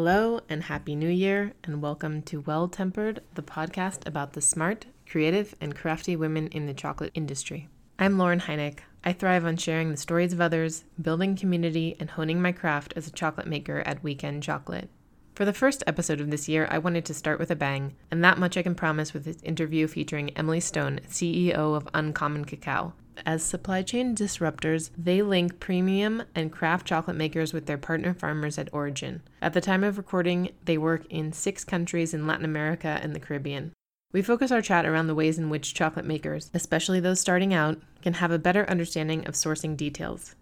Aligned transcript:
Hello 0.00 0.40
and 0.48 0.62
Happy 0.62 0.94
New 0.94 1.08
Year, 1.08 1.54
and 1.64 1.82
welcome 1.82 2.22
to 2.22 2.40
Well 2.42 2.68
Tempered, 2.68 3.20
the 3.34 3.42
podcast 3.42 4.06
about 4.06 4.32
the 4.32 4.40
smart, 4.40 4.86
creative, 5.10 5.56
and 5.60 5.74
crafty 5.74 6.14
women 6.14 6.46
in 6.52 6.66
the 6.66 6.72
chocolate 6.72 7.10
industry. 7.14 7.68
I'm 7.98 8.16
Lauren 8.16 8.38
Heineck. 8.38 8.78
I 9.02 9.12
thrive 9.12 9.44
on 9.44 9.56
sharing 9.56 9.90
the 9.90 9.96
stories 9.96 10.32
of 10.32 10.40
others, 10.40 10.84
building 11.02 11.34
community, 11.34 11.96
and 11.98 12.10
honing 12.10 12.40
my 12.40 12.52
craft 12.52 12.92
as 12.94 13.08
a 13.08 13.10
chocolate 13.10 13.48
maker 13.48 13.82
at 13.84 14.04
Weekend 14.04 14.44
Chocolate. 14.44 14.88
For 15.34 15.44
the 15.44 15.52
first 15.52 15.82
episode 15.84 16.20
of 16.20 16.30
this 16.30 16.48
year, 16.48 16.68
I 16.70 16.78
wanted 16.78 17.04
to 17.06 17.12
start 17.12 17.40
with 17.40 17.50
a 17.50 17.56
bang, 17.56 17.96
and 18.08 18.22
that 18.22 18.38
much 18.38 18.56
I 18.56 18.62
can 18.62 18.76
promise 18.76 19.12
with 19.12 19.24
this 19.24 19.42
interview 19.42 19.88
featuring 19.88 20.30
Emily 20.36 20.60
Stone, 20.60 21.00
CEO 21.08 21.74
of 21.74 21.88
Uncommon 21.92 22.44
Cacao, 22.44 22.92
as 23.24 23.42
supply 23.42 23.82
chain 23.82 24.14
disruptors, 24.14 24.90
they 24.96 25.22
link 25.22 25.60
premium 25.60 26.22
and 26.34 26.52
craft 26.52 26.86
chocolate 26.86 27.16
makers 27.16 27.52
with 27.52 27.66
their 27.66 27.78
partner 27.78 28.14
farmers 28.14 28.58
at 28.58 28.68
origin. 28.72 29.22
At 29.40 29.52
the 29.52 29.60
time 29.60 29.84
of 29.84 29.98
recording, 29.98 30.50
they 30.64 30.78
work 30.78 31.04
in 31.10 31.32
six 31.32 31.64
countries 31.64 32.14
in 32.14 32.26
Latin 32.26 32.44
America 32.44 32.98
and 33.02 33.14
the 33.14 33.20
Caribbean. 33.20 33.72
We 34.10 34.22
focus 34.22 34.50
our 34.50 34.62
chat 34.62 34.86
around 34.86 35.06
the 35.06 35.14
ways 35.14 35.38
in 35.38 35.50
which 35.50 35.74
chocolate 35.74 36.06
makers, 36.06 36.50
especially 36.54 37.00
those 37.00 37.20
starting 37.20 37.52
out, 37.52 37.78
can 38.00 38.14
have 38.14 38.30
a 38.30 38.38
better 38.38 38.68
understanding 38.68 39.26
of 39.26 39.34
sourcing 39.34 39.76
details. 39.76 40.34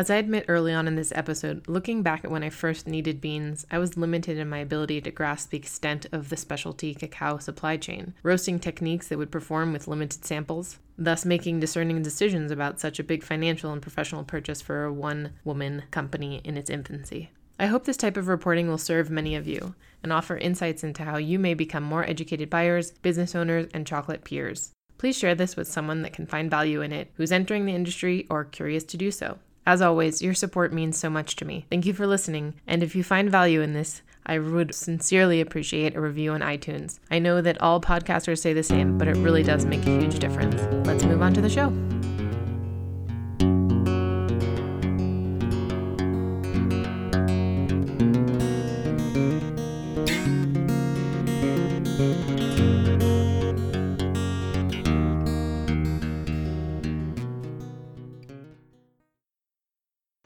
As 0.00 0.08
I 0.08 0.16
admit 0.16 0.46
early 0.48 0.72
on 0.72 0.88
in 0.88 0.94
this 0.94 1.12
episode, 1.14 1.68
looking 1.68 2.02
back 2.02 2.24
at 2.24 2.30
when 2.30 2.42
I 2.42 2.48
first 2.48 2.86
needed 2.86 3.20
beans, 3.20 3.66
I 3.70 3.76
was 3.76 3.98
limited 3.98 4.38
in 4.38 4.48
my 4.48 4.56
ability 4.56 5.02
to 5.02 5.10
grasp 5.10 5.50
the 5.50 5.58
extent 5.58 6.06
of 6.10 6.30
the 6.30 6.38
specialty 6.38 6.94
cacao 6.94 7.36
supply 7.36 7.76
chain, 7.76 8.14
roasting 8.22 8.58
techniques 8.58 9.08
that 9.08 9.18
would 9.18 9.30
perform 9.30 9.74
with 9.74 9.86
limited 9.86 10.24
samples, 10.24 10.78
thus 10.96 11.26
making 11.26 11.60
discerning 11.60 12.00
decisions 12.00 12.50
about 12.50 12.80
such 12.80 12.98
a 12.98 13.04
big 13.04 13.22
financial 13.22 13.74
and 13.74 13.82
professional 13.82 14.24
purchase 14.24 14.62
for 14.62 14.84
a 14.84 14.90
one 14.90 15.32
woman 15.44 15.82
company 15.90 16.40
in 16.44 16.56
its 16.56 16.70
infancy. 16.70 17.30
I 17.58 17.66
hope 17.66 17.84
this 17.84 17.98
type 17.98 18.16
of 18.16 18.26
reporting 18.26 18.68
will 18.68 18.78
serve 18.78 19.10
many 19.10 19.34
of 19.36 19.46
you 19.46 19.74
and 20.02 20.14
offer 20.14 20.38
insights 20.38 20.82
into 20.82 21.04
how 21.04 21.18
you 21.18 21.38
may 21.38 21.52
become 21.52 21.82
more 21.82 22.08
educated 22.08 22.48
buyers, 22.48 22.92
business 23.02 23.34
owners, 23.34 23.68
and 23.74 23.86
chocolate 23.86 24.24
peers. 24.24 24.72
Please 24.96 25.18
share 25.18 25.34
this 25.34 25.56
with 25.56 25.68
someone 25.68 26.00
that 26.00 26.14
can 26.14 26.24
find 26.24 26.50
value 26.50 26.80
in 26.80 26.90
it, 26.90 27.10
who's 27.16 27.32
entering 27.32 27.66
the 27.66 27.74
industry 27.74 28.26
or 28.30 28.46
curious 28.46 28.84
to 28.84 28.96
do 28.96 29.10
so. 29.10 29.38
As 29.70 29.80
always, 29.80 30.20
your 30.20 30.34
support 30.34 30.72
means 30.72 30.98
so 30.98 31.08
much 31.08 31.36
to 31.36 31.44
me. 31.44 31.64
Thank 31.70 31.86
you 31.86 31.94
for 31.94 32.04
listening, 32.04 32.54
and 32.66 32.82
if 32.82 32.96
you 32.96 33.04
find 33.04 33.30
value 33.30 33.60
in 33.60 33.72
this, 33.72 34.02
I 34.26 34.40
would 34.40 34.74
sincerely 34.74 35.40
appreciate 35.40 35.94
a 35.94 36.00
review 36.00 36.32
on 36.32 36.40
iTunes. 36.40 36.98
I 37.08 37.20
know 37.20 37.40
that 37.40 37.62
all 37.62 37.80
podcasters 37.80 38.40
say 38.40 38.52
the 38.52 38.64
same, 38.64 38.98
but 38.98 39.06
it 39.06 39.16
really 39.18 39.44
does 39.44 39.64
make 39.64 39.86
a 39.86 40.00
huge 40.00 40.18
difference. 40.18 40.60
Let's 40.88 41.04
move 41.04 41.22
on 41.22 41.34
to 41.34 41.40
the 41.40 41.48
show. 41.48 41.72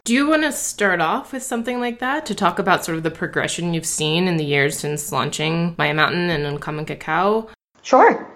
Do 0.04 0.12
you 0.12 0.28
want 0.28 0.42
to 0.42 0.52
start 0.52 1.00
off 1.00 1.32
with 1.32 1.42
something 1.42 1.80
like 1.80 2.00
that 2.00 2.26
to 2.26 2.34
talk 2.34 2.58
about 2.58 2.84
sort 2.84 2.98
of 2.98 3.04
the 3.04 3.10
progression 3.10 3.72
you've 3.72 3.86
seen 3.86 4.28
in 4.28 4.36
the 4.36 4.44
years 4.44 4.78
since 4.78 5.10
launching 5.10 5.74
Maya 5.78 5.94
Mountain 5.94 6.28
and 6.28 6.44
Uncommon 6.44 6.84
Cacao? 6.84 7.48
Sure. 7.80 8.30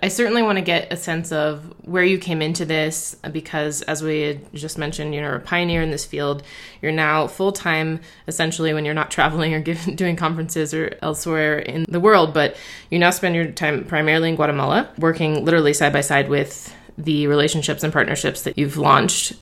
I 0.00 0.06
certainly 0.06 0.42
want 0.42 0.58
to 0.58 0.62
get 0.64 0.92
a 0.92 0.96
sense 0.96 1.32
of 1.32 1.74
where 1.84 2.04
you 2.04 2.18
came 2.18 2.40
into 2.40 2.64
this 2.64 3.16
because, 3.32 3.82
as 3.82 4.00
we 4.00 4.20
had 4.20 4.54
just 4.54 4.78
mentioned, 4.78 5.12
you're 5.12 5.34
a 5.34 5.40
pioneer 5.40 5.82
in 5.82 5.90
this 5.90 6.06
field. 6.06 6.44
You're 6.80 6.92
now 6.92 7.26
full 7.26 7.50
time, 7.50 7.98
essentially, 8.28 8.72
when 8.72 8.84
you're 8.84 8.94
not 8.94 9.10
traveling 9.18 9.54
or 9.54 9.60
doing 9.60 10.14
conferences 10.14 10.72
or 10.72 10.96
elsewhere 11.02 11.58
in 11.58 11.84
the 11.88 11.98
world. 11.98 12.32
But 12.32 12.56
you 12.90 13.00
now 13.00 13.10
spend 13.10 13.34
your 13.34 13.46
time 13.50 13.82
primarily 13.86 14.28
in 14.28 14.36
Guatemala, 14.36 14.88
working 14.98 15.44
literally 15.44 15.72
side 15.72 15.92
by 15.92 16.02
side 16.02 16.28
with 16.28 16.72
the 16.96 17.26
relationships 17.26 17.82
and 17.82 17.92
partnerships 17.92 18.42
that 18.42 18.56
you've 18.56 18.76
launched 18.76 19.34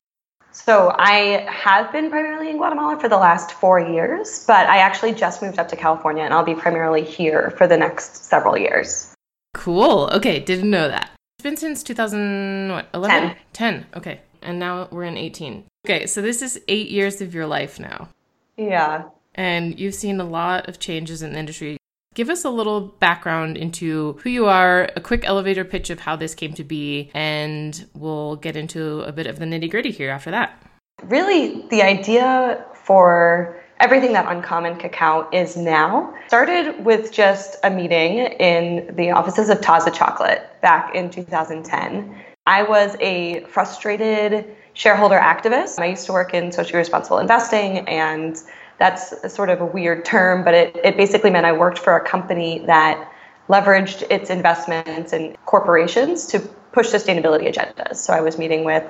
so 0.67 0.93
I 0.99 1.47
have 1.49 1.93
been 1.93 2.11
primarily 2.11 2.51
in 2.51 2.57
Guatemala 2.57 2.99
for 3.01 3.09
the 3.09 3.17
last 3.17 3.53
four 3.53 3.79
years, 3.79 4.45
but 4.47 4.69
I 4.69 4.79
actually 4.79 5.15
just 5.15 5.41
moved 5.41 5.61
up 5.61 5.69
to 5.69 5.77
California 5.77 6.25
and 6.25 6.35
I'll 6.35 6.45
be 6.45 6.57
primarily 6.57 7.05
here 7.05 7.53
for 7.57 7.69
the 7.69 7.77
next 7.77 8.25
several 8.25 8.59
years. 8.59 9.15
Cool. 9.55 10.11
Okay, 10.13 10.41
didn't 10.41 10.69
know 10.69 10.89
that. 10.89 11.11
It's 11.39 11.45
been 11.45 11.57
since 11.57 11.85
2011? 11.85 12.85
10. 12.93 13.37
10. 13.53 13.87
Okay. 13.97 14.21
And 14.43 14.59
now 14.59 14.89
we're 14.91 15.05
in 15.05 15.17
18. 15.17 15.65
Okay, 15.87 16.07
so 16.07 16.21
this 16.21 16.43
is 16.43 16.61
eight 16.67 16.91
years 16.91 17.21
of 17.21 17.33
your 17.33 17.47
life 17.47 17.79
now. 17.79 18.09
Yeah. 18.57 19.05
And 19.37 19.79
you've 19.79 19.95
seen 19.95 20.21
a 20.21 20.25
lot 20.25 20.69
of 20.69 20.81
changes 20.81 21.23
in 21.23 21.33
the 21.33 21.39
industry. 21.39 21.77
Give 22.17 22.31
us 22.31 22.47
a 22.47 22.51
little 22.51 22.81
background 22.81 23.59
into 23.59 24.15
who 24.23 24.31
you 24.31 24.47
are, 24.47 24.89
a 24.97 25.03
quick 25.03 25.23
elevator 25.27 25.67
pitch 25.67 25.91
of 25.91 26.01
how 26.01 26.17
this 26.17 26.35
came 26.35 26.55
to 26.55 26.65
be, 26.65 27.11
and 27.13 27.87
we'll 27.93 28.37
get 28.37 28.57
into 28.57 29.03
a 29.03 29.13
bit 29.13 29.27
of 29.27 29.39
the 29.39 29.45
nitty 29.45 29.71
gritty 29.71 29.91
here 29.91 30.09
after 30.09 30.31
that. 30.31 30.59
Really, 31.03 31.69
the 31.69 31.83
idea 31.83 32.65
for 32.73 33.63
everything 33.81 34.15
that 34.15 34.35
Uncommon 34.35 34.77
Cacao 34.79 35.29
is 35.31 35.59
now 35.59 36.15
started 36.27 36.83
with 36.87 37.13
just 37.13 37.57
a 37.65 37.69
meeting 37.69 38.21
in 38.41 38.97
the 38.97 39.11
offices 39.11 39.51
of 39.51 39.61
Taza 39.61 39.93
Chocolate 39.93 40.49
back 40.63 40.95
in 40.95 41.11
2010. 41.11 42.19
I 42.47 42.63
was 42.63 42.97
a 42.99 43.41
frustrated 43.41 44.57
shareholder 44.73 45.19
activist. 45.19 45.79
I 45.79 45.85
used 45.89 46.07
to 46.07 46.15
work 46.15 46.33
in 46.33 46.51
socially 46.51 46.79
responsible 46.79 47.19
investing 47.19 47.81
and 47.81 48.39
that's 48.79 49.33
sort 49.33 49.49
of 49.49 49.61
a 49.61 49.67
weird 49.67 50.05
term, 50.05 50.45
but 50.45 50.55
it, 50.55 50.77
it 50.85 50.97
basically 50.97 51.31
meant 51.31 51.47
I 51.47 51.53
worked 51.53 51.79
for 51.79 51.97
a 51.97 52.05
company 52.05 52.61
that 52.67 53.11
leveraged 53.49 54.05
its 54.11 54.29
investments 54.31 55.13
in 55.13 55.37
corporations 55.47 56.27
to 56.27 56.41
push 56.73 56.89
sustainability 56.89 57.53
agendas. 57.53 57.97
So 57.97 58.13
I 58.13 58.21
was 58.21 58.39
meeting 58.39 58.65
with 58.65 58.85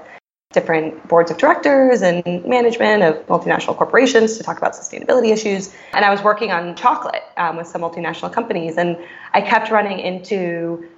different 0.53 1.07
boards 1.07 1.31
of 1.31 1.37
directors 1.37 2.01
and 2.01 2.25
management 2.47 3.03
of 3.03 3.15
multinational 3.27 3.77
corporations 3.77 4.39
to 4.39 4.43
talk 4.43 4.57
about 4.57 4.73
sustainability 4.73 5.31
issues. 5.31 5.75
And 5.93 6.05
I 6.05 6.11
was 6.11 6.23
working 6.23 6.51
on 6.51 6.75
chocolate 6.77 7.23
um, 7.37 7.57
with 7.57 7.67
some 7.67 7.83
multinational 7.83 8.33
companies. 8.33 8.79
And 8.79 8.97
I 9.35 9.43
kept 9.43 9.71
running 9.71 9.99
into 9.99 10.89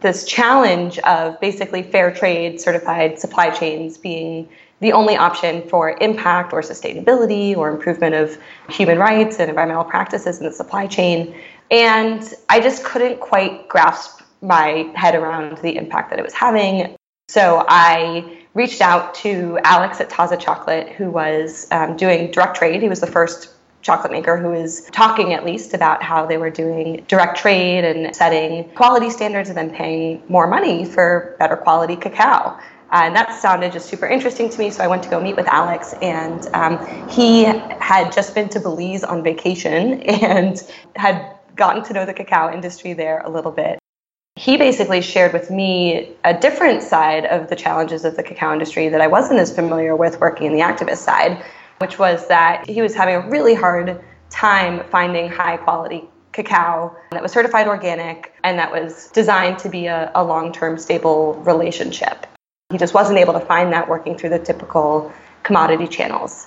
this 0.00 0.24
challenge 0.24 0.98
of 1.00 1.40
basically 1.40 1.82
fair 1.82 2.14
trade 2.14 2.60
certified 2.60 3.18
supply 3.18 3.50
chains 3.50 3.98
being 3.98 4.48
the 4.80 4.92
only 4.92 5.16
option 5.16 5.62
for 5.68 5.96
impact 6.00 6.52
or 6.52 6.62
sustainability 6.62 7.56
or 7.56 7.70
improvement 7.70 8.14
of 8.14 8.38
human 8.68 8.98
rights 8.98 9.38
and 9.38 9.48
environmental 9.48 9.84
practices 9.84 10.38
in 10.38 10.44
the 10.44 10.52
supply 10.52 10.86
chain. 10.86 11.34
And 11.70 12.34
I 12.48 12.60
just 12.60 12.82
couldn't 12.84 13.20
quite 13.20 13.68
grasp 13.68 14.22
my 14.42 14.90
head 14.94 15.14
around 15.14 15.58
the 15.58 15.76
impact 15.76 16.10
that 16.10 16.18
it 16.18 16.22
was 16.22 16.32
having. 16.32 16.96
So 17.28 17.64
I 17.68 18.38
reached 18.54 18.80
out 18.80 19.14
to 19.16 19.58
Alex 19.64 20.00
at 20.00 20.10
Taza 20.10 20.40
Chocolate, 20.40 20.88
who 20.88 21.10
was 21.10 21.68
um, 21.70 21.96
doing 21.96 22.30
direct 22.30 22.56
trade. 22.56 22.82
He 22.82 22.88
was 22.88 23.00
the 23.00 23.06
first 23.06 23.50
chocolate 23.82 24.12
maker 24.12 24.36
who 24.36 24.50
was 24.50 24.82
talking 24.92 25.32
at 25.32 25.44
least 25.44 25.72
about 25.72 26.02
how 26.02 26.26
they 26.26 26.36
were 26.36 26.50
doing 26.50 27.02
direct 27.08 27.38
trade 27.38 27.84
and 27.84 28.14
setting 28.14 28.68
quality 28.70 29.08
standards 29.08 29.48
and 29.48 29.56
then 29.56 29.70
paying 29.70 30.22
more 30.28 30.46
money 30.46 30.84
for 30.84 31.36
better 31.38 31.56
quality 31.56 31.96
cacao. 31.96 32.58
Uh, 32.92 33.02
and 33.04 33.14
that 33.14 33.32
sounded 33.40 33.72
just 33.72 33.88
super 33.88 34.06
interesting 34.06 34.50
to 34.50 34.58
me. 34.58 34.70
So 34.70 34.82
I 34.82 34.88
went 34.88 35.02
to 35.04 35.08
go 35.08 35.20
meet 35.20 35.36
with 35.36 35.46
Alex, 35.46 35.94
and 36.02 36.46
um, 36.54 37.08
he 37.08 37.44
had 37.44 38.10
just 38.12 38.34
been 38.34 38.48
to 38.48 38.60
Belize 38.60 39.04
on 39.04 39.22
vacation 39.22 40.02
and 40.02 40.60
had 40.96 41.36
gotten 41.54 41.84
to 41.84 41.92
know 41.92 42.04
the 42.04 42.14
cacao 42.14 42.52
industry 42.52 42.92
there 42.92 43.20
a 43.20 43.30
little 43.30 43.52
bit. 43.52 43.78
He 44.36 44.56
basically 44.56 45.02
shared 45.02 45.32
with 45.32 45.50
me 45.50 46.16
a 46.24 46.32
different 46.32 46.82
side 46.82 47.26
of 47.26 47.48
the 47.48 47.56
challenges 47.56 48.04
of 48.04 48.16
the 48.16 48.22
cacao 48.22 48.52
industry 48.52 48.88
that 48.88 49.00
I 49.00 49.06
wasn't 49.06 49.38
as 49.38 49.54
familiar 49.54 49.94
with 49.94 50.18
working 50.20 50.46
in 50.46 50.52
the 50.52 50.60
activist 50.60 50.98
side, 50.98 51.44
which 51.78 51.98
was 51.98 52.26
that 52.28 52.68
he 52.68 52.80
was 52.80 52.94
having 52.94 53.16
a 53.16 53.28
really 53.28 53.54
hard 53.54 54.02
time 54.30 54.82
finding 54.90 55.28
high 55.28 55.58
quality 55.58 56.08
cacao 56.32 56.96
that 57.10 57.22
was 57.22 57.32
certified 57.32 57.66
organic 57.66 58.32
and 58.44 58.58
that 58.58 58.70
was 58.70 59.08
designed 59.08 59.58
to 59.58 59.68
be 59.68 59.86
a, 59.86 60.10
a 60.14 60.24
long 60.24 60.52
term 60.52 60.78
stable 60.78 61.34
relationship. 61.44 62.26
He 62.70 62.78
just 62.78 62.94
wasn't 62.94 63.18
able 63.18 63.32
to 63.32 63.40
find 63.40 63.72
that 63.72 63.88
working 63.88 64.16
through 64.16 64.30
the 64.30 64.38
typical 64.38 65.12
commodity 65.42 65.88
channels. 65.88 66.46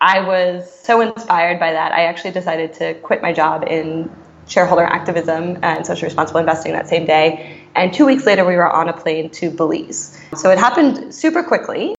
I 0.00 0.20
was 0.20 0.70
so 0.84 1.00
inspired 1.00 1.58
by 1.58 1.72
that, 1.72 1.92
I 1.92 2.04
actually 2.04 2.32
decided 2.32 2.72
to 2.74 2.94
quit 2.94 3.22
my 3.22 3.32
job 3.32 3.64
in 3.66 4.10
shareholder 4.46 4.84
activism 4.84 5.58
and 5.62 5.84
social 5.86 6.06
responsible 6.06 6.38
investing 6.38 6.72
that 6.72 6.88
same 6.88 7.06
day. 7.06 7.60
And 7.74 7.92
two 7.92 8.06
weeks 8.06 8.26
later, 8.26 8.44
we 8.44 8.56
were 8.56 8.70
on 8.70 8.88
a 8.88 8.92
plane 8.92 9.30
to 9.30 9.50
Belize. 9.50 10.20
So 10.36 10.50
it 10.50 10.58
happened 10.58 11.14
super 11.14 11.42
quickly 11.42 11.95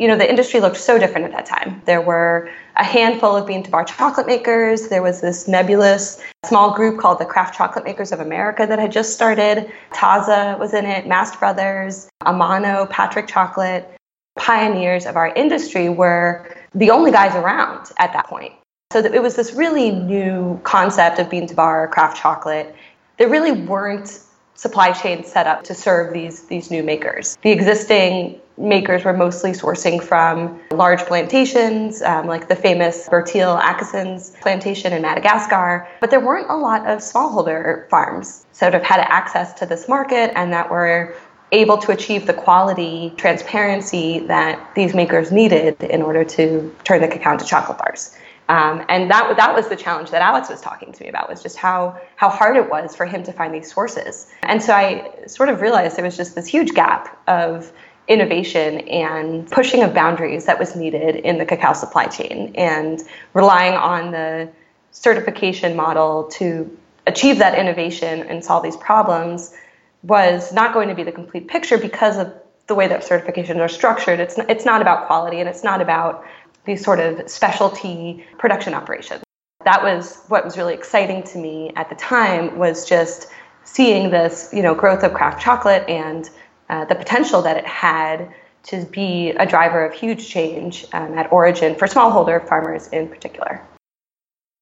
you 0.00 0.08
know, 0.08 0.16
the 0.16 0.28
industry 0.28 0.60
looked 0.60 0.78
so 0.78 0.98
different 0.98 1.26
at 1.26 1.32
that 1.32 1.44
time. 1.44 1.82
There 1.84 2.00
were 2.00 2.48
a 2.76 2.84
handful 2.84 3.36
of 3.36 3.46
bean 3.46 3.62
to 3.64 3.70
bar 3.70 3.84
chocolate 3.84 4.26
makers. 4.26 4.88
There 4.88 5.02
was 5.02 5.20
this 5.20 5.46
nebulous 5.46 6.18
small 6.46 6.74
group 6.74 6.98
called 6.98 7.18
the 7.18 7.26
Craft 7.26 7.54
Chocolate 7.54 7.84
Makers 7.84 8.10
of 8.10 8.18
America 8.18 8.66
that 8.66 8.78
had 8.78 8.90
just 8.90 9.12
started. 9.12 9.70
Taza 9.92 10.58
was 10.58 10.72
in 10.72 10.86
it, 10.86 11.06
Mast 11.06 11.38
Brothers, 11.38 12.08
Amano, 12.22 12.88
Patric 12.88 13.28
Chocolate. 13.28 13.94
Pioneers 14.38 15.04
of 15.04 15.16
our 15.16 15.34
industry 15.34 15.90
were 15.90 16.48
the 16.74 16.90
only 16.90 17.12
guys 17.12 17.34
around 17.34 17.90
at 17.98 18.14
that 18.14 18.26
point. 18.26 18.54
So 18.94 19.00
it 19.00 19.20
was 19.20 19.36
this 19.36 19.52
really 19.52 19.90
new 19.90 20.58
concept 20.62 21.18
of 21.18 21.28
bean 21.28 21.46
to 21.48 21.54
bar 21.54 21.88
craft 21.88 22.16
chocolate. 22.16 22.74
There 23.18 23.28
really 23.28 23.52
weren't 23.52 24.20
supply 24.54 24.92
chains 24.92 25.26
set 25.26 25.46
up 25.46 25.64
to 25.64 25.74
serve 25.74 26.14
these 26.14 26.44
these 26.44 26.70
new 26.70 26.82
makers. 26.82 27.36
The 27.42 27.50
existing 27.50 28.40
makers 28.60 29.04
were 29.04 29.12
mostly 29.12 29.52
sourcing 29.52 30.02
from 30.02 30.60
large 30.70 31.00
plantations, 31.00 32.02
um, 32.02 32.26
like 32.26 32.48
the 32.48 32.54
famous 32.54 33.08
Bertil 33.08 33.60
Akesson's 33.60 34.30
plantation 34.40 34.92
in 34.92 35.02
Madagascar. 35.02 35.88
But 36.00 36.10
there 36.10 36.20
weren't 36.20 36.50
a 36.50 36.56
lot 36.56 36.86
of 36.86 36.98
smallholder 36.98 37.88
farms 37.88 38.46
sort 38.52 38.74
of 38.74 38.82
had 38.82 39.00
access 39.00 39.54
to 39.54 39.66
this 39.66 39.88
market 39.88 40.32
and 40.36 40.52
that 40.52 40.70
were 40.70 41.14
able 41.52 41.78
to 41.78 41.90
achieve 41.90 42.26
the 42.26 42.34
quality 42.34 43.12
transparency 43.16 44.20
that 44.20 44.74
these 44.74 44.94
makers 44.94 45.32
needed 45.32 45.82
in 45.82 46.02
order 46.02 46.22
to 46.22 46.74
turn 46.84 47.00
the 47.00 47.08
cacao 47.08 47.32
into 47.32 47.44
chocolate 47.44 47.78
bars. 47.78 48.14
Um, 48.48 48.84
and 48.88 49.08
that 49.12 49.36
that 49.36 49.54
was 49.54 49.68
the 49.68 49.76
challenge 49.76 50.10
that 50.10 50.22
Alex 50.22 50.48
was 50.48 50.60
talking 50.60 50.90
to 50.92 51.04
me 51.04 51.08
about 51.08 51.30
was 51.30 51.40
just 51.40 51.56
how 51.56 52.00
how 52.16 52.28
hard 52.28 52.56
it 52.56 52.68
was 52.68 52.96
for 52.96 53.06
him 53.06 53.22
to 53.22 53.32
find 53.32 53.54
these 53.54 53.72
sources. 53.72 54.26
And 54.42 54.60
so 54.60 54.74
I 54.74 55.08
sort 55.26 55.50
of 55.50 55.60
realized 55.60 55.96
there 55.96 56.04
was 56.04 56.16
just 56.16 56.34
this 56.34 56.48
huge 56.48 56.72
gap 56.72 57.16
of 57.28 57.72
innovation 58.10 58.80
and 58.88 59.48
pushing 59.52 59.82
of 59.84 59.94
boundaries 59.94 60.44
that 60.44 60.58
was 60.58 60.74
needed 60.74 61.14
in 61.16 61.38
the 61.38 61.46
cacao 61.46 61.72
supply 61.72 62.06
chain 62.06 62.52
and 62.56 63.02
relying 63.34 63.74
on 63.74 64.10
the 64.10 64.50
certification 64.90 65.76
model 65.76 66.24
to 66.24 66.76
achieve 67.06 67.38
that 67.38 67.56
innovation 67.56 68.22
and 68.24 68.44
solve 68.44 68.64
these 68.64 68.76
problems 68.78 69.54
was 70.02 70.52
not 70.52 70.74
going 70.74 70.88
to 70.88 70.94
be 70.94 71.04
the 71.04 71.12
complete 71.12 71.46
picture 71.46 71.78
because 71.78 72.18
of 72.18 72.32
the 72.66 72.74
way 72.74 72.88
that 72.88 73.02
certifications 73.02 73.58
are 73.60 73.68
structured. 73.68 74.18
It's 74.18 74.38
it's 74.48 74.64
not 74.64 74.82
about 74.82 75.06
quality 75.06 75.38
and 75.38 75.48
it's 75.48 75.62
not 75.62 75.80
about 75.80 76.24
these 76.64 76.84
sort 76.84 76.98
of 76.98 77.28
specialty 77.30 78.24
production 78.38 78.74
operations. 78.74 79.22
That 79.64 79.82
was 79.82 80.22
what 80.28 80.44
was 80.44 80.56
really 80.56 80.74
exciting 80.74 81.22
to 81.24 81.38
me 81.38 81.72
at 81.76 81.88
the 81.88 81.96
time 81.96 82.58
was 82.58 82.88
just 82.88 83.28
seeing 83.64 84.10
this, 84.10 84.50
you 84.52 84.62
know, 84.62 84.74
growth 84.74 85.04
of 85.04 85.14
craft 85.14 85.40
chocolate 85.40 85.88
and 85.88 86.28
uh, 86.70 86.86
the 86.86 86.94
potential 86.94 87.42
that 87.42 87.56
it 87.56 87.66
had 87.66 88.32
to 88.62 88.84
be 88.86 89.30
a 89.30 89.44
driver 89.44 89.84
of 89.84 89.92
huge 89.92 90.28
change 90.28 90.86
um, 90.92 91.18
at 91.18 91.30
origin 91.32 91.74
for 91.74 91.86
smallholder 91.86 92.46
farmers 92.48 92.88
in 92.88 93.08
particular. 93.08 93.60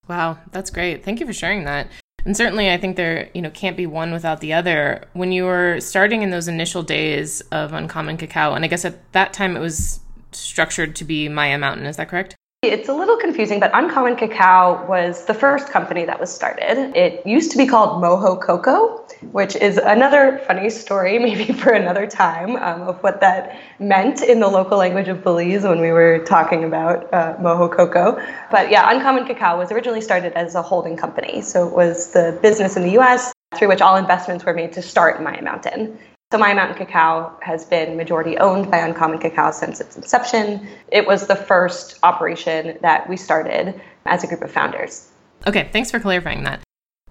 Wow, 0.09 0.39
that's 0.53 0.71
great. 0.71 1.05
Thank 1.05 1.21
you 1.21 1.27
for 1.27 1.33
sharing 1.33 1.65
that. 1.65 1.89
And 2.25 2.37
certainly, 2.37 2.71
I 2.71 2.79
think 2.79 2.97
there, 2.97 3.29
you 3.35 3.43
know, 3.43 3.51
can't 3.51 3.77
be 3.77 3.87
one 3.87 4.13
without 4.13 4.41
the 4.41 4.55
other. 4.55 5.07
When 5.13 5.33
you 5.33 5.45
were 5.45 5.81
starting 5.81 6.23
in 6.23 6.31
those 6.31 6.49
initial 6.49 6.83
days 6.83 7.43
of 7.53 7.73
Uncommon 7.73 8.17
Cacao, 8.17 8.55
and 8.55 8.65
I 8.65 8.69
guess 8.69 8.85
at 8.85 9.13
that 9.13 9.33
time 9.33 9.57
it 9.57 9.61
was 9.61 10.01
structured 10.33 10.97
to 10.97 11.05
be 11.05 11.29
Maya 11.29 11.59
Mountain. 11.59 11.87
Is 11.87 11.97
that 11.97 12.09
correct? 12.09 12.35
It's 12.63 12.89
a 12.89 12.93
little 12.93 13.17
confusing, 13.17 13.61
but 13.61 13.71
Uncommon 13.73 14.17
Cacao 14.17 14.85
was 14.89 15.27
the 15.27 15.35
first 15.35 15.69
company 15.69 16.05
that 16.07 16.19
was 16.19 16.29
started. 16.35 16.93
It 16.97 17.25
used 17.25 17.53
to 17.53 17.57
be 17.57 17.69
called 17.69 18.03
Moho 18.03 18.43
Cocoa, 18.43 19.07
which 19.31 19.55
is 19.55 19.79
another 19.79 20.43
funny 20.45 20.69
story, 20.69 21.19
maybe 21.29 21.53
for 21.53 21.71
another 21.71 22.09
time, 22.09 22.57
um, 22.57 22.83
of 22.83 23.01
what 23.05 23.21
that 23.21 23.57
meant 23.79 24.23
in 24.23 24.41
the 24.41 24.49
local 24.49 24.77
language 24.77 25.07
of 25.07 25.23
Belize 25.23 25.63
when 25.63 25.81
we 25.81 25.93
were 25.93 26.19
talking 26.25 26.65
about 26.65 27.15
uh, 27.15 27.37
Mojo 27.37 27.71
Cocoa. 27.71 28.21
But 28.51 28.73
yeah, 28.73 28.91
Uncommon 28.91 29.25
Cacao 29.25 29.57
was 29.57 29.71
originally 29.71 30.01
started 30.01 30.33
as 30.33 30.57
a 30.57 30.63
holding 30.63 30.97
company. 30.97 31.43
So 31.43 31.69
it 31.69 31.73
was 31.73 32.11
the 32.11 32.37
business 32.43 32.77
in 32.77 32.83
the 32.83 32.99
US 32.99 33.33
through 33.55 33.69
which 33.69 33.81
all 33.81 33.95
investments 33.95 34.45
were 34.45 34.53
made 34.53 34.73
to 34.73 34.83
start 34.83 35.23
Maya 35.23 35.43
Mountain. 35.43 35.97
So 36.31 36.37
Maya 36.37 36.55
Mountain 36.55 36.77
Cacao 36.77 37.35
has 37.41 37.65
been 37.65 37.97
majority 37.97 38.37
owned 38.37 38.71
by 38.71 38.77
Uncommon 38.77 39.19
Cacao 39.19 39.51
since 39.51 39.81
its 39.81 39.97
inception. 39.97 40.69
It 40.93 41.07
was 41.07 41.27
the 41.27 41.35
first 41.35 41.99
operation 42.03 42.77
that 42.83 43.09
we 43.09 43.17
started 43.17 43.81
as 44.05 44.25
a 44.25 44.27
group 44.27 44.43
of 44.43 44.51
founders. 44.51 45.11
Okay, 45.47 45.71
thanks 45.73 45.91
for 45.91 45.99
clarifying 45.99 46.43
that. 46.43 46.61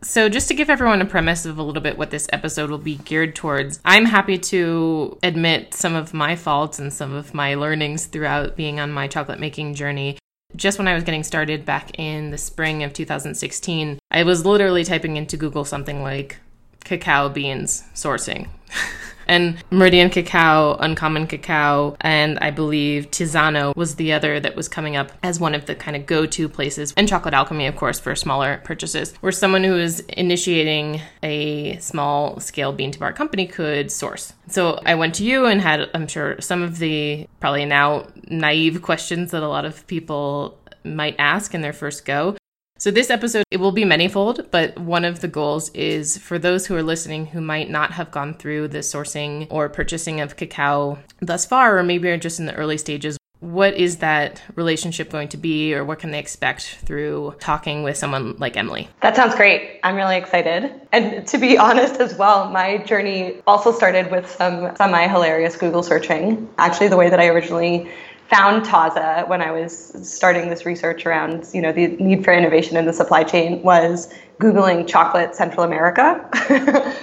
So, 0.03 0.29
just 0.29 0.47
to 0.49 0.53
give 0.53 0.69
everyone 0.69 1.01
a 1.01 1.05
premise 1.05 1.47
of 1.47 1.57
a 1.57 1.63
little 1.63 1.81
bit 1.81 1.97
what 1.97 2.11
this 2.11 2.27
episode 2.31 2.69
will 2.69 2.77
be 2.77 2.97
geared 2.97 3.33
towards, 3.33 3.79
I'm 3.83 4.05
happy 4.05 4.37
to 4.37 5.17
admit 5.23 5.73
some 5.73 5.95
of 5.95 6.13
my 6.13 6.35
faults 6.35 6.77
and 6.77 6.93
some 6.93 7.11
of 7.13 7.33
my 7.33 7.55
learnings 7.55 8.05
throughout 8.05 8.55
being 8.55 8.79
on 8.79 8.91
my 8.91 9.07
chocolate 9.07 9.39
making 9.39 9.73
journey. 9.73 10.19
Just 10.55 10.77
when 10.77 10.87
I 10.87 10.93
was 10.93 11.03
getting 11.03 11.23
started 11.23 11.65
back 11.65 11.97
in 11.97 12.29
the 12.29 12.37
spring 12.37 12.83
of 12.83 12.93
2016, 12.93 13.97
I 14.11 14.21
was 14.21 14.45
literally 14.45 14.83
typing 14.83 15.17
into 15.17 15.37
Google 15.37 15.65
something 15.65 16.03
like 16.03 16.37
cacao 16.83 17.29
beans 17.29 17.83
sourcing. 17.95 18.49
and 19.27 19.63
Meridian 19.71 20.09
Cacao, 20.09 20.75
Uncommon 20.77 21.27
Cacao, 21.27 21.95
and 22.01 22.37
I 22.39 22.51
believe 22.51 23.11
Tisano 23.11 23.75
was 23.75 23.95
the 23.95 24.13
other 24.13 24.39
that 24.39 24.55
was 24.55 24.67
coming 24.67 24.95
up 24.95 25.11
as 25.23 25.39
one 25.39 25.55
of 25.55 25.65
the 25.65 25.75
kind 25.75 25.95
of 25.95 26.05
go 26.05 26.25
to 26.25 26.49
places. 26.49 26.93
And 26.97 27.07
Chocolate 27.07 27.33
Alchemy, 27.33 27.67
of 27.67 27.75
course, 27.75 27.99
for 27.99 28.15
smaller 28.15 28.61
purchases, 28.63 29.13
where 29.21 29.31
someone 29.31 29.63
who 29.63 29.77
is 29.77 29.99
initiating 30.01 31.01
a 31.23 31.77
small 31.77 32.39
scale 32.39 32.73
bean 32.73 32.91
to 32.91 32.99
bar 32.99 33.13
company 33.13 33.47
could 33.47 33.91
source. 33.91 34.33
So 34.47 34.79
I 34.85 34.95
went 34.95 35.15
to 35.15 35.23
you 35.23 35.45
and 35.45 35.61
had, 35.61 35.89
I'm 35.93 36.07
sure, 36.07 36.39
some 36.39 36.61
of 36.61 36.79
the 36.79 37.27
probably 37.39 37.65
now 37.65 38.07
naive 38.29 38.81
questions 38.81 39.31
that 39.31 39.43
a 39.43 39.47
lot 39.47 39.65
of 39.65 39.85
people 39.87 40.57
might 40.83 41.15
ask 41.19 41.53
in 41.53 41.61
their 41.61 41.73
first 41.73 42.05
go. 42.05 42.35
So 42.79 42.91
this 42.91 43.09
episode 43.09 43.43
it 43.49 43.59
will 43.59 43.71
be 43.71 43.85
manyfold, 43.85 44.51
but 44.51 44.77
one 44.77 45.03
of 45.03 45.21
the 45.21 45.27
goals 45.27 45.69
is 45.69 46.17
for 46.17 46.37
those 46.37 46.67
who 46.67 46.75
are 46.75 46.83
listening 46.83 47.25
who 47.25 47.41
might 47.41 47.71
not 47.71 47.91
have 47.93 48.11
gone 48.11 48.35
through 48.35 48.67
the 48.67 48.79
sourcing 48.79 49.47
or 49.49 49.67
purchasing 49.67 50.21
of 50.21 50.35
cacao 50.35 50.99
thus 51.19 51.43
far 51.43 51.79
or 51.79 51.83
maybe 51.83 52.07
are 52.09 52.17
just 52.17 52.39
in 52.39 52.45
the 52.45 52.53
early 52.53 52.77
stages 52.77 53.17
what 53.39 53.75
is 53.75 53.97
that 53.97 54.41
relationship 54.55 55.11
going 55.11 55.27
to 55.29 55.37
be 55.37 55.73
or 55.73 55.85
what 55.85 55.99
can 55.99 56.11
they 56.11 56.19
expect 56.19 56.79
through 56.83 57.35
talking 57.39 57.83
with 57.83 57.95
someone 57.95 58.35
like 58.37 58.57
Emily? 58.57 58.89
That 59.01 59.15
sounds 59.15 59.35
great. 59.35 59.79
I'm 59.83 59.95
really 59.95 60.17
excited. 60.17 60.73
And 60.91 61.27
to 61.27 61.37
be 61.37 61.57
honest 61.57 61.99
as 61.99 62.15
well, 62.15 62.49
my 62.49 62.77
journey 62.77 63.35
also 63.45 63.71
started 63.71 64.09
with 64.11 64.29
some 64.29 64.75
semi 64.75 65.07
hilarious 65.07 65.55
Google 65.55 65.83
searching. 65.83 66.49
Actually, 66.57 66.87
the 66.87 66.97
way 66.97 67.09
that 67.09 67.19
I 67.19 67.27
originally 67.27 67.91
found 68.29 68.65
Taza 68.65 69.27
when 69.27 69.41
I 69.41 69.51
was 69.51 69.93
starting 70.07 70.49
this 70.49 70.65
research 70.65 71.05
around, 71.05 71.47
you 71.53 71.61
know, 71.61 71.71
the 71.71 71.87
need 71.97 72.23
for 72.23 72.33
innovation 72.33 72.75
in 72.75 72.85
the 72.85 72.93
supply 72.93 73.23
chain 73.23 73.61
was 73.63 74.13
Googling 74.39 74.87
chocolate 74.87 75.33
Central 75.33 75.63
America, 75.63 76.29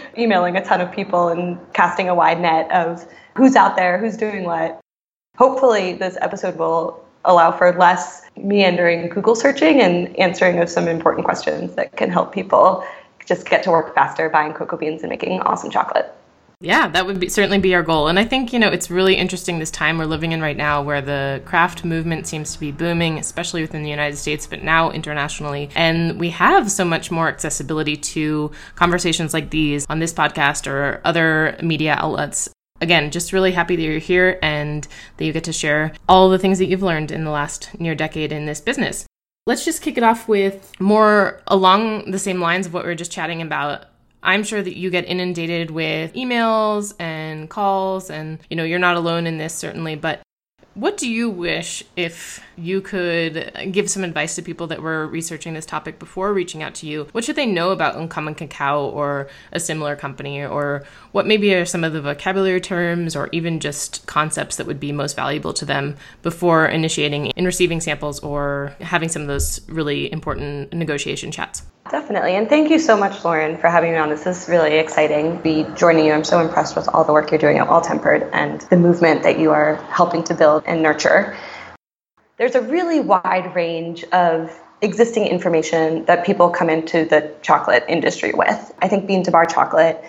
emailing 0.18 0.56
a 0.56 0.64
ton 0.64 0.80
of 0.80 0.92
people 0.92 1.28
and 1.28 1.58
casting 1.72 2.08
a 2.08 2.14
wide 2.14 2.40
net 2.40 2.70
of 2.70 3.06
who's 3.36 3.56
out 3.56 3.76
there, 3.76 3.98
who's 3.98 4.16
doing 4.16 4.44
what. 4.44 4.80
Hopefully 5.36 5.94
this 5.94 6.16
episode 6.20 6.56
will 6.56 7.04
allow 7.24 7.50
for 7.50 7.72
less 7.72 8.22
meandering 8.36 9.08
Google 9.08 9.34
searching 9.34 9.80
and 9.80 10.14
answering 10.16 10.60
of 10.60 10.68
some 10.68 10.86
important 10.86 11.24
questions 11.24 11.74
that 11.74 11.96
can 11.96 12.10
help 12.10 12.32
people 12.32 12.84
just 13.26 13.48
get 13.48 13.62
to 13.62 13.70
work 13.70 13.94
faster 13.94 14.28
buying 14.28 14.52
cocoa 14.52 14.76
beans 14.76 15.02
and 15.02 15.08
making 15.08 15.40
awesome 15.40 15.70
chocolate. 15.70 16.14
Yeah, 16.60 16.88
that 16.88 17.04
would 17.04 17.20
be, 17.20 17.28
certainly 17.28 17.58
be 17.58 17.74
our 17.74 17.82
goal. 17.82 18.08
And 18.08 18.18
I 18.18 18.24
think, 18.24 18.52
you 18.52 18.58
know, 18.58 18.70
it's 18.70 18.90
really 18.90 19.16
interesting 19.16 19.58
this 19.58 19.70
time 19.70 19.98
we're 19.98 20.06
living 20.06 20.32
in 20.32 20.40
right 20.40 20.56
now 20.56 20.82
where 20.82 21.02
the 21.02 21.42
craft 21.44 21.84
movement 21.84 22.26
seems 22.26 22.54
to 22.54 22.60
be 22.60 22.72
booming, 22.72 23.18
especially 23.18 23.60
within 23.60 23.82
the 23.82 23.90
United 23.90 24.16
States, 24.16 24.46
but 24.46 24.62
now 24.62 24.90
internationally. 24.90 25.68
And 25.74 26.18
we 26.18 26.30
have 26.30 26.70
so 26.70 26.84
much 26.84 27.10
more 27.10 27.28
accessibility 27.28 27.96
to 27.96 28.50
conversations 28.76 29.34
like 29.34 29.50
these 29.50 29.84
on 29.90 29.98
this 29.98 30.12
podcast 30.12 30.66
or 30.66 31.00
other 31.04 31.56
media 31.62 31.96
outlets. 31.98 32.48
Again, 32.80 33.10
just 33.10 33.32
really 33.32 33.52
happy 33.52 33.76
that 33.76 33.82
you're 33.82 33.98
here 33.98 34.38
and 34.42 34.86
that 35.16 35.24
you 35.24 35.32
get 35.32 35.44
to 35.44 35.52
share 35.52 35.92
all 36.08 36.28
the 36.28 36.38
things 36.38 36.58
that 36.58 36.66
you've 36.66 36.82
learned 36.82 37.10
in 37.10 37.24
the 37.24 37.30
last 37.30 37.78
near 37.78 37.94
decade 37.94 38.32
in 38.32 38.46
this 38.46 38.60
business. 38.60 39.06
Let's 39.46 39.64
just 39.64 39.82
kick 39.82 39.98
it 39.98 40.02
off 40.02 40.26
with 40.28 40.72
more 40.80 41.42
along 41.46 42.10
the 42.10 42.18
same 42.18 42.40
lines 42.40 42.66
of 42.66 42.72
what 42.72 42.84
we 42.84 42.88
were 42.88 42.94
just 42.94 43.12
chatting 43.12 43.42
about 43.42 43.84
I'm 44.24 44.42
sure 44.42 44.62
that 44.62 44.76
you 44.76 44.90
get 44.90 45.04
inundated 45.04 45.70
with 45.70 46.14
emails 46.14 46.94
and 46.98 47.48
calls, 47.48 48.10
and 48.10 48.38
you 48.48 48.56
know, 48.56 48.64
you're 48.64 48.78
not 48.78 48.96
alone 48.96 49.26
in 49.26 49.38
this, 49.38 49.54
certainly. 49.54 49.94
But 49.94 50.22
what 50.74 50.96
do 50.96 51.08
you 51.08 51.30
wish 51.30 51.84
if 51.94 52.42
you 52.56 52.80
could 52.80 53.70
give 53.70 53.88
some 53.88 54.02
advice 54.02 54.34
to 54.34 54.42
people 54.42 54.66
that 54.66 54.82
were 54.82 55.06
researching 55.06 55.54
this 55.54 55.66
topic 55.66 56.00
before 56.00 56.32
reaching 56.32 56.64
out 56.64 56.74
to 56.76 56.86
you? 56.86 57.06
What 57.12 57.22
should 57.22 57.36
they 57.36 57.46
know 57.46 57.70
about 57.70 57.94
Uncommon 57.94 58.34
Cacao 58.34 58.86
or 58.86 59.28
a 59.52 59.60
similar 59.60 59.94
company? 59.94 60.44
Or 60.44 60.84
what 61.12 61.26
maybe 61.26 61.54
are 61.54 61.64
some 61.64 61.84
of 61.84 61.92
the 61.92 62.00
vocabulary 62.00 62.60
terms 62.60 63.14
or 63.14 63.28
even 63.30 63.60
just 63.60 64.04
concepts 64.06 64.56
that 64.56 64.66
would 64.66 64.80
be 64.80 64.90
most 64.90 65.14
valuable 65.14 65.52
to 65.52 65.64
them 65.64 65.96
before 66.22 66.66
initiating 66.66 67.26
in 67.26 67.44
receiving 67.44 67.80
samples 67.80 68.18
or 68.20 68.74
having 68.80 69.08
some 69.08 69.22
of 69.22 69.28
those 69.28 69.60
really 69.68 70.10
important 70.10 70.72
negotiation 70.72 71.30
chats? 71.30 71.62
Definitely. 71.90 72.34
And 72.34 72.48
thank 72.48 72.70
you 72.70 72.78
so 72.78 72.96
much, 72.96 73.24
Lauren, 73.24 73.58
for 73.58 73.68
having 73.68 73.92
me 73.92 73.98
on. 73.98 74.08
This 74.08 74.26
is 74.26 74.48
really 74.48 74.76
exciting 74.76 75.36
to 75.36 75.42
be 75.42 75.66
joining 75.76 76.06
you. 76.06 76.12
I'm 76.12 76.24
so 76.24 76.40
impressed 76.40 76.76
with 76.76 76.88
all 76.88 77.04
the 77.04 77.12
work 77.12 77.30
you're 77.30 77.38
doing 77.38 77.58
at 77.58 77.68
Well 77.68 77.82
Tempered 77.82 78.28
and 78.32 78.60
the 78.62 78.76
movement 78.76 79.22
that 79.22 79.38
you 79.38 79.50
are 79.50 79.76
helping 79.90 80.24
to 80.24 80.34
build 80.34 80.64
and 80.66 80.82
nurture. 80.82 81.36
There's 82.36 82.54
a 82.54 82.62
really 82.62 83.00
wide 83.00 83.54
range 83.54 84.02
of 84.04 84.58
existing 84.80 85.26
information 85.26 86.04
that 86.06 86.26
people 86.26 86.50
come 86.50 86.70
into 86.70 87.04
the 87.04 87.34
chocolate 87.42 87.84
industry 87.88 88.32
with. 88.34 88.74
I 88.80 88.88
think 88.88 89.06
bean 89.06 89.22
to 89.24 89.30
bar 89.30 89.46
chocolate 89.46 90.02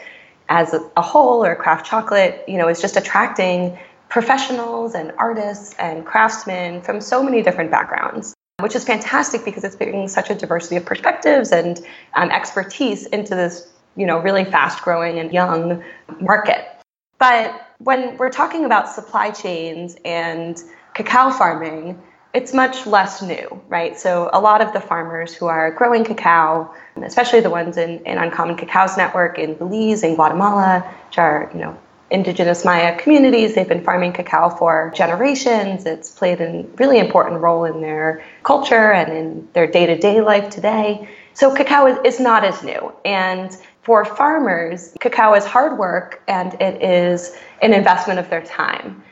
as 0.49 0.73
a 0.73 1.01
whole 1.01 1.43
or 1.43 1.55
craft 1.55 1.85
chocolate, 1.85 2.43
you 2.47 2.57
know, 2.57 2.67
is 2.67 2.81
just 2.81 2.97
attracting 2.97 3.77
professionals 4.09 4.93
and 4.93 5.11
artists 5.17 5.75
and 5.79 6.05
craftsmen 6.05 6.81
from 6.81 7.01
so 7.01 7.23
many 7.23 7.41
different 7.41 7.71
backgrounds. 7.71 8.34
Which 8.59 8.75
is 8.75 8.83
fantastic 8.83 9.43
because 9.43 9.63
it's 9.63 9.75
bringing 9.75 10.07
such 10.07 10.29
a 10.29 10.35
diversity 10.35 10.77
of 10.77 10.85
perspectives 10.85 11.51
and 11.51 11.85
um, 12.13 12.31
expertise 12.31 13.05
into 13.07 13.35
this, 13.35 13.71
you 13.97 14.05
know, 14.05 14.19
really 14.19 14.45
fast 14.45 14.81
growing 14.81 15.19
and 15.19 15.33
young 15.33 15.83
market. 16.21 16.65
But 17.19 17.69
when 17.79 18.17
we're 18.17 18.29
talking 18.29 18.65
about 18.65 18.89
supply 18.89 19.31
chains 19.31 19.97
and 20.05 20.61
cacao 20.93 21.31
farming, 21.31 22.01
it's 22.33 22.53
much 22.53 22.85
less 22.85 23.21
new, 23.21 23.61
right? 23.67 23.97
So 23.97 24.29
a 24.33 24.39
lot 24.39 24.61
of 24.61 24.73
the 24.73 24.81
farmers 24.81 25.33
who 25.33 25.47
are 25.47 25.71
growing 25.71 26.03
cacao, 26.03 26.73
especially 27.01 27.41
the 27.41 27.49
ones 27.49 27.77
in, 27.77 27.99
in 28.05 28.17
Uncommon 28.17 28.57
Cacao's 28.57 28.97
network 28.97 29.37
in 29.37 29.55
Belize 29.55 30.03
and 30.03 30.15
Guatemala, 30.15 30.79
which 31.07 31.17
are, 31.17 31.49
you 31.53 31.61
know, 31.61 31.77
indigenous 32.11 32.63
Maya 32.63 32.97
communities. 32.97 33.55
They've 33.55 33.67
been 33.67 33.83
farming 33.83 34.13
cacao 34.13 34.49
for 34.49 34.91
generations. 34.95 35.85
It's 35.85 36.09
played 36.09 36.39
a 36.41 36.65
really 36.77 36.99
important 36.99 37.41
role 37.41 37.65
in 37.65 37.81
their 37.81 38.23
culture 38.43 38.91
and 38.91 39.11
in 39.11 39.47
their 39.53 39.67
day-to-day 39.67 40.21
life 40.21 40.49
today. 40.49 41.09
So 41.33 41.53
cacao 41.53 41.87
is, 41.87 41.97
is 42.05 42.19
not 42.19 42.43
as 42.43 42.63
new. 42.63 42.93
And 43.03 43.57
for 43.81 44.05
farmers, 44.05 44.93
cacao 44.99 45.33
is 45.33 45.45
hard 45.45 45.77
work 45.77 46.21
and 46.27 46.53
it 46.61 46.81
is 46.81 47.35
an 47.61 47.73
investment 47.73 48.19
of 48.19 48.29
their 48.29 48.43
time. 48.43 49.03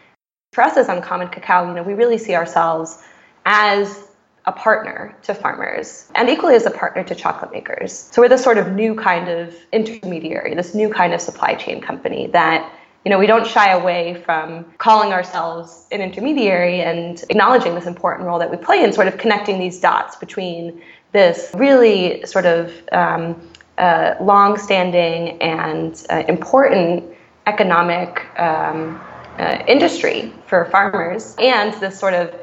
For 0.54 0.64
us 0.64 0.78
as 0.78 0.88
Uncommon 0.88 1.30
Cacao, 1.30 1.68
you 1.68 1.74
know, 1.74 1.84
we 1.84 1.96
really 1.96 2.18
see 2.20 2.36
ourselves 2.36 3.02
as 3.46 4.08
a 4.46 4.52
partner 4.52 5.16
to 5.24 5.34
farmers 5.34 6.12
and 6.16 6.30
equally 6.30 6.56
as 6.56 6.66
a 6.66 6.72
partner 6.72 7.04
to 7.04 7.16
chocolate 7.16 7.52
makers. 7.52 8.10
So 8.12 8.22
we're 8.22 8.30
this 8.30 8.44
sort 8.44 8.58
of 8.58 8.74
new 8.74 8.94
kind 8.94 9.30
of 9.30 9.56
intermediary, 9.72 10.54
this 10.54 10.76
new 10.76 10.90
kind 10.90 11.14
of 11.14 11.22
supply 11.22 11.56
chain 11.56 11.82
company 11.82 12.28
that 12.28 12.72
you 13.06 13.10
know, 13.10 13.20
we 13.20 13.28
don't 13.28 13.46
shy 13.46 13.72
away 13.72 14.22
from 14.26 14.66
calling 14.78 15.12
ourselves 15.12 15.88
an 15.92 16.02
intermediary 16.02 16.82
and 16.82 17.24
acknowledging 17.30 17.76
this 17.76 17.86
important 17.86 18.28
role 18.28 18.40
that 18.40 18.50
we 18.50 18.58
play 18.58 18.84
in 18.84 18.94
sort 18.94 19.08
of 19.08 19.18
connecting 19.18 19.60
these 19.60 19.80
dots 19.80 20.16
between 20.16 20.82
this 21.12 21.52
really 21.54 22.26
sort 22.26 22.46
of 22.46 22.72
um, 22.92 23.50
uh, 23.78 24.16
long-standing 24.22 25.42
and 25.42 26.06
uh, 26.10 26.24
important 26.28 27.04
economic 27.46 28.26
um, 28.40 29.00
uh, 29.38 29.64
industry 29.68 30.32
for 30.48 30.66
farmers 30.66 31.36
and 31.40 31.74
this 31.82 32.00
sort 32.00 32.14
of 32.14 32.34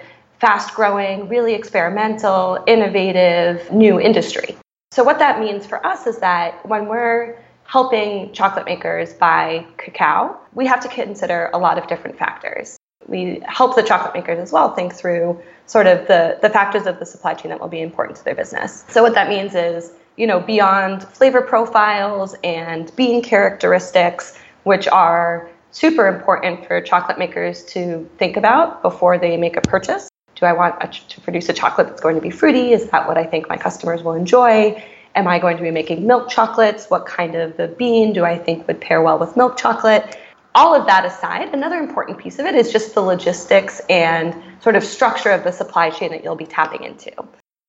fast 0.41 0.75
growing, 0.75 1.29
really 1.29 1.55
experimental, 1.55 2.63
innovative 2.67 3.71
new 3.73 4.01
industry. 4.01 4.57
So, 4.91 5.05
what 5.05 5.19
that 5.21 5.39
means 5.39 5.67
for 5.67 5.85
us 5.87 6.07
is 6.07 6.19
that 6.19 6.67
when 6.67 6.89
we're 6.89 7.39
helping 7.71 8.33
chocolate 8.33 8.65
makers 8.65 9.13
buy 9.15 9.65
cacao, 9.77 10.37
we 10.55 10.67
have 10.67 10.81
to 10.81 10.89
consider 10.89 11.51
a 11.55 11.59
lot 11.59 11.79
of 11.79 11.87
different 11.87 12.19
factors. 12.19 12.77
We 13.07 13.41
help 13.47 13.77
the 13.77 13.83
chocolate 13.85 14.13
makers 14.13 14.41
as 14.41 14.51
well 14.51 14.75
think 14.75 14.93
through 14.93 15.41
sort 15.67 15.87
of 15.87 16.09
the, 16.09 16.37
the 16.43 16.51
factors 16.51 16.87
of 16.87 16.99
the 16.99 17.07
supply 17.07 17.35
chain 17.35 17.51
that 17.51 17.61
will 17.61 17.69
be 17.69 17.81
important 17.81 18.19
to 18.19 18.25
their 18.25 18.35
business. 18.35 18.85
So, 18.89 19.05
what 19.05 19.15
that 19.15 19.29
means 19.29 19.55
is, 19.55 19.93
you 20.17 20.27
know, 20.27 20.41
beyond 20.41 21.05
flavor 21.05 21.43
profiles 21.43 22.35
and 22.43 22.91
bean 22.97 23.23
characteristics, 23.23 24.37
which 24.65 24.89
are 24.89 25.49
super 25.71 26.09
important 26.09 26.67
for 26.67 26.81
chocolate 26.81 27.21
makers 27.21 27.65
to 27.67 28.09
think 28.19 28.37
about 28.37 28.83
before 28.83 29.17
they 29.17 29.37
make 29.37 29.57
a 29.57 29.61
purchase. 29.61 30.09
Do 30.35 30.45
I 30.45 30.53
want 30.53 30.75
a, 30.81 30.89
to 30.89 31.21
produce 31.21 31.49
a 31.49 31.53
chocolate 31.53 31.87
that's 31.87 32.01
going 32.01 32.17
to 32.17 32.21
be 32.21 32.31
fruity? 32.31 32.73
Is 32.73 32.91
that 32.91 33.07
what 33.07 33.17
I 33.17 33.25
think 33.25 33.49
my 33.49 33.57
customers 33.57 34.03
will 34.03 34.15
enjoy? 34.15 34.83
Am 35.17 35.27
I 35.27 35.39
going 35.39 35.57
to 35.57 35.63
be 35.63 35.71
making 35.71 36.07
milk 36.07 36.29
chocolates? 36.29 36.89
What 36.89 37.05
kind 37.07 37.35
of 37.35 37.57
the 37.57 37.69
bean 37.69 38.13
do 38.13 38.25
I 38.25 38.39
think 38.39 38.67
would 38.69 38.81
pair 38.81 39.03
well 39.03 39.19
with 39.19 39.37
milk 39.37 39.57
chocolate? 39.57 40.17
All 40.55 40.75
of 40.75 40.87
that 40.87 41.05
aside, 41.05 41.53
another 41.53 41.79
important 41.79 42.19
piece 42.19 42.39
of 42.39 42.47
it 42.47 42.55
is 42.55 42.73
just 42.73 42.95
the 42.95 43.01
logistics 43.01 43.81
and 43.89 44.35
sort 44.61 44.77
of 44.77 44.85
structure 44.85 45.31
of 45.31 45.45
the 45.45 45.53
supply 45.53 45.91
chain 45.91 46.11
that 46.11 46.23
you'll 46.23 46.37
be 46.37 46.47
tapping 46.47 46.85
into. 46.85 47.13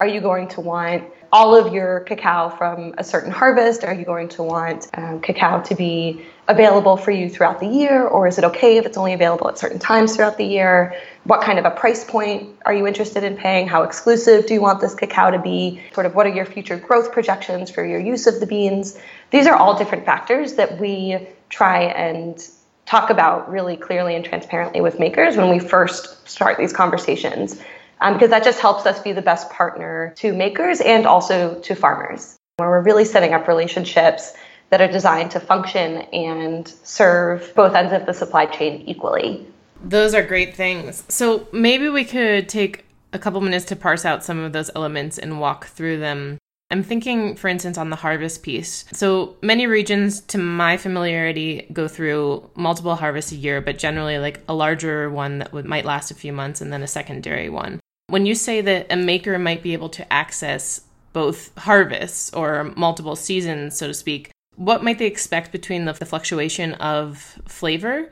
Are 0.02 0.08
you 0.08 0.20
going 0.20 0.48
to 0.48 0.62
want 0.62 1.04
all 1.32 1.56
of 1.56 1.72
your 1.72 2.00
cacao 2.00 2.50
from 2.50 2.96
a 2.98 3.04
certain 3.04 3.30
harvest? 3.30 3.84
Are 3.84 3.94
you 3.94 4.04
going 4.04 4.30
to 4.30 4.42
want 4.42 4.88
um, 4.96 5.22
cacao 5.22 5.62
to 5.62 5.76
be 5.76 6.26
available 6.48 6.98
for 6.98 7.12
you 7.12 7.30
throughout 7.30 7.60
the 7.60 7.68
year? 7.68 8.08
Or 8.08 8.26
is 8.26 8.40
it 8.40 8.44
okay 8.46 8.78
if 8.78 8.88
it's 8.88 8.98
only 8.98 9.14
available 9.14 9.48
at 9.48 9.60
certain 9.60 9.78
times 9.78 10.16
throughout 10.16 10.40
the 10.40 10.44
year? 10.44 11.00
What 11.26 11.44
kind 11.44 11.60
of 11.60 11.66
a 11.66 11.70
price 11.70 12.04
point 12.04 12.50
are 12.66 12.74
you 12.74 12.88
interested 12.88 13.24
in 13.24 13.38
paying? 13.38 13.68
How 13.68 13.84
exclusive 13.84 14.48
do 14.48 14.56
you 14.56 14.62
want 14.62 14.82
this 14.82 14.96
cacao 14.96 15.30
to 15.30 15.38
be? 15.38 15.80
Sort 15.94 16.08
of 16.08 16.16
what 16.16 16.26
are 16.26 16.34
your 16.34 16.48
future 16.48 16.78
growth 16.78 17.12
projections 17.12 17.70
for 17.70 17.86
your 17.86 18.00
use 18.00 18.26
of 18.26 18.40
the 18.40 18.48
beans? 18.48 18.98
These 19.30 19.46
are 19.46 19.56
all 19.56 19.78
different 19.78 20.04
factors 20.04 20.56
that 20.56 20.80
we 20.80 21.28
try 21.50 21.84
and 21.84 22.44
talk 22.88 23.12
about 23.12 23.52
really 23.52 23.78
clearly 23.78 24.16
and 24.16 24.26
transparently 24.26 24.82
with 24.82 24.98
makers 24.98 25.38
when 25.38 25.52
we 25.52 25.60
first 25.60 26.28
start 26.28 26.58
these 26.58 26.74
conversations 26.74 27.62
um, 28.02 28.14
because 28.14 28.30
that 28.32 28.44
just 28.44 28.60
helps 28.60 28.86
us 28.86 29.00
be 29.00 29.14
the 29.14 29.22
best 29.22 29.50
partner 29.50 30.14
to 30.18 30.34
makers 30.34 30.82
and 30.82 31.06
also 31.06 31.60
to 31.62 31.76
farmers, 31.76 32.38
where 32.58 32.70
we're 32.70 32.82
really 32.82 33.06
setting 33.06 33.34
up 33.34 33.48
relationships 33.48 34.34
that 34.72 34.82
are 34.82 34.92
designed 34.92 35.32
to 35.32 35.40
function 35.40 35.98
and 36.14 36.68
serve 36.84 37.54
both 37.56 37.76
ends 37.76 37.94
of 37.94 38.06
the 38.06 38.14
supply 38.14 38.46
chain 38.46 38.84
equally. 38.88 39.46
Those 39.84 40.14
are 40.14 40.24
great 40.24 40.56
things. 40.56 41.04
So 41.10 41.48
maybe 41.52 41.90
we 41.90 42.06
could 42.06 42.50
take 42.50 42.86
a 43.14 43.20
couple 43.20 43.42
minutes 43.42 43.66
to 43.66 43.76
parse 43.76 44.06
out 44.06 44.24
some 44.24 44.40
of 44.40 44.54
those 44.54 44.72
elements 44.76 45.18
and 45.18 45.40
walk 45.40 45.68
through 45.68 46.00
them. 46.00 46.38
I'm 46.70 46.84
thinking, 46.84 47.36
for 47.36 47.50
instance, 47.50 47.78
on 47.78 47.90
the 47.90 47.98
harvest 47.98 48.44
piece. 48.44 48.86
So 48.94 49.36
many 49.42 49.68
regions, 49.68 50.22
to 50.22 50.38
my 50.38 50.78
familiarity, 50.78 51.68
go 51.74 51.90
through 51.90 52.50
multiple 52.56 52.96
harvests 52.96 53.34
a 53.34 53.36
year, 53.36 53.60
but 53.60 53.78
generally 53.78 54.20
like 54.20 54.40
a 54.48 54.54
larger 54.54 55.10
one 55.10 55.40
that 55.40 55.52
would, 55.52 55.66
might 55.66 55.84
last 55.84 56.12
a 56.12 56.16
few 56.16 56.32
months 56.32 56.62
and 56.62 56.72
then 56.72 56.82
a 56.82 56.88
secondary 56.88 57.50
one. 57.50 57.82
When 58.12 58.26
you 58.26 58.36
say 58.36 58.60
that 58.60 58.88
a 58.90 58.98
maker 58.98 59.40
might 59.40 59.64
be 59.64 59.72
able 59.72 59.88
to 59.88 60.12
access 60.12 60.82
both 61.14 61.58
harvests 61.58 62.34
or 62.34 62.66
multiple 62.76 63.16
seasons, 63.16 63.78
so 63.78 63.88
to 63.88 63.94
speak, 63.94 64.32
what 64.58 64.84
might 64.84 65.00
they 65.00 65.06
expect 65.06 65.54
between 65.54 65.86
the, 65.86 65.94
the 65.94 66.06
fluctuation 66.06 66.74
of 66.74 67.40
flavor 67.48 68.10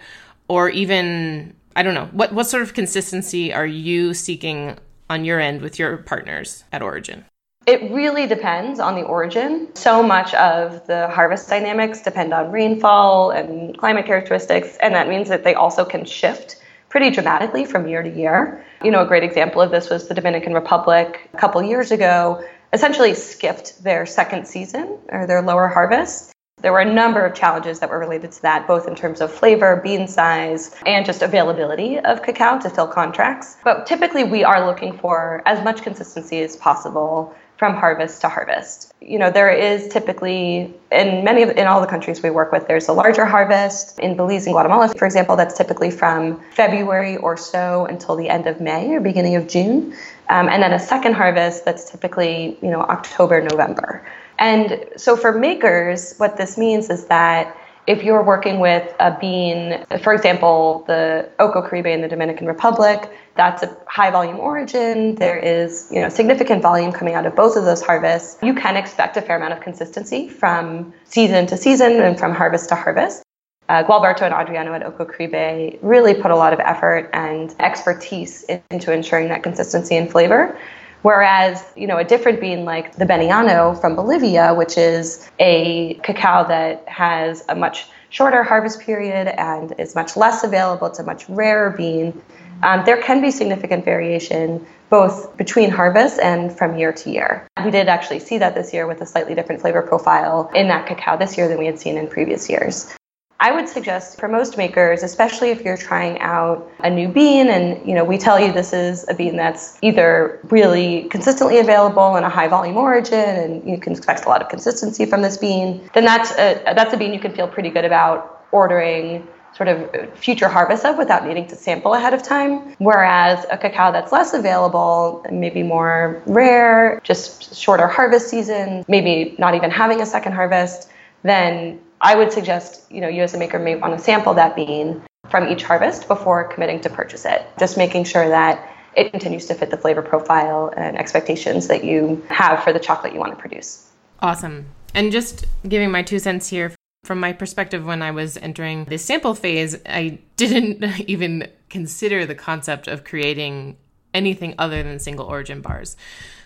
or 0.47 0.69
even, 0.69 1.53
I 1.75 1.83
don't 1.83 1.95
know, 1.95 2.07
what, 2.13 2.31
what 2.31 2.47
sort 2.47 2.63
of 2.63 2.73
consistency 2.73 3.53
are 3.53 3.65
you 3.65 4.13
seeking 4.13 4.77
on 5.09 5.25
your 5.25 5.41
end 5.41 5.61
with 5.61 5.77
your 5.77 5.97
partners 5.97 6.63
at 6.71 6.81
Origin? 6.81 7.25
It 7.65 7.91
really 7.91 8.25
depends 8.25 8.79
on 8.79 8.95
the 8.95 9.03
origin. 9.03 9.67
So 9.75 10.01
much 10.01 10.33
of 10.35 10.87
the 10.87 11.09
harvest 11.09 11.49
dynamics 11.49 12.01
depend 12.01 12.33
on 12.33 12.53
rainfall 12.53 13.31
and 13.31 13.77
climate 13.77 14.05
characteristics, 14.05 14.77
and 14.81 14.95
that 14.95 15.09
means 15.09 15.27
that 15.27 15.43
they 15.43 15.55
also 15.55 15.83
can 15.83 16.05
shift 16.05 16.55
pretty 16.89 17.11
dramatically 17.11 17.65
from 17.65 17.87
year 17.87 18.03
to 18.03 18.09
year. 18.09 18.65
You 18.83 18.91
know, 18.91 19.01
a 19.01 19.07
great 19.07 19.23
example 19.23 19.61
of 19.61 19.71
this 19.71 19.89
was 19.89 20.07
the 20.07 20.13
Dominican 20.13 20.53
Republic 20.53 21.29
a 21.33 21.37
couple 21.37 21.61
years 21.63 21.91
ago 21.91 22.43
essentially 22.73 23.13
skipped 23.13 23.83
their 23.83 24.05
second 24.05 24.47
season 24.47 24.97
or 25.09 25.25
their 25.25 25.41
lower 25.41 25.67
harvest. 25.67 26.31
There 26.61 26.73
were 26.73 26.81
a 26.81 26.93
number 26.93 27.25
of 27.25 27.33
challenges 27.33 27.79
that 27.79 27.89
were 27.89 27.99
related 27.99 28.33
to 28.33 28.41
that, 28.41 28.67
both 28.67 28.85
in 28.85 28.93
terms 28.93 29.21
of 29.21 29.31
flavor, 29.31 29.77
bean 29.77 30.07
size, 30.07 30.75
and 30.85 31.05
just 31.05 31.21
availability 31.21 31.99
of 31.99 32.21
cacao 32.21 32.59
to 32.59 32.69
fill 32.69 32.87
contracts. 32.87 33.55
But 33.63 33.85
typically, 33.85 34.25
we 34.25 34.43
are 34.43 34.65
looking 34.65 34.97
for 34.97 35.41
as 35.45 35.63
much 35.63 35.83
consistency 35.83 36.41
as 36.41 36.57
possible 36.57 37.33
from 37.59 37.75
harvest 37.75 38.21
to 38.21 38.29
harvest. 38.29 38.93
You 39.01 39.19
know, 39.19 39.29
there 39.29 39.51
is 39.51 39.89
typically 39.89 40.73
in 40.93 41.25
many 41.25 41.43
of 41.43 41.49
in 41.51 41.67
all 41.67 41.81
the 41.81 41.87
countries 41.87 42.23
we 42.23 42.29
work 42.29 42.53
with, 42.53 42.69
there's 42.69 42.87
a 42.87 42.93
larger 42.93 43.25
harvest. 43.25 43.99
In 43.99 44.15
Belize 44.15 44.45
and 44.45 44.53
Guatemala, 44.53 44.87
for 44.97 45.05
example, 45.05 45.35
that's 45.35 45.57
typically 45.57 45.91
from 45.91 46.41
February 46.53 47.17
or 47.17 47.35
so 47.35 47.85
until 47.87 48.15
the 48.15 48.29
end 48.29 48.47
of 48.47 48.61
May 48.61 48.95
or 48.95 49.01
beginning 49.01 49.35
of 49.35 49.45
June, 49.49 49.93
um, 50.29 50.47
and 50.47 50.63
then 50.63 50.71
a 50.71 50.79
second 50.79 51.15
harvest 51.15 51.65
that's 51.65 51.91
typically 51.91 52.57
you 52.61 52.71
know 52.71 52.79
October, 52.79 53.41
November. 53.41 54.07
And 54.39 54.85
so 54.95 55.17
for 55.17 55.33
makers, 55.33 56.15
what 56.15 56.37
this 56.37 56.57
means 56.57 56.89
is 56.89 57.07
that 57.07 57.57
if 57.89 58.03
you're 58.03 58.21
working 58.21 58.59
with 58.59 58.93
a 58.99 59.17
bean, 59.19 59.83
for 60.03 60.13
example, 60.13 60.83
the 60.85 61.27
Oko 61.39 61.67
Caribe 61.67 61.87
in 61.87 62.01
the 62.01 62.07
Dominican 62.07 62.45
Republic, 62.45 63.09
that's 63.35 63.63
a 63.63 63.77
high 63.87 64.11
volume 64.11 64.39
origin. 64.39 65.15
There 65.15 65.39
is, 65.39 65.89
you 65.91 65.99
know, 65.99 66.07
significant 66.07 66.61
volume 66.61 66.91
coming 66.91 67.15
out 67.15 67.25
of 67.25 67.35
both 67.35 67.57
of 67.57 67.65
those 67.65 67.81
harvests. 67.81 68.37
You 68.43 68.53
can 68.53 68.77
expect 68.77 69.17
a 69.17 69.23
fair 69.23 69.37
amount 69.37 69.53
of 69.53 69.61
consistency 69.61 70.29
from 70.29 70.93
season 71.05 71.47
to 71.47 71.57
season 71.57 71.99
and 71.99 72.19
from 72.19 72.31
harvest 72.35 72.69
to 72.69 72.75
harvest. 72.75 73.23
Uh, 73.69 73.83
Gualberto 73.83 74.21
and 74.21 74.35
Adriano 74.35 74.71
at 74.73 74.83
Oko 74.83 75.05
Caribe 75.05 75.79
really 75.81 76.13
put 76.13 76.29
a 76.29 76.35
lot 76.35 76.53
of 76.53 76.59
effort 76.59 77.09
and 77.13 77.55
expertise 77.59 78.45
into 78.69 78.93
ensuring 78.93 79.29
that 79.29 79.41
consistency 79.41 79.97
and 79.97 80.11
flavor. 80.11 80.55
Whereas, 81.01 81.63
you 81.75 81.87
know, 81.87 81.97
a 81.97 82.03
different 82.03 82.41
bean 82.41 82.65
like 82.65 82.95
the 82.95 83.05
Beniano 83.05 83.79
from 83.79 83.95
Bolivia, 83.95 84.53
which 84.53 84.77
is 84.77 85.29
a 85.39 85.93
cacao 86.03 86.47
that 86.47 86.87
has 86.87 87.43
a 87.47 87.55
much 87.55 87.87
shorter 88.09 88.43
harvest 88.43 88.81
period 88.81 89.27
and 89.27 89.73
is 89.77 89.95
much 89.95 90.17
less 90.17 90.43
available, 90.43 90.87
it's 90.87 90.99
a 90.99 91.03
much 91.03 91.29
rarer 91.29 91.69
bean, 91.69 92.21
um, 92.63 92.83
there 92.85 93.01
can 93.01 93.21
be 93.21 93.31
significant 93.31 93.85
variation 93.85 94.65
both 94.89 95.37
between 95.37 95.69
harvests 95.69 96.19
and 96.19 96.57
from 96.57 96.77
year 96.77 96.91
to 96.91 97.11
year. 97.11 97.47
We 97.63 97.71
did 97.71 97.87
actually 97.87 98.19
see 98.19 98.39
that 98.39 98.55
this 98.55 98.73
year 98.73 98.87
with 98.87 99.01
a 99.01 99.05
slightly 99.05 99.35
different 99.35 99.61
flavor 99.61 99.83
profile 99.83 100.49
in 100.55 100.67
that 100.69 100.87
cacao 100.87 101.15
this 101.17 101.37
year 101.37 101.47
than 101.47 101.59
we 101.59 101.67
had 101.67 101.79
seen 101.79 101.97
in 101.97 102.07
previous 102.07 102.49
years. 102.49 102.93
I 103.41 103.53
would 103.53 103.69
suggest 103.69 104.19
for 104.19 104.27
most 104.27 104.57
makers, 104.57 105.01
especially 105.01 105.49
if 105.49 105.61
you're 105.61 105.77
trying 105.77 106.19
out 106.19 106.69
a 106.79 106.89
new 106.89 107.07
bean 107.07 107.47
and 107.47 107.87
you 107.87 107.95
know 107.95 108.03
we 108.03 108.17
tell 108.17 108.37
you 108.37 108.51
this 108.51 108.73
is 108.73 109.07
a 109.07 109.13
bean 109.13 109.37
that's 109.37 109.77
either 109.81 110.39
really 110.49 111.03
consistently 111.09 111.59
available 111.59 112.17
in 112.17 112.25
a 112.25 112.29
high 112.29 112.49
volume 112.49 112.75
origin 112.75 113.17
and 113.17 113.69
you 113.69 113.77
can 113.77 113.93
expect 113.93 114.25
a 114.25 114.29
lot 114.29 114.41
of 114.41 114.49
consistency 114.49 115.05
from 115.05 115.21
this 115.21 115.37
bean, 115.37 115.89
then 115.93 116.03
that's 116.03 116.31
a 116.31 116.61
that's 116.75 116.93
a 116.93 116.97
bean 116.97 117.13
you 117.13 117.19
can 117.19 117.33
feel 117.33 117.47
pretty 117.47 117.69
good 117.69 117.85
about 117.85 118.45
ordering 118.51 119.25
sort 119.55 119.69
of 119.69 120.17
future 120.17 120.47
harvest 120.47 120.85
of 120.85 120.97
without 120.97 121.25
needing 121.25 121.47
to 121.47 121.55
sample 121.55 121.93
ahead 121.93 122.13
of 122.13 122.21
time. 122.21 122.75
Whereas 122.77 123.45
a 123.49 123.57
cacao 123.57 123.91
that's 123.91 124.11
less 124.11 124.33
available, 124.33 125.25
maybe 125.31 125.63
more 125.63 126.21
rare, 126.25 126.99
just 127.03 127.55
shorter 127.55 127.87
harvest 127.87 128.29
season, 128.29 128.85
maybe 128.87 129.35
not 129.39 129.55
even 129.55 129.71
having 129.71 130.01
a 130.01 130.05
second 130.05 130.33
harvest, 130.33 130.89
then 131.23 131.79
I 132.01 132.15
would 132.15 132.31
suggest, 132.31 132.89
you 132.91 133.01
know, 133.01 133.07
you 133.07 133.23
as 133.23 133.33
a 133.33 133.37
maker 133.37 133.59
may 133.59 133.75
want 133.75 133.97
to 133.97 134.03
sample 134.03 134.33
that 134.35 134.55
bean 134.55 135.01
from 135.29 135.47
each 135.47 135.63
harvest 135.63 136.07
before 136.07 136.45
committing 136.45 136.81
to 136.81 136.89
purchase 136.89 137.25
it. 137.25 137.45
Just 137.59 137.77
making 137.77 138.05
sure 138.05 138.27
that 138.27 138.75
it 138.95 139.11
continues 139.11 139.45
to 139.47 139.53
fit 139.53 139.69
the 139.69 139.77
flavor 139.77 140.01
profile 140.01 140.73
and 140.75 140.97
expectations 140.97 141.67
that 141.67 141.83
you 141.83 142.25
have 142.29 142.63
for 142.63 142.73
the 142.73 142.79
chocolate 142.79 143.13
you 143.13 143.19
want 143.19 143.31
to 143.33 143.39
produce. 143.39 143.87
Awesome. 144.21 144.65
And 144.93 145.11
just 145.11 145.45
giving 145.67 145.91
my 145.91 146.01
two 146.01 146.19
cents 146.19 146.47
here 146.49 146.73
from 147.03 147.19
my 147.19 147.31
perspective 147.31 147.85
when 147.85 148.01
I 148.01 148.11
was 148.11 148.37
entering 148.37 148.85
this 148.85 149.05
sample 149.05 149.35
phase, 149.35 149.77
I 149.85 150.19
didn't 150.35 150.83
even 151.09 151.47
consider 151.69 152.25
the 152.25 152.35
concept 152.35 152.87
of 152.87 153.03
creating 153.03 153.77
anything 154.13 154.55
other 154.57 154.81
than 154.81 154.99
single 154.99 155.25
origin 155.25 155.61
bars. 155.61 155.95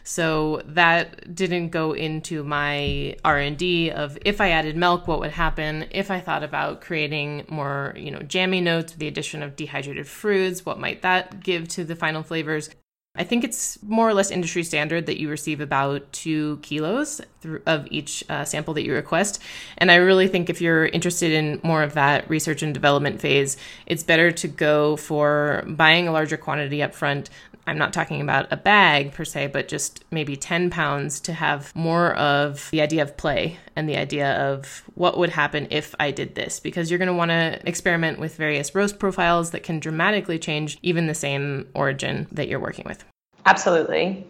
So 0.04 0.62
that 0.66 1.34
didn't 1.34 1.70
go 1.70 1.94
into 1.94 2.44
my 2.44 3.16
R&D 3.24 3.92
of 3.92 4.18
if 4.26 4.42
I 4.42 4.50
added 4.50 4.76
milk 4.76 5.08
what 5.08 5.20
would 5.20 5.32
happen, 5.32 5.86
if 5.92 6.12
I 6.12 6.20
thought 6.20 6.44
about 6.44 6.82
creating 6.82 7.46
more, 7.48 7.94
you 7.96 8.12
know, 8.12 8.20
jammy 8.20 8.60
notes 8.60 8.92
with 8.92 9.00
the 9.00 9.08
addition 9.08 9.42
of 9.42 9.56
dehydrated 9.56 10.08
fruits, 10.08 10.66
what 10.66 10.80
might 10.80 11.02
that 11.04 11.42
give 11.42 11.68
to 11.70 11.86
the 11.86 11.96
final 11.96 12.22
flavors? 12.22 12.70
I 13.16 13.24
think 13.24 13.44
it's 13.44 13.82
more 13.84 14.10
or 14.10 14.14
less 14.16 14.32
industry 14.32 14.64
standard 14.64 15.06
that 15.06 15.20
you 15.20 15.30
receive 15.30 15.62
about 15.62 16.12
two 16.12 16.58
kilos 16.64 17.22
of 17.68 17.88
each 17.92 18.24
uh, 18.28 18.44
sample 18.44 18.74
that 18.74 18.84
you 18.84 18.92
request. 18.92 19.40
And 19.78 19.92
I 19.92 19.96
really 19.96 20.28
think 20.28 20.50
if 20.50 20.62
you're 20.62 20.88
interested 20.88 21.32
in 21.32 21.62
more 21.62 21.84
of 21.84 21.94
that 21.94 22.28
research 22.28 22.64
and 22.64 22.74
development 22.74 23.22
phase, 23.22 23.56
it's 23.86 24.02
better 24.02 24.32
to 24.32 24.48
go 24.48 24.96
for 24.96 25.64
buying 25.68 26.08
a 26.08 26.12
larger 26.12 26.38
quantity 26.38 26.82
up 26.82 26.96
front, 26.96 27.30
I'm 27.66 27.78
not 27.78 27.94
talking 27.94 28.22
about 28.22 28.52
a 28.52 28.58
bag 28.58 29.14
per 29.14 29.24
se, 29.26 29.48
but 29.48 29.68
just 29.68 30.04
maybe 30.12 30.36
10 30.36 30.70
pounds 30.70 31.20
to 31.22 31.34
have 31.34 31.74
more 31.76 32.14
of 32.16 32.70
the 32.72 32.82
idea 32.82 33.04
of 33.04 33.16
play 33.16 33.58
and 33.76 33.88
the 33.88 33.98
idea 33.98 34.34
of 34.52 34.84
what 34.96 35.18
would 35.18 35.30
happen 35.30 35.68
if 35.70 35.96
I 36.00 36.12
did 36.12 36.36
this, 36.36 36.60
because 36.60 36.92
you're 36.92 36.98
going 37.00 37.08
to 37.08 37.14
want 37.14 37.32
to 37.32 37.60
experiment 37.66 38.20
with 38.20 38.36
various 38.36 38.76
roast 38.76 39.00
profiles 39.00 39.52
that 39.52 39.64
can 39.64 39.80
dramatically 39.80 40.40
change 40.40 40.78
even 40.82 41.08
the 41.08 41.16
same 41.16 41.68
origin 41.74 42.28
that 42.32 42.48
you're 42.48 42.60
working 42.60 42.86
with. 42.86 43.04
Absolutely. 43.46 44.26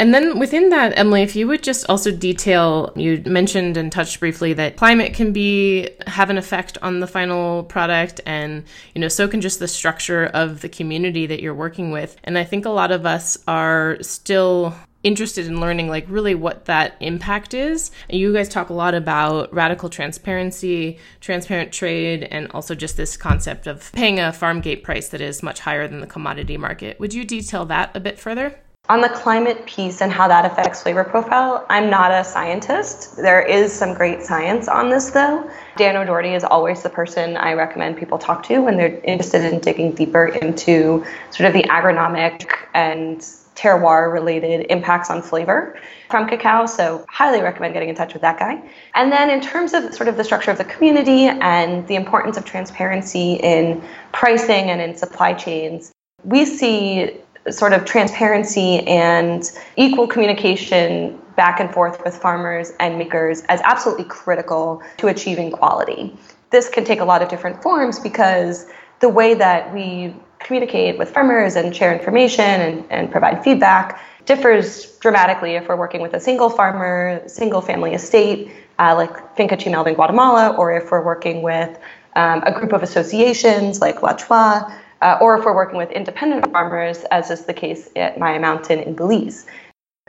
And 0.00 0.14
then 0.14 0.38
within 0.38 0.70
that, 0.70 0.96
Emily, 0.96 1.20
if 1.20 1.36
you 1.36 1.46
would 1.48 1.62
just 1.62 1.84
also 1.90 2.10
detail, 2.10 2.90
you 2.96 3.22
mentioned 3.26 3.76
and 3.76 3.92
touched 3.92 4.18
briefly 4.18 4.54
that 4.54 4.78
climate 4.78 5.12
can 5.12 5.30
be 5.30 5.90
have 6.06 6.30
an 6.30 6.38
effect 6.38 6.78
on 6.80 7.00
the 7.00 7.06
final 7.06 7.64
product 7.64 8.18
and 8.24 8.64
you 8.94 9.00
know, 9.02 9.08
so 9.08 9.28
can 9.28 9.42
just 9.42 9.58
the 9.58 9.68
structure 9.68 10.24
of 10.24 10.62
the 10.62 10.70
community 10.70 11.26
that 11.26 11.42
you're 11.42 11.54
working 11.54 11.90
with. 11.90 12.16
And 12.24 12.38
I 12.38 12.44
think 12.44 12.64
a 12.64 12.70
lot 12.70 12.92
of 12.92 13.04
us 13.04 13.36
are 13.46 13.98
still 14.00 14.74
interested 15.02 15.46
in 15.46 15.60
learning 15.60 15.88
like 15.88 16.06
really 16.08 16.34
what 16.34 16.64
that 16.64 16.96
impact 17.00 17.52
is. 17.52 17.90
And 18.08 18.18
you 18.18 18.32
guys 18.32 18.48
talk 18.48 18.70
a 18.70 18.74
lot 18.74 18.94
about 18.94 19.52
radical 19.52 19.90
transparency, 19.90 20.98
transparent 21.20 21.72
trade, 21.72 22.22
and 22.22 22.50
also 22.52 22.74
just 22.74 22.96
this 22.96 23.18
concept 23.18 23.66
of 23.66 23.92
paying 23.92 24.18
a 24.18 24.32
farm 24.32 24.62
gate 24.62 24.82
price 24.82 25.10
that 25.10 25.20
is 25.20 25.42
much 25.42 25.60
higher 25.60 25.86
than 25.86 26.00
the 26.00 26.06
commodity 26.06 26.56
market. 26.56 26.98
Would 27.00 27.12
you 27.12 27.26
detail 27.26 27.66
that 27.66 27.94
a 27.94 28.00
bit 28.00 28.18
further? 28.18 28.58
On 28.90 29.00
the 29.00 29.08
climate 29.08 29.66
piece 29.66 30.02
and 30.02 30.10
how 30.10 30.26
that 30.26 30.44
affects 30.44 30.82
flavor 30.82 31.04
profile, 31.04 31.64
I'm 31.70 31.90
not 31.90 32.10
a 32.10 32.24
scientist. 32.24 33.16
There 33.16 33.40
is 33.40 33.72
some 33.72 33.94
great 33.94 34.24
science 34.24 34.66
on 34.66 34.90
this, 34.90 35.10
though. 35.10 35.48
Dan 35.76 35.96
O'Doherty 35.96 36.34
is 36.34 36.42
always 36.42 36.82
the 36.82 36.90
person 36.90 37.36
I 37.36 37.52
recommend 37.52 37.98
people 37.98 38.18
talk 38.18 38.42
to 38.48 38.58
when 38.58 38.76
they're 38.76 38.98
interested 39.04 39.44
in 39.44 39.60
digging 39.60 39.92
deeper 39.92 40.26
into 40.26 41.06
sort 41.30 41.46
of 41.46 41.52
the 41.52 41.62
agronomic 41.68 42.52
and 42.74 43.20
terroir 43.54 44.12
related 44.12 44.66
impacts 44.70 45.08
on 45.08 45.22
flavor 45.22 45.78
from 46.08 46.28
cacao. 46.28 46.66
So, 46.66 47.04
highly 47.08 47.42
recommend 47.42 47.74
getting 47.74 47.90
in 47.90 47.94
touch 47.94 48.12
with 48.12 48.22
that 48.22 48.40
guy. 48.40 48.60
And 48.96 49.12
then, 49.12 49.30
in 49.30 49.40
terms 49.40 49.72
of 49.72 49.94
sort 49.94 50.08
of 50.08 50.16
the 50.16 50.24
structure 50.24 50.50
of 50.50 50.58
the 50.58 50.64
community 50.64 51.26
and 51.26 51.86
the 51.86 51.94
importance 51.94 52.36
of 52.36 52.44
transparency 52.44 53.34
in 53.34 53.84
pricing 54.10 54.68
and 54.68 54.80
in 54.80 54.96
supply 54.96 55.32
chains, 55.32 55.92
we 56.24 56.44
see 56.44 57.20
sort 57.48 57.72
of 57.72 57.84
transparency 57.84 58.80
and 58.80 59.50
equal 59.76 60.06
communication 60.06 61.18
back 61.36 61.58
and 61.60 61.72
forth 61.72 62.02
with 62.04 62.16
farmers 62.16 62.72
and 62.80 62.98
makers 62.98 63.42
as 63.48 63.60
absolutely 63.62 64.04
critical 64.04 64.82
to 64.98 65.08
achieving 65.08 65.50
quality. 65.50 66.14
This 66.50 66.68
can 66.68 66.84
take 66.84 67.00
a 67.00 67.04
lot 67.04 67.22
of 67.22 67.28
different 67.28 67.62
forms 67.62 67.98
because 67.98 68.66
the 69.00 69.08
way 69.08 69.34
that 69.34 69.72
we 69.72 70.14
communicate 70.38 70.98
with 70.98 71.10
farmers 71.10 71.56
and 71.56 71.74
share 71.74 71.96
information 71.96 72.44
and, 72.44 72.84
and 72.90 73.10
provide 73.10 73.42
feedback 73.42 74.00
differs 74.26 74.96
dramatically 74.98 75.54
if 75.54 75.68
we're 75.68 75.76
working 75.76 76.00
with 76.00 76.14
a 76.14 76.20
single 76.20 76.50
farmer, 76.50 77.22
single 77.26 77.60
family 77.60 77.94
estate, 77.94 78.50
uh, 78.78 78.94
like 78.94 79.36
Finca 79.36 79.56
Chimelb 79.56 79.86
in 79.86 79.94
Guatemala, 79.94 80.54
or 80.56 80.72
if 80.72 80.90
we're 80.90 81.04
working 81.04 81.42
with 81.42 81.78
um, 82.16 82.42
a 82.44 82.52
group 82.52 82.72
of 82.72 82.82
associations 82.82 83.80
like 83.80 84.02
La 84.02 84.14
Chua 84.14 84.72
uh, 85.02 85.18
or 85.20 85.38
if 85.38 85.44
we're 85.44 85.54
working 85.54 85.78
with 85.78 85.90
independent 85.90 86.50
farmers, 86.52 87.04
as 87.10 87.30
is 87.30 87.44
the 87.44 87.54
case 87.54 87.88
at 87.96 88.18
Maya 88.18 88.40
Mountain 88.40 88.80
in 88.80 88.94
Belize. 88.94 89.46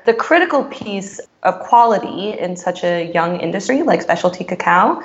The 0.05 0.13
critical 0.13 0.63
piece 0.65 1.19
of 1.43 1.59
quality 1.59 2.37
in 2.37 2.55
such 2.55 2.83
a 2.83 3.11
young 3.11 3.39
industry 3.39 3.83
like 3.83 4.01
specialty 4.01 4.43
cacao 4.43 5.01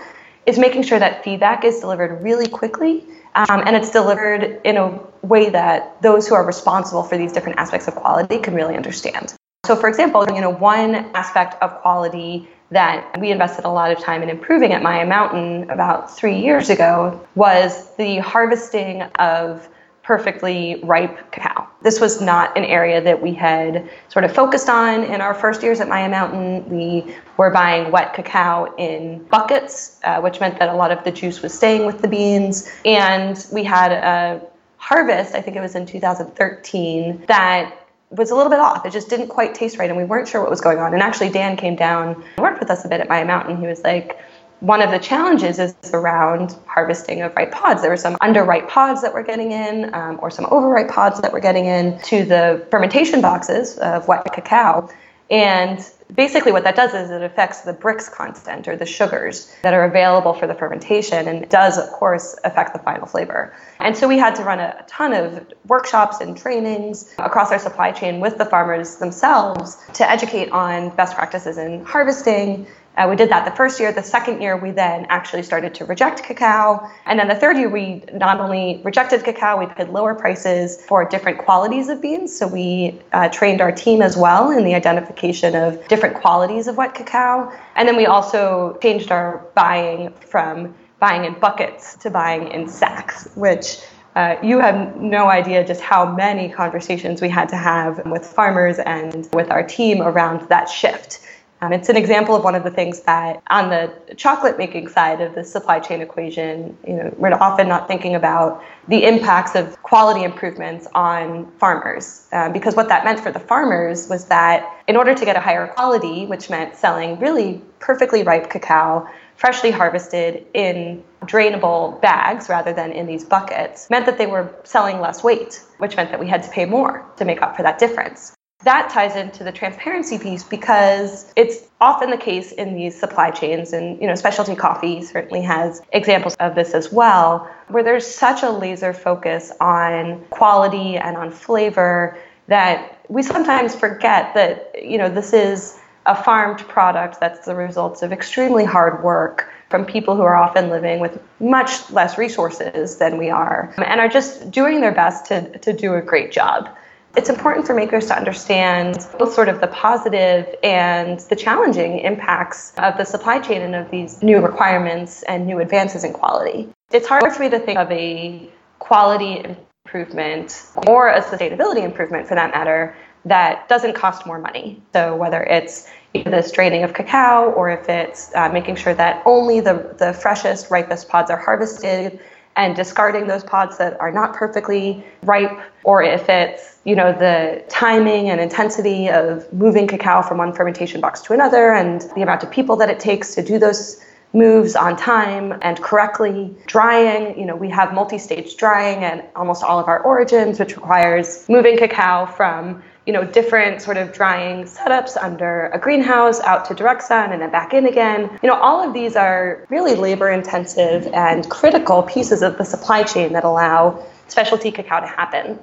is 0.46 0.58
making 0.58 0.82
sure 0.84 0.98
that 0.98 1.22
feedback 1.22 1.64
is 1.64 1.80
delivered 1.80 2.22
really 2.22 2.48
quickly 2.48 3.04
um, 3.34 3.62
and 3.66 3.76
it's 3.76 3.90
delivered 3.90 4.60
in 4.64 4.76
a 4.78 4.98
way 5.22 5.50
that 5.50 6.00
those 6.00 6.26
who 6.26 6.34
are 6.34 6.44
responsible 6.44 7.02
for 7.02 7.18
these 7.18 7.32
different 7.32 7.58
aspects 7.58 7.86
of 7.86 7.94
quality 7.94 8.38
can 8.38 8.54
really 8.54 8.74
understand. 8.74 9.34
So, 9.66 9.76
for 9.76 9.88
example, 9.88 10.24
you 10.32 10.40
know, 10.40 10.50
one 10.50 10.94
aspect 11.14 11.60
of 11.62 11.74
quality 11.82 12.48
that 12.70 13.20
we 13.20 13.30
invested 13.30 13.64
a 13.64 13.68
lot 13.68 13.90
of 13.90 13.98
time 13.98 14.22
in 14.22 14.30
improving 14.30 14.72
at 14.72 14.82
Maya 14.82 15.06
Mountain 15.06 15.70
about 15.70 16.16
three 16.16 16.40
years 16.40 16.70
ago 16.70 17.26
was 17.34 17.94
the 17.96 18.18
harvesting 18.18 19.02
of 19.02 19.68
perfectly 20.06 20.80
ripe 20.84 21.32
cacao. 21.32 21.66
This 21.82 22.00
was 22.00 22.20
not 22.20 22.56
an 22.56 22.64
area 22.64 23.00
that 23.00 23.20
we 23.20 23.34
had 23.34 23.90
sort 24.08 24.24
of 24.24 24.32
focused 24.32 24.68
on 24.68 25.02
in 25.02 25.20
our 25.20 25.34
first 25.34 25.64
years 25.64 25.80
at 25.80 25.88
Maya 25.88 26.08
Mountain. 26.08 26.68
We 26.70 27.16
were 27.36 27.50
buying 27.50 27.90
wet 27.90 28.14
cacao 28.14 28.72
in 28.76 29.24
buckets, 29.24 29.98
uh, 30.04 30.20
which 30.20 30.38
meant 30.38 30.60
that 30.60 30.68
a 30.68 30.74
lot 30.74 30.92
of 30.92 31.02
the 31.02 31.10
juice 31.10 31.42
was 31.42 31.52
staying 31.52 31.86
with 31.86 32.02
the 32.02 32.08
beans. 32.08 32.70
And 32.84 33.44
we 33.52 33.64
had 33.64 33.90
a 33.90 34.40
harvest, 34.76 35.34
I 35.34 35.42
think 35.42 35.56
it 35.56 35.60
was 35.60 35.74
in 35.74 35.86
2013, 35.86 37.24
that 37.26 37.76
was 38.10 38.30
a 38.30 38.36
little 38.36 38.50
bit 38.50 38.60
off. 38.60 38.86
It 38.86 38.92
just 38.92 39.10
didn't 39.10 39.26
quite 39.26 39.56
taste 39.56 39.76
right, 39.76 39.90
and 39.90 39.98
we 39.98 40.04
weren't 40.04 40.28
sure 40.28 40.40
what 40.40 40.50
was 40.50 40.60
going 40.60 40.78
on. 40.78 40.94
And 40.94 41.02
actually, 41.02 41.30
Dan 41.30 41.56
came 41.56 41.74
down 41.74 42.14
and 42.14 42.38
worked 42.38 42.60
with 42.60 42.70
us 42.70 42.84
a 42.84 42.88
bit 42.88 43.00
at 43.00 43.08
Maya 43.08 43.24
Mountain. 43.24 43.56
He 43.56 43.66
was 43.66 43.82
like, 43.82 44.16
one 44.60 44.80
of 44.80 44.90
the 44.90 44.98
challenges 44.98 45.58
is 45.58 45.74
around 45.92 46.56
harvesting 46.66 47.22
of 47.22 47.34
ripe 47.36 47.52
pods. 47.52 47.82
There 47.82 47.90
were 47.90 47.96
some 47.96 48.16
underripe 48.16 48.68
pods 48.68 49.02
that 49.02 49.12
were 49.12 49.22
getting 49.22 49.52
in, 49.52 49.94
um, 49.94 50.18
or 50.22 50.30
some 50.30 50.46
overripe 50.50 50.88
pods 50.88 51.20
that 51.20 51.32
were 51.32 51.40
getting 51.40 51.66
in 51.66 51.98
to 52.04 52.24
the 52.24 52.66
fermentation 52.70 53.20
boxes 53.20 53.76
of 53.78 54.08
wet 54.08 54.24
cacao. 54.32 54.88
And 55.28 55.84
basically, 56.14 56.52
what 56.52 56.62
that 56.64 56.76
does 56.76 56.94
is 56.94 57.10
it 57.10 57.22
affects 57.22 57.62
the 57.62 57.72
Brix 57.72 58.10
content 58.10 58.68
or 58.68 58.76
the 58.76 58.86
sugars 58.86 59.52
that 59.62 59.74
are 59.74 59.84
available 59.84 60.32
for 60.32 60.46
the 60.46 60.54
fermentation, 60.54 61.26
and 61.26 61.48
does, 61.48 61.78
of 61.78 61.90
course, 61.90 62.36
affect 62.44 62.72
the 62.72 62.78
final 62.78 63.06
flavor. 63.06 63.52
And 63.80 63.96
so 63.96 64.06
we 64.06 64.16
had 64.16 64.36
to 64.36 64.44
run 64.44 64.60
a 64.60 64.84
ton 64.86 65.12
of 65.12 65.44
workshops 65.66 66.20
and 66.20 66.36
trainings 66.36 67.12
across 67.18 67.50
our 67.50 67.58
supply 67.58 67.90
chain 67.90 68.20
with 68.20 68.38
the 68.38 68.44
farmers 68.44 68.96
themselves 68.96 69.76
to 69.94 70.08
educate 70.08 70.50
on 70.50 70.90
best 70.90 71.16
practices 71.16 71.58
in 71.58 71.84
harvesting 71.84 72.68
uh, 72.96 73.06
we 73.08 73.16
did 73.16 73.28
that 73.28 73.44
the 73.44 73.54
first 73.54 73.78
year. 73.78 73.92
The 73.92 74.02
second 74.02 74.40
year, 74.40 74.56
we 74.56 74.70
then 74.70 75.06
actually 75.10 75.42
started 75.42 75.74
to 75.74 75.84
reject 75.84 76.22
cacao. 76.22 76.90
And 77.04 77.18
then 77.18 77.28
the 77.28 77.34
third 77.34 77.58
year, 77.58 77.68
we 77.68 78.02
not 78.14 78.40
only 78.40 78.80
rejected 78.84 79.22
cacao, 79.22 79.58
we 79.58 79.66
paid 79.66 79.88
lower 79.90 80.14
prices 80.14 80.82
for 80.82 81.04
different 81.04 81.38
qualities 81.38 81.88
of 81.88 82.00
beans. 82.00 82.36
So 82.36 82.46
we 82.46 82.98
uh, 83.12 83.28
trained 83.28 83.60
our 83.60 83.70
team 83.72 84.00
as 84.00 84.16
well 84.16 84.50
in 84.50 84.64
the 84.64 84.74
identification 84.74 85.54
of 85.54 85.86
different 85.88 86.16
qualities 86.16 86.68
of 86.68 86.78
wet 86.78 86.94
cacao. 86.94 87.52
And 87.74 87.86
then 87.86 87.96
we 87.96 88.06
also 88.06 88.78
changed 88.82 89.10
our 89.10 89.46
buying 89.54 90.12
from 90.20 90.74
buying 90.98 91.26
in 91.26 91.38
buckets 91.38 91.96
to 91.96 92.10
buying 92.10 92.48
in 92.48 92.66
sacks, 92.66 93.28
which 93.34 93.78
uh, 94.14 94.36
you 94.42 94.58
have 94.58 94.96
no 94.96 95.28
idea 95.28 95.62
just 95.66 95.82
how 95.82 96.10
many 96.10 96.48
conversations 96.48 97.20
we 97.20 97.28
had 97.28 97.50
to 97.50 97.56
have 97.56 98.00
with 98.06 98.26
farmers 98.26 98.78
and 98.78 99.28
with 99.34 99.50
our 99.50 99.62
team 99.62 100.00
around 100.00 100.48
that 100.48 100.70
shift 100.70 101.20
Um, 101.62 101.72
it's 101.72 101.88
an 101.88 101.96
example 101.96 102.36
of 102.36 102.44
one 102.44 102.54
of 102.54 102.64
the 102.64 102.70
things 102.70 103.00
that 103.00 103.42
on 103.48 103.70
the 103.70 104.14
chocolate 104.16 104.58
making 104.58 104.88
side 104.88 105.22
of 105.22 105.34
the 105.34 105.42
supply 105.42 105.80
chain 105.80 106.02
equation, 106.02 106.76
you 106.86 106.94
know, 106.94 107.14
we're 107.16 107.32
often 107.32 107.66
not 107.66 107.88
thinking 107.88 108.14
about 108.14 108.62
the 108.88 109.04
impacts 109.04 109.54
of 109.54 109.80
quality 109.82 110.22
improvements 110.22 110.86
on 110.94 111.50
farmers. 111.52 112.26
Um, 112.32 112.52
because 112.52 112.76
what 112.76 112.88
that 112.88 113.04
meant 113.04 113.20
for 113.20 113.32
the 113.32 113.40
farmers 113.40 114.06
was 114.08 114.26
that 114.26 114.82
in 114.86 114.96
order 114.96 115.14
to 115.14 115.24
get 115.24 115.34
a 115.34 115.40
higher 115.40 115.66
quality, 115.68 116.26
which 116.26 116.50
meant 116.50 116.76
selling 116.76 117.18
really 117.18 117.62
perfectly 117.78 118.22
ripe 118.22 118.50
cacao, 118.50 119.08
freshly 119.36 119.70
harvested 119.70 120.46
in 120.52 121.02
drainable 121.22 122.00
bags 122.02 122.48
rather 122.50 122.72
than 122.72 122.92
in 122.92 123.06
these 123.06 123.24
buckets, 123.24 123.88
meant 123.88 124.04
that 124.04 124.18
they 124.18 124.26
were 124.26 124.54
selling 124.64 125.00
less 125.00 125.24
weight, 125.24 125.62
which 125.78 125.96
meant 125.96 126.10
that 126.10 126.20
we 126.20 126.28
had 126.28 126.42
to 126.42 126.50
pay 126.50 126.66
more 126.66 127.04
to 127.16 127.24
make 127.24 127.40
up 127.40 127.56
for 127.56 127.62
that 127.62 127.78
difference 127.78 128.35
that 128.66 128.90
ties 128.90 129.14
into 129.14 129.44
the 129.44 129.52
transparency 129.52 130.18
piece 130.18 130.42
because 130.42 131.32
it's 131.36 131.68
often 131.80 132.10
the 132.10 132.16
case 132.16 132.52
in 132.52 132.74
these 132.74 132.98
supply 132.98 133.30
chains 133.30 133.72
and 133.72 134.00
you 134.00 134.06
know 134.06 134.14
specialty 134.14 134.56
coffee 134.56 135.02
certainly 135.02 135.40
has 135.40 135.80
examples 135.92 136.34
of 136.40 136.54
this 136.54 136.74
as 136.74 136.90
well 136.92 137.48
where 137.68 137.84
there's 137.84 138.06
such 138.06 138.42
a 138.42 138.50
laser 138.50 138.92
focus 138.92 139.52
on 139.60 140.24
quality 140.30 140.96
and 140.96 141.16
on 141.16 141.30
flavor 141.30 142.18
that 142.48 142.98
we 143.08 143.22
sometimes 143.22 143.74
forget 143.74 144.34
that 144.34 144.70
you 144.82 144.98
know 144.98 145.08
this 145.08 145.32
is 145.32 145.78
a 146.06 146.20
farmed 146.24 146.58
product 146.60 147.20
that's 147.20 147.46
the 147.46 147.54
result 147.54 148.02
of 148.02 148.12
extremely 148.12 148.64
hard 148.64 149.02
work 149.04 149.48
from 149.68 149.84
people 149.84 150.16
who 150.16 150.22
are 150.22 150.36
often 150.36 150.70
living 150.70 150.98
with 150.98 151.20
much 151.40 151.90
less 151.90 152.16
resources 152.16 152.96
than 152.96 153.18
we 153.18 153.28
are 153.28 153.74
and 153.78 154.00
are 154.00 154.08
just 154.08 154.50
doing 154.50 154.80
their 154.80 154.94
best 154.94 155.26
to, 155.26 155.58
to 155.58 155.72
do 155.72 155.94
a 155.94 156.00
great 156.00 156.32
job 156.32 156.68
it's 157.16 157.30
important 157.30 157.66
for 157.66 157.74
makers 157.74 158.06
to 158.06 158.16
understand 158.16 159.06
both 159.18 159.32
sort 159.32 159.48
of 159.48 159.60
the 159.60 159.66
positive 159.68 160.54
and 160.62 161.20
the 161.20 161.36
challenging 161.36 162.00
impacts 162.00 162.74
of 162.76 162.96
the 162.98 163.04
supply 163.04 163.38
chain 163.38 163.62
and 163.62 163.74
of 163.74 163.90
these 163.90 164.22
new 164.22 164.40
requirements 164.40 165.22
and 165.24 165.46
new 165.46 165.58
advances 165.58 166.04
in 166.04 166.12
quality. 166.12 166.68
It's 166.92 167.08
hard 167.08 167.32
for 167.32 167.42
me 167.42 167.48
to 167.48 167.58
think 167.58 167.78
of 167.78 167.90
a 167.90 168.48
quality 168.78 169.44
improvement 169.86 170.62
or 170.86 171.08
a 171.08 171.22
sustainability 171.22 171.82
improvement 171.82 172.28
for 172.28 172.34
that 172.34 172.50
matter 172.50 172.94
that 173.24 173.68
doesn't 173.68 173.94
cost 173.94 174.26
more 174.26 174.38
money. 174.38 174.80
So 174.92 175.16
whether 175.16 175.42
it's 175.42 175.88
the 176.12 176.42
straining 176.42 176.84
of 176.84 176.94
cacao 176.94 177.50
or 177.52 177.70
if 177.70 177.88
it's 177.88 178.34
uh, 178.34 178.48
making 178.50 178.76
sure 178.76 178.94
that 178.94 179.22
only 179.26 179.60
the, 179.60 179.94
the 179.98 180.12
freshest, 180.12 180.70
ripest 180.70 181.08
pods 181.08 181.30
are 181.30 181.36
harvested 181.36 182.20
and 182.56 182.74
discarding 182.74 183.26
those 183.26 183.44
pods 183.44 183.78
that 183.78 184.00
are 184.00 184.10
not 184.10 184.34
perfectly 184.34 185.04
ripe, 185.22 185.58
or 185.84 186.02
if 186.02 186.28
it's, 186.28 186.78
you 186.84 186.96
know, 186.96 187.12
the 187.12 187.62
timing 187.68 188.30
and 188.30 188.40
intensity 188.40 189.08
of 189.08 189.50
moving 189.52 189.86
cacao 189.86 190.22
from 190.22 190.38
one 190.38 190.52
fermentation 190.52 191.00
box 191.00 191.20
to 191.20 191.34
another 191.34 191.72
and 191.72 192.02
the 192.16 192.22
amount 192.22 192.42
of 192.42 192.50
people 192.50 192.74
that 192.76 192.88
it 192.88 192.98
takes 192.98 193.34
to 193.34 193.42
do 193.42 193.58
those 193.58 194.02
moves 194.32 194.74
on 194.74 194.96
time 194.96 195.58
and 195.62 195.80
correctly. 195.82 196.54
Drying, 196.66 197.38
you 197.38 197.46
know, 197.46 197.56
we 197.56 197.70
have 197.70 197.94
multi-stage 197.94 198.56
drying 198.56 199.04
at 199.04 199.30
almost 199.36 199.62
all 199.62 199.78
of 199.78 199.86
our 199.88 200.00
origins, 200.00 200.58
which 200.58 200.76
requires 200.76 201.48
moving 201.48 201.76
cacao 201.76 202.26
from 202.26 202.82
you 203.06 203.12
know, 203.12 203.24
different 203.24 203.80
sort 203.80 203.96
of 203.96 204.12
drying 204.12 204.64
setups 204.64 205.16
under 205.20 205.66
a 205.68 205.78
greenhouse 205.78 206.40
out 206.40 206.64
to 206.66 206.74
direct 206.74 207.02
sun 207.02 207.30
and 207.32 207.40
then 207.40 207.50
back 207.50 207.72
in 207.72 207.86
again. 207.86 208.22
You 208.42 208.48
know, 208.48 208.56
all 208.60 208.86
of 208.86 208.92
these 208.92 209.14
are 209.14 209.64
really 209.70 209.94
labor 209.94 210.28
intensive 210.28 211.06
and 211.14 211.48
critical 211.48 212.02
pieces 212.02 212.42
of 212.42 212.58
the 212.58 212.64
supply 212.64 213.04
chain 213.04 213.32
that 213.32 213.44
allow 213.44 214.04
specialty 214.26 214.72
cacao 214.72 215.00
to 215.00 215.06
happen. 215.06 215.58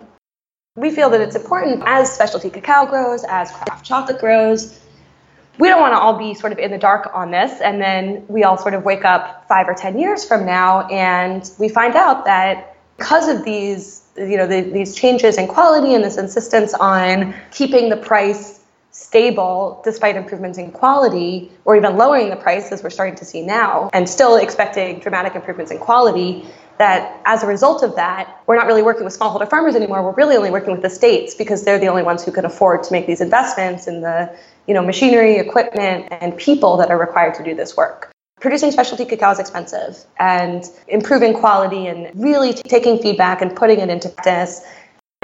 We 0.77 0.89
feel 0.89 1.09
that 1.09 1.19
it's 1.19 1.35
important 1.35 1.83
as 1.85 2.11
specialty 2.11 2.49
cacao 2.49 2.85
grows, 2.85 3.25
as 3.25 3.51
craft 3.51 3.85
chocolate 3.85 4.19
grows. 4.19 4.79
We 5.59 5.67
don't 5.67 5.81
want 5.81 5.93
to 5.93 5.99
all 5.99 6.17
be 6.17 6.33
sort 6.33 6.53
of 6.53 6.57
in 6.57 6.71
the 6.71 6.79
dark 6.79 7.11
on 7.13 7.29
this, 7.29 7.61
and 7.61 7.79
then 7.79 8.25
we 8.27 8.43
all 8.43 8.57
sort 8.57 8.73
of 8.73 8.83
wake 8.83 9.05
up 9.05 9.47
five 9.47 9.67
or 9.67 9.75
10 9.75 9.99
years 9.99 10.25
from 10.25 10.45
now 10.45 10.87
and 10.87 11.47
we 11.59 11.69
find 11.69 11.95
out 11.95 12.25
that 12.25 12.75
because 12.97 13.27
of 13.27 13.43
these 13.43 14.02
you 14.17 14.37
know, 14.37 14.47
the, 14.47 14.61
these 14.61 14.95
changes 14.95 15.37
in 15.37 15.47
quality 15.47 15.93
and 15.93 16.03
this 16.03 16.17
insistence 16.17 16.73
on 16.75 17.33
keeping 17.51 17.89
the 17.89 17.97
price 17.97 18.59
stable 18.91 19.81
despite 19.83 20.15
improvements 20.15 20.59
in 20.59 20.71
quality 20.71 21.51
or 21.65 21.75
even 21.75 21.97
lowering 21.97 22.29
the 22.29 22.35
price 22.35 22.71
as 22.71 22.83
we're 22.83 22.91
starting 22.91 23.15
to 23.15 23.25
see 23.25 23.41
now 23.41 23.89
and 23.91 24.07
still 24.07 24.35
expecting 24.35 24.99
dramatic 24.99 25.33
improvements 25.33 25.71
in 25.71 25.79
quality 25.79 26.45
that 26.77 27.19
as 27.25 27.41
a 27.41 27.47
result 27.47 27.81
of 27.81 27.95
that 27.95 28.39
we're 28.45 28.55
not 28.55 28.67
really 28.67 28.83
working 28.83 29.03
with 29.03 29.17
smallholder 29.17 29.49
farmers 29.49 29.75
anymore. 29.75 30.03
We're 30.03 30.13
really 30.13 30.35
only 30.35 30.51
working 30.51 30.71
with 30.71 30.83
the 30.83 30.91
states 30.91 31.33
because 31.33 31.63
they're 31.63 31.79
the 31.79 31.87
only 31.87 32.03
ones 32.03 32.23
who 32.23 32.31
can 32.31 32.45
afford 32.45 32.83
to 32.83 32.91
make 32.91 33.07
these 33.07 33.21
investments 33.21 33.87
in 33.87 34.01
the 34.01 34.31
you 34.67 34.75
know 34.75 34.83
machinery 34.83 35.37
equipment 35.37 36.07
and 36.11 36.37
people 36.37 36.77
that 36.77 36.91
are 36.91 36.97
required 36.97 37.33
to 37.35 37.43
do 37.43 37.55
this 37.55 37.75
work 37.75 38.12
producing 38.43 38.71
specialty 38.71 39.05
cacao 39.05 39.31
is 39.31 39.39
expensive 39.39 40.03
and 40.19 40.69
improving 40.89 41.33
quality 41.33 41.87
and 41.87 42.11
really 42.13 42.51
taking 42.51 42.97
feedback 43.01 43.41
and 43.41 43.55
putting 43.55 43.79
it 43.79 43.89
into 43.89 44.09
practice 44.09 44.61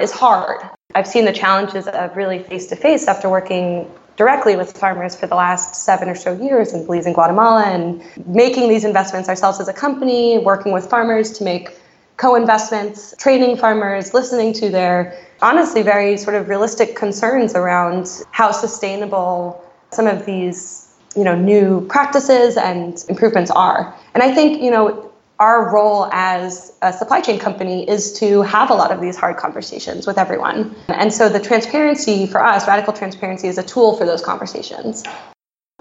is 0.01 0.09
hard. 0.09 0.61
I've 0.95 1.05
seen 1.05 1.25
the 1.25 1.33
challenges 1.33 1.85
of 1.85 2.15
really 2.15 2.41
face 2.41 2.67
to 2.67 2.77
face 2.77 3.09
after 3.09 3.27
working 3.29 3.91
directly 4.15 4.55
with 4.55 4.71
farmers 4.71 5.17
for 5.17 5.27
the 5.27 5.35
last 5.35 5.75
seven 5.75 6.07
or 6.07 6.15
so 6.15 6.31
years 6.31 6.71
in 6.73 6.85
Belize 6.85 7.05
and 7.05 7.13
Guatemala 7.13 7.65
and 7.65 8.01
making 8.25 8.69
these 8.69 8.85
investments 8.85 9.27
ourselves 9.27 9.59
as 9.59 9.67
a 9.67 9.73
company, 9.73 10.37
working 10.37 10.71
with 10.71 10.89
farmers 10.89 11.33
to 11.39 11.43
make 11.43 11.77
co 12.15 12.35
investments, 12.35 13.13
training 13.17 13.57
farmers, 13.57 14.13
listening 14.13 14.53
to 14.53 14.69
their 14.69 15.17
honestly 15.41 15.81
very 15.81 16.15
sort 16.15 16.37
of 16.37 16.47
realistic 16.47 16.95
concerns 16.95 17.53
around 17.53 18.07
how 18.31 18.51
sustainable 18.51 19.61
some 19.91 20.07
of 20.07 20.25
these 20.25 20.88
you 21.15 21.23
know 21.23 21.35
new 21.35 21.85
practices 21.87 22.57
and 22.57 23.03
improvements 23.09 23.51
are. 23.51 23.95
And 24.13 24.23
I 24.23 24.33
think 24.33 24.61
you 24.61 24.71
know 24.71 25.09
our 25.39 25.73
role 25.73 26.09
as 26.11 26.73
a 26.81 26.91
supply 26.91 27.21
chain 27.21 27.39
company 27.39 27.89
is 27.89 28.11
to 28.19 28.41
have 28.41 28.69
a 28.69 28.73
lot 28.73 28.91
of 28.91 28.99
these 28.99 29.15
hard 29.15 29.37
conversations 29.37 30.05
with 30.05 30.17
everyone. 30.17 30.75
And 30.89 31.13
so 31.13 31.29
the 31.29 31.39
transparency 31.39 32.27
for 32.27 32.43
us, 32.43 32.67
radical 32.67 32.91
transparency, 32.91 33.47
is 33.47 33.57
a 33.57 33.63
tool 33.63 33.95
for 33.95 34.05
those 34.05 34.21
conversations. 34.21 35.03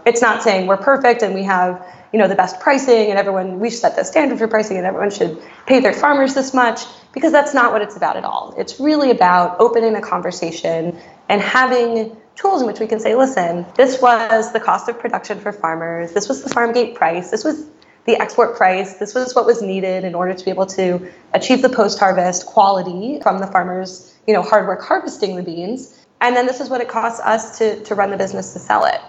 It's 0.07 0.23
not 0.23 0.45
saying 0.45 0.69
we're 0.69 0.77
perfect 0.77 1.23
and 1.23 1.35
we 1.35 1.43
have, 1.43 1.85
you 2.13 2.21
know, 2.21 2.29
the 2.29 2.37
best 2.37 2.61
pricing 2.61 3.11
and 3.11 3.19
everyone 3.19 3.59
we 3.59 3.69
should 3.69 3.81
set 3.81 3.97
the 3.97 4.05
standard 4.05 4.39
for 4.39 4.47
pricing 4.47 4.77
and 4.77 4.87
everyone 4.87 5.11
should 5.11 5.43
pay 5.67 5.81
their 5.81 5.93
farmers 5.93 6.35
this 6.35 6.55
much 6.55 6.83
because 7.13 7.33
that's 7.33 7.53
not 7.53 7.73
what 7.73 7.83
it's 7.83 7.97
about 7.97 8.17
at 8.17 8.25
all. 8.25 8.55
It's 8.57 8.79
really 8.79 9.11
about 9.11 9.61
opening 9.61 9.97
a 9.97 10.01
conversation 10.01 10.97
and 11.29 11.43
having 11.43 12.17
tools 12.39 12.61
in 12.61 12.67
which 12.67 12.79
we 12.79 12.87
can 12.87 13.01
say, 13.01 13.15
listen, 13.15 13.67
this 13.75 14.01
was 14.01 14.53
the 14.53 14.61
cost 14.61 14.89
of 14.89 14.99
production 14.99 15.41
for 15.41 15.53
farmers, 15.53 16.13
this 16.13 16.29
was 16.29 16.43
the 16.43 16.51
farm 16.51 16.73
gate 16.73 16.95
price, 16.95 17.31
this 17.31 17.45
was 17.45 17.67
the 18.07 18.17
export 18.17 18.57
price, 18.57 18.95
this 18.95 19.15
was 19.15 19.35
what 19.35 19.45
was 19.45 19.61
needed 19.61 20.05
in 20.05 20.15
order 20.15 20.33
to 20.33 20.45
be 20.45 20.51
able 20.51 20.67
to 20.67 21.11
achieve 21.35 21.63
the 21.63 21.69
post-harvest 21.69 22.47
quality 22.47 23.19
from 23.23 23.39
the 23.39 23.47
farmers, 23.47 24.15
you 24.27 24.33
know, 24.33 24.43
hard 24.43 24.67
work 24.67 24.83
harvesting 24.83 25.37
the 25.37 25.43
beans. 25.43 26.07
And 26.21 26.35
then 26.35 26.47
this 26.47 26.61
is 26.61 26.71
what 26.71 26.81
it 26.81 26.89
costs 26.89 27.21
us 27.21 27.59
to, 27.59 27.83
to 27.85 27.95
run 27.95 28.11
the 28.11 28.17
business 28.17 28.53
to 28.53 28.59
sell 28.59 28.85
it. 28.85 29.01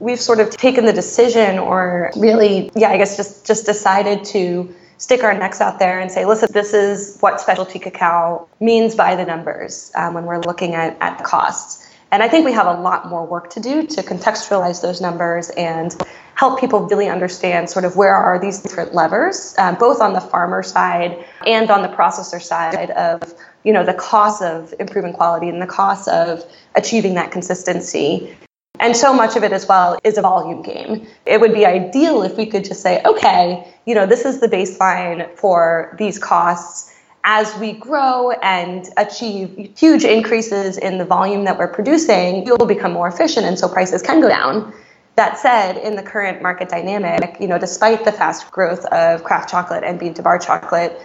We've 0.00 0.20
sort 0.20 0.38
of 0.38 0.50
taken 0.50 0.84
the 0.84 0.92
decision 0.92 1.58
or 1.58 2.12
really, 2.16 2.70
yeah, 2.76 2.90
I 2.90 2.96
guess 2.96 3.16
just 3.16 3.44
just 3.44 3.66
decided 3.66 4.24
to 4.26 4.72
stick 4.96 5.24
our 5.24 5.36
necks 5.36 5.60
out 5.60 5.78
there 5.78 6.00
and 6.00 6.10
say, 6.10 6.24
listen, 6.24 6.48
this 6.52 6.72
is 6.72 7.18
what 7.20 7.40
specialty 7.40 7.78
cacao 7.78 8.48
means 8.60 8.94
by 8.94 9.16
the 9.16 9.24
numbers 9.24 9.92
um, 9.94 10.14
when 10.14 10.24
we're 10.24 10.40
looking 10.40 10.74
at, 10.74 10.96
at 11.00 11.18
the 11.18 11.24
costs. 11.24 11.87
And 12.10 12.22
I 12.22 12.28
think 12.28 12.46
we 12.46 12.52
have 12.52 12.66
a 12.66 12.80
lot 12.80 13.08
more 13.08 13.26
work 13.26 13.50
to 13.50 13.60
do 13.60 13.86
to 13.86 14.02
contextualize 14.02 14.80
those 14.80 15.00
numbers 15.00 15.50
and 15.50 15.94
help 16.34 16.58
people 16.58 16.80
really 16.86 17.08
understand 17.08 17.68
sort 17.68 17.84
of 17.84 17.96
where 17.96 18.14
are 18.14 18.38
these 18.38 18.60
different 18.60 18.94
levers, 18.94 19.54
um, 19.58 19.74
both 19.74 20.00
on 20.00 20.12
the 20.14 20.20
farmer 20.20 20.62
side 20.62 21.22
and 21.46 21.70
on 21.70 21.82
the 21.82 21.88
processor 21.88 22.40
side 22.40 22.90
of 22.92 23.34
you 23.64 23.72
know 23.72 23.84
the 23.84 23.94
cost 23.94 24.40
of 24.40 24.72
improving 24.78 25.12
quality 25.12 25.48
and 25.48 25.60
the 25.60 25.66
cost 25.66 26.08
of 26.08 26.44
achieving 26.76 27.14
that 27.14 27.30
consistency. 27.30 28.34
And 28.80 28.96
so 28.96 29.12
much 29.12 29.34
of 29.34 29.42
it 29.42 29.52
as 29.52 29.66
well 29.66 29.98
is 30.04 30.16
a 30.16 30.22
volume 30.22 30.62
game. 30.62 31.06
It 31.26 31.40
would 31.40 31.52
be 31.52 31.66
ideal 31.66 32.22
if 32.22 32.36
we 32.36 32.46
could 32.46 32.64
just 32.64 32.80
say, 32.80 33.02
okay, 33.04 33.74
you 33.86 33.94
know, 33.94 34.06
this 34.06 34.24
is 34.24 34.38
the 34.38 34.46
baseline 34.46 35.36
for 35.36 35.96
these 35.98 36.18
costs 36.18 36.94
as 37.24 37.54
we 37.58 37.72
grow 37.72 38.30
and 38.30 38.88
achieve 38.96 39.72
huge 39.76 40.04
increases 40.04 40.78
in 40.78 40.98
the 40.98 41.04
volume 41.04 41.44
that 41.44 41.58
we're 41.58 41.68
producing, 41.68 42.44
will 42.44 42.66
become 42.66 42.92
more 42.92 43.08
efficient 43.08 43.46
and 43.46 43.58
so 43.58 43.68
prices 43.68 44.02
can 44.02 44.20
go 44.20 44.28
down. 44.28 44.72
That 45.16 45.38
said, 45.38 45.76
in 45.78 45.96
the 45.96 46.02
current 46.02 46.42
market 46.42 46.68
dynamic, 46.68 47.38
you 47.40 47.48
know, 47.48 47.58
despite 47.58 48.04
the 48.04 48.12
fast 48.12 48.50
growth 48.52 48.84
of 48.86 49.24
craft 49.24 49.50
chocolate 49.50 49.82
and 49.82 49.98
bean 49.98 50.14
to 50.14 50.22
bar 50.22 50.38
chocolate, 50.38 51.00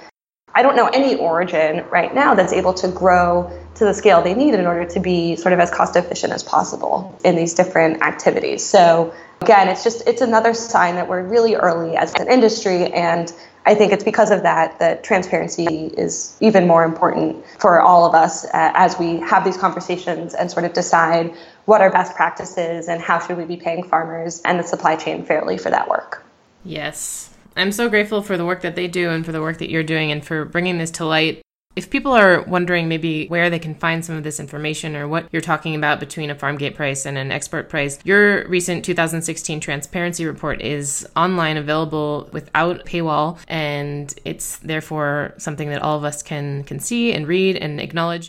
I 0.55 0.61
don't 0.61 0.75
know 0.75 0.87
any 0.87 1.15
origin 1.15 1.83
right 1.89 2.13
now 2.13 2.35
that's 2.35 2.53
able 2.53 2.75
to 2.75 2.87
grow 2.87 3.51
to 3.75 3.85
the 3.85 3.93
scale 3.93 4.21
they 4.21 4.35
need 4.35 4.53
in 4.53 4.67
order 4.67 4.85
to 4.85 4.99
be 4.99 5.35
sort 5.35 5.53
of 5.53 5.59
as 5.59 5.71
cost 5.71 5.95
efficient 5.95 6.31
as 6.31 6.43
possible 6.43 7.19
in 7.25 7.35
these 7.35 7.55
different 7.55 8.03
activities. 8.03 8.63
So 8.63 9.13
again, 9.41 9.67
it's 9.67 9.83
just 9.83 10.07
it's 10.07 10.21
another 10.21 10.53
sign 10.53 10.95
that 10.95 11.09
we're 11.09 11.23
really 11.23 11.55
early 11.55 11.97
as 11.97 12.13
an 12.13 12.27
industry 12.27 12.93
and 12.93 13.33
I 13.65 13.75
think 13.75 13.93
it's 13.93 14.03
because 14.03 14.29
of 14.31 14.43
that 14.43 14.79
that 14.79 15.03
transparency 15.03 15.87
is 15.97 16.37
even 16.41 16.67
more 16.67 16.83
important 16.83 17.45
for 17.59 17.79
all 17.81 18.05
of 18.05 18.13
us 18.13 18.45
uh, 18.45 18.49
as 18.53 18.99
we 18.99 19.19
have 19.21 19.43
these 19.45 19.57
conversations 19.57 20.33
and 20.33 20.51
sort 20.51 20.65
of 20.65 20.73
decide 20.73 21.33
what 21.65 21.81
are 21.81 21.89
best 21.89 22.15
practices 22.15 22.87
and 22.87 23.01
how 23.01 23.19
should 23.19 23.37
we 23.37 23.45
be 23.45 23.57
paying 23.57 23.83
farmers 23.83 24.41
and 24.43 24.59
the 24.59 24.63
supply 24.63 24.95
chain 24.95 25.23
fairly 25.25 25.57
for 25.57 25.69
that 25.69 25.87
work. 25.87 26.25
Yes. 26.65 27.29
I'm 27.55 27.71
so 27.71 27.87
grateful 27.87 28.21
for 28.21 28.37
the 28.37 28.45
work 28.45 28.61
that 28.61 28.75
they 28.75 28.87
do 28.87 29.09
and 29.09 29.25
for 29.25 29.31
the 29.31 29.41
work 29.41 29.59
that 29.59 29.69
you're 29.69 29.83
doing 29.83 30.11
and 30.11 30.25
for 30.25 30.43
bringing 30.43 30.77
this 30.77 30.91
to 30.91 31.05
light. 31.05 31.41
If 31.75 31.89
people 31.89 32.11
are 32.11 32.43
wondering 32.43 32.87
maybe 32.87 33.27
where 33.27 33.49
they 33.49 33.57
can 33.57 33.73
find 33.73 34.05
some 34.05 34.15
of 34.15 34.23
this 34.23 34.39
information 34.39 34.95
or 34.95 35.07
what 35.07 35.27
you're 35.31 35.41
talking 35.41 35.75
about 35.75 35.99
between 35.99 36.29
a 36.29 36.35
farm 36.35 36.57
gate 36.57 36.75
price 36.75 37.05
and 37.05 37.17
an 37.17 37.31
export 37.31 37.67
price, 37.67 37.97
your 38.03 38.47
recent 38.47 38.85
2016 38.85 39.59
transparency 39.59 40.25
report 40.25 40.61
is 40.61 41.07
online 41.15 41.57
available 41.57 42.29
without 42.31 42.85
paywall 42.85 43.39
and 43.47 44.13
it's 44.23 44.57
therefore 44.57 45.33
something 45.37 45.69
that 45.69 45.81
all 45.81 45.97
of 45.97 46.03
us 46.03 46.21
can 46.21 46.63
can 46.63 46.79
see 46.79 47.11
and 47.11 47.27
read 47.27 47.55
and 47.57 47.81
acknowledge. 47.81 48.27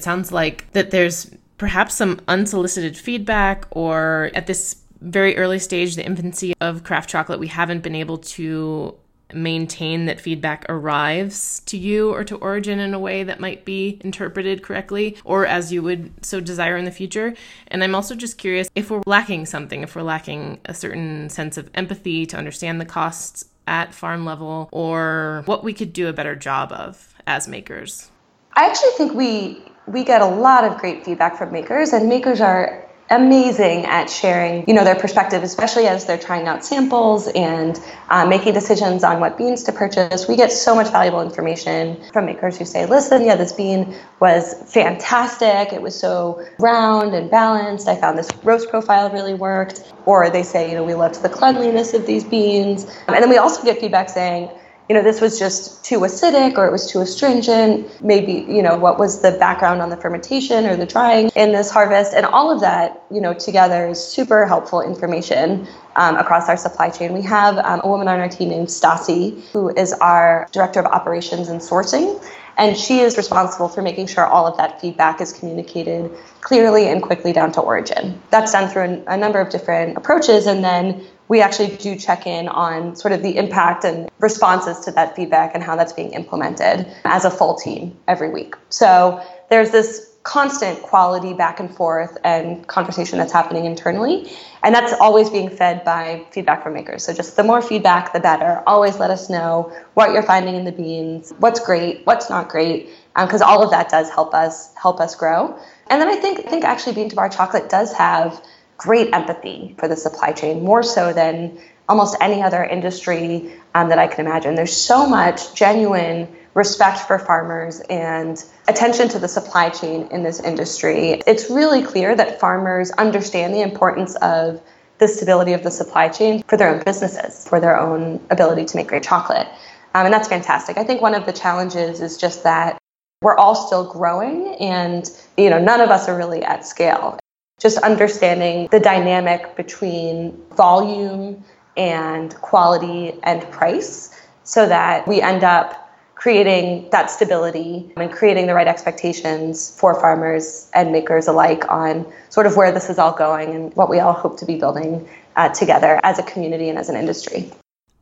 It 0.00 0.04
sounds 0.04 0.32
like 0.32 0.70
that 0.72 0.90
there's 0.90 1.30
perhaps 1.58 1.94
some 1.94 2.20
unsolicited 2.26 2.96
feedback 2.96 3.66
or 3.70 4.32
at 4.34 4.48
this 4.48 4.82
very 5.00 5.36
early 5.36 5.58
stage, 5.58 5.96
the 5.96 6.04
infancy 6.04 6.54
of 6.60 6.84
craft 6.84 7.10
chocolate, 7.10 7.40
we 7.40 7.48
haven't 7.48 7.82
been 7.82 7.94
able 7.94 8.18
to 8.18 8.96
maintain 9.34 10.06
that 10.06 10.20
feedback 10.20 10.66
arrives 10.68 11.60
to 11.66 11.76
you 11.76 12.12
or 12.12 12.24
to 12.24 12.36
Origin 12.36 12.78
in 12.78 12.94
a 12.94 12.98
way 12.98 13.22
that 13.24 13.40
might 13.40 13.64
be 13.64 14.00
interpreted 14.02 14.62
correctly 14.62 15.16
or 15.24 15.46
as 15.46 15.72
you 15.72 15.82
would 15.82 16.24
so 16.24 16.40
desire 16.40 16.76
in 16.76 16.84
the 16.84 16.90
future. 16.90 17.34
And 17.68 17.82
I'm 17.82 17.94
also 17.94 18.14
just 18.14 18.38
curious 18.38 18.68
if 18.74 18.90
we're 18.90 19.02
lacking 19.06 19.46
something, 19.46 19.82
if 19.82 19.96
we're 19.96 20.02
lacking 20.02 20.60
a 20.64 20.74
certain 20.74 21.28
sense 21.28 21.56
of 21.56 21.70
empathy 21.74 22.26
to 22.26 22.36
understand 22.36 22.80
the 22.80 22.84
costs 22.84 23.44
at 23.66 23.94
farm 23.94 24.24
level 24.24 24.68
or 24.72 25.42
what 25.46 25.64
we 25.64 25.72
could 25.72 25.92
do 25.92 26.08
a 26.08 26.12
better 26.12 26.34
job 26.34 26.72
of 26.72 27.14
as 27.26 27.46
makers. 27.46 28.10
I 28.54 28.66
actually 28.66 28.90
think 28.96 29.14
we 29.14 29.62
we 29.86 30.04
get 30.04 30.20
a 30.20 30.26
lot 30.26 30.64
of 30.64 30.78
great 30.78 31.04
feedback 31.04 31.36
from 31.36 31.52
makers 31.52 31.92
and 31.92 32.08
makers 32.08 32.40
are 32.40 32.88
amazing 33.12 33.84
at 33.86 34.08
sharing, 34.08 34.64
you 34.66 34.74
know, 34.74 34.84
their 34.84 34.94
perspective, 34.94 35.42
especially 35.42 35.86
as 35.86 36.06
they're 36.06 36.18
trying 36.18 36.48
out 36.48 36.64
samples 36.64 37.28
and 37.28 37.78
uh, 38.08 38.26
making 38.26 38.54
decisions 38.54 39.04
on 39.04 39.20
what 39.20 39.36
beans 39.36 39.62
to 39.64 39.72
purchase. 39.72 40.26
We 40.26 40.36
get 40.36 40.50
so 40.50 40.74
much 40.74 40.90
valuable 40.90 41.20
information 41.20 42.02
from 42.12 42.26
makers 42.26 42.58
who 42.58 42.64
say, 42.64 42.86
"Listen, 42.86 43.24
yeah, 43.24 43.36
this 43.36 43.52
bean 43.52 43.94
was 44.20 44.54
fantastic. 44.66 45.72
It 45.72 45.82
was 45.82 45.98
so 45.98 46.44
round 46.58 47.14
and 47.14 47.30
balanced. 47.30 47.86
I 47.86 47.96
found 47.96 48.18
this 48.18 48.30
roast 48.42 48.70
profile 48.70 49.10
really 49.10 49.34
worked." 49.34 49.92
Or 50.06 50.30
they 50.30 50.42
say, 50.42 50.70
"You 50.70 50.76
know, 50.76 50.84
we 50.84 50.94
loved 50.94 51.22
the 51.22 51.28
cleanliness 51.28 51.94
of 51.94 52.06
these 52.06 52.24
beans." 52.24 52.84
And 53.06 53.22
then 53.22 53.28
we 53.28 53.36
also 53.36 53.62
get 53.62 53.78
feedback 53.78 54.08
saying 54.08 54.48
you 54.92 54.98
know, 54.98 55.02
this 55.02 55.22
was 55.22 55.38
just 55.38 55.82
too 55.82 56.00
acidic 56.00 56.58
or 56.58 56.66
it 56.66 56.70
was 56.70 56.86
too 56.86 57.00
astringent. 57.00 57.88
Maybe, 58.04 58.44
you 58.46 58.62
know, 58.62 58.76
what 58.76 58.98
was 58.98 59.22
the 59.22 59.30
background 59.30 59.80
on 59.80 59.88
the 59.88 59.96
fermentation 59.96 60.66
or 60.66 60.76
the 60.76 60.84
drying 60.84 61.30
in 61.34 61.52
this 61.52 61.70
harvest? 61.70 62.12
And 62.12 62.26
all 62.26 62.50
of 62.50 62.60
that, 62.60 63.02
you 63.10 63.18
know, 63.18 63.32
together 63.32 63.88
is 63.88 64.04
super 64.04 64.46
helpful 64.46 64.82
information 64.82 65.66
um, 65.96 66.16
across 66.16 66.46
our 66.50 66.58
supply 66.58 66.90
chain. 66.90 67.14
We 67.14 67.22
have 67.22 67.56
um, 67.56 67.80
a 67.82 67.88
woman 67.88 68.06
on 68.06 68.20
our 68.20 68.28
team 68.28 68.50
named 68.50 68.68
Stasi, 68.68 69.42
who 69.52 69.70
is 69.70 69.94
our 69.94 70.46
director 70.52 70.80
of 70.80 70.84
operations 70.84 71.48
and 71.48 71.58
sourcing. 71.58 72.22
And 72.58 72.76
she 72.76 72.98
is 72.98 73.16
responsible 73.16 73.70
for 73.70 73.80
making 73.80 74.08
sure 74.08 74.26
all 74.26 74.46
of 74.46 74.58
that 74.58 74.78
feedback 74.78 75.22
is 75.22 75.32
communicated 75.32 76.10
clearly 76.42 76.88
and 76.88 77.02
quickly 77.02 77.32
down 77.32 77.50
to 77.52 77.62
origin. 77.62 78.20
That's 78.28 78.52
done 78.52 78.68
through 78.68 79.02
a, 79.06 79.14
a 79.14 79.16
number 79.16 79.40
of 79.40 79.48
different 79.48 79.96
approaches. 79.96 80.46
And 80.46 80.62
then 80.62 81.02
we 81.32 81.40
actually 81.40 81.74
do 81.76 81.96
check 81.96 82.26
in 82.26 82.46
on 82.46 82.94
sort 82.94 83.10
of 83.10 83.22
the 83.22 83.38
impact 83.38 83.84
and 83.84 84.10
responses 84.18 84.80
to 84.80 84.90
that 84.90 85.16
feedback 85.16 85.54
and 85.54 85.64
how 85.64 85.74
that's 85.74 85.94
being 85.94 86.12
implemented 86.12 86.86
as 87.06 87.24
a 87.24 87.30
full 87.30 87.54
team 87.54 87.96
every 88.06 88.28
week. 88.28 88.54
So 88.68 89.18
there's 89.48 89.70
this 89.70 90.14
constant 90.24 90.82
quality 90.82 91.32
back 91.32 91.58
and 91.58 91.74
forth 91.74 92.18
and 92.22 92.66
conversation 92.66 93.18
that's 93.18 93.32
happening 93.32 93.64
internally. 93.64 94.30
And 94.62 94.74
that's 94.74 94.92
always 95.00 95.30
being 95.30 95.48
fed 95.48 95.82
by 95.86 96.22
feedback 96.32 96.62
from 96.62 96.74
makers. 96.74 97.02
So 97.02 97.14
just 97.14 97.34
the 97.36 97.42
more 97.42 97.62
feedback, 97.62 98.12
the 98.12 98.20
better. 98.20 98.62
Always 98.66 98.98
let 98.98 99.10
us 99.10 99.30
know 99.30 99.72
what 99.94 100.12
you're 100.12 100.22
finding 100.22 100.54
in 100.54 100.66
the 100.66 100.72
beans, 100.72 101.32
what's 101.38 101.60
great, 101.60 102.04
what's 102.04 102.28
not 102.28 102.50
great, 102.50 102.90
because 103.16 103.40
um, 103.40 103.48
all 103.48 103.64
of 103.64 103.70
that 103.70 103.88
does 103.88 104.10
help 104.10 104.34
us 104.34 104.74
help 104.74 105.00
us 105.00 105.14
grow. 105.14 105.58
And 105.88 105.98
then 105.98 106.08
I 106.08 106.16
think 106.16 106.40
I 106.40 106.42
think 106.42 106.64
actually 106.64 106.92
Bean 106.92 107.08
to 107.08 107.16
Bar 107.16 107.30
Chocolate 107.30 107.70
does 107.70 107.90
have 107.94 108.44
great 108.76 109.12
empathy 109.12 109.74
for 109.78 109.88
the 109.88 109.96
supply 109.96 110.32
chain, 110.32 110.64
more 110.64 110.82
so 110.82 111.12
than 111.12 111.58
almost 111.88 112.16
any 112.20 112.42
other 112.42 112.64
industry 112.64 113.52
um, 113.74 113.88
that 113.88 113.98
I 113.98 114.06
can 114.06 114.26
imagine. 114.26 114.54
There's 114.54 114.76
so 114.76 115.06
much 115.06 115.54
genuine 115.54 116.28
respect 116.54 117.00
for 117.00 117.18
farmers 117.18 117.80
and 117.88 118.42
attention 118.68 119.08
to 119.08 119.18
the 119.18 119.28
supply 119.28 119.70
chain 119.70 120.08
in 120.10 120.22
this 120.22 120.40
industry. 120.40 121.22
It's 121.26 121.50
really 121.50 121.82
clear 121.82 122.14
that 122.14 122.40
farmers 122.40 122.90
understand 122.92 123.54
the 123.54 123.62
importance 123.62 124.14
of 124.16 124.60
the 124.98 125.08
stability 125.08 125.52
of 125.52 125.62
the 125.62 125.70
supply 125.70 126.08
chain 126.08 126.42
for 126.44 126.56
their 126.56 126.68
own 126.68 126.82
businesses, 126.84 127.48
for 127.48 127.58
their 127.58 127.78
own 127.78 128.20
ability 128.30 128.66
to 128.66 128.76
make 128.76 128.88
great 128.88 129.02
chocolate. 129.02 129.48
Um, 129.94 130.06
and 130.06 130.14
that's 130.14 130.28
fantastic. 130.28 130.78
I 130.78 130.84
think 130.84 131.00
one 131.00 131.14
of 131.14 131.26
the 131.26 131.32
challenges 131.32 132.00
is 132.00 132.16
just 132.16 132.44
that 132.44 132.78
we're 133.22 133.36
all 133.36 133.54
still 133.54 133.90
growing 133.90 134.56
and 134.56 135.08
you 135.36 135.48
know 135.48 135.58
none 135.58 135.80
of 135.80 135.90
us 135.90 136.08
are 136.08 136.16
really 136.16 136.42
at 136.42 136.66
scale 136.66 137.18
just 137.58 137.78
understanding 137.78 138.68
the 138.70 138.80
dynamic 138.80 139.56
between 139.56 140.36
volume 140.56 141.44
and 141.76 142.34
quality 142.36 143.18
and 143.22 143.42
price 143.50 144.20
so 144.44 144.68
that 144.68 145.06
we 145.06 145.20
end 145.20 145.44
up 145.44 145.78
creating 146.14 146.88
that 146.90 147.10
stability 147.10 147.92
and 147.96 148.12
creating 148.12 148.46
the 148.46 148.54
right 148.54 148.68
expectations 148.68 149.76
for 149.78 149.98
farmers 150.00 150.70
and 150.72 150.92
makers 150.92 151.26
alike 151.26 151.64
on 151.68 152.06
sort 152.30 152.46
of 152.46 152.56
where 152.56 152.70
this 152.70 152.88
is 152.88 152.98
all 152.98 153.12
going 153.12 153.54
and 153.54 153.74
what 153.74 153.90
we 153.90 153.98
all 153.98 154.12
hope 154.12 154.38
to 154.38 154.46
be 154.46 154.56
building 154.56 155.08
uh, 155.34 155.48
together 155.48 155.98
as 156.04 156.18
a 156.18 156.22
community 156.22 156.68
and 156.68 156.78
as 156.78 156.88
an 156.88 156.96
industry. 156.96 157.50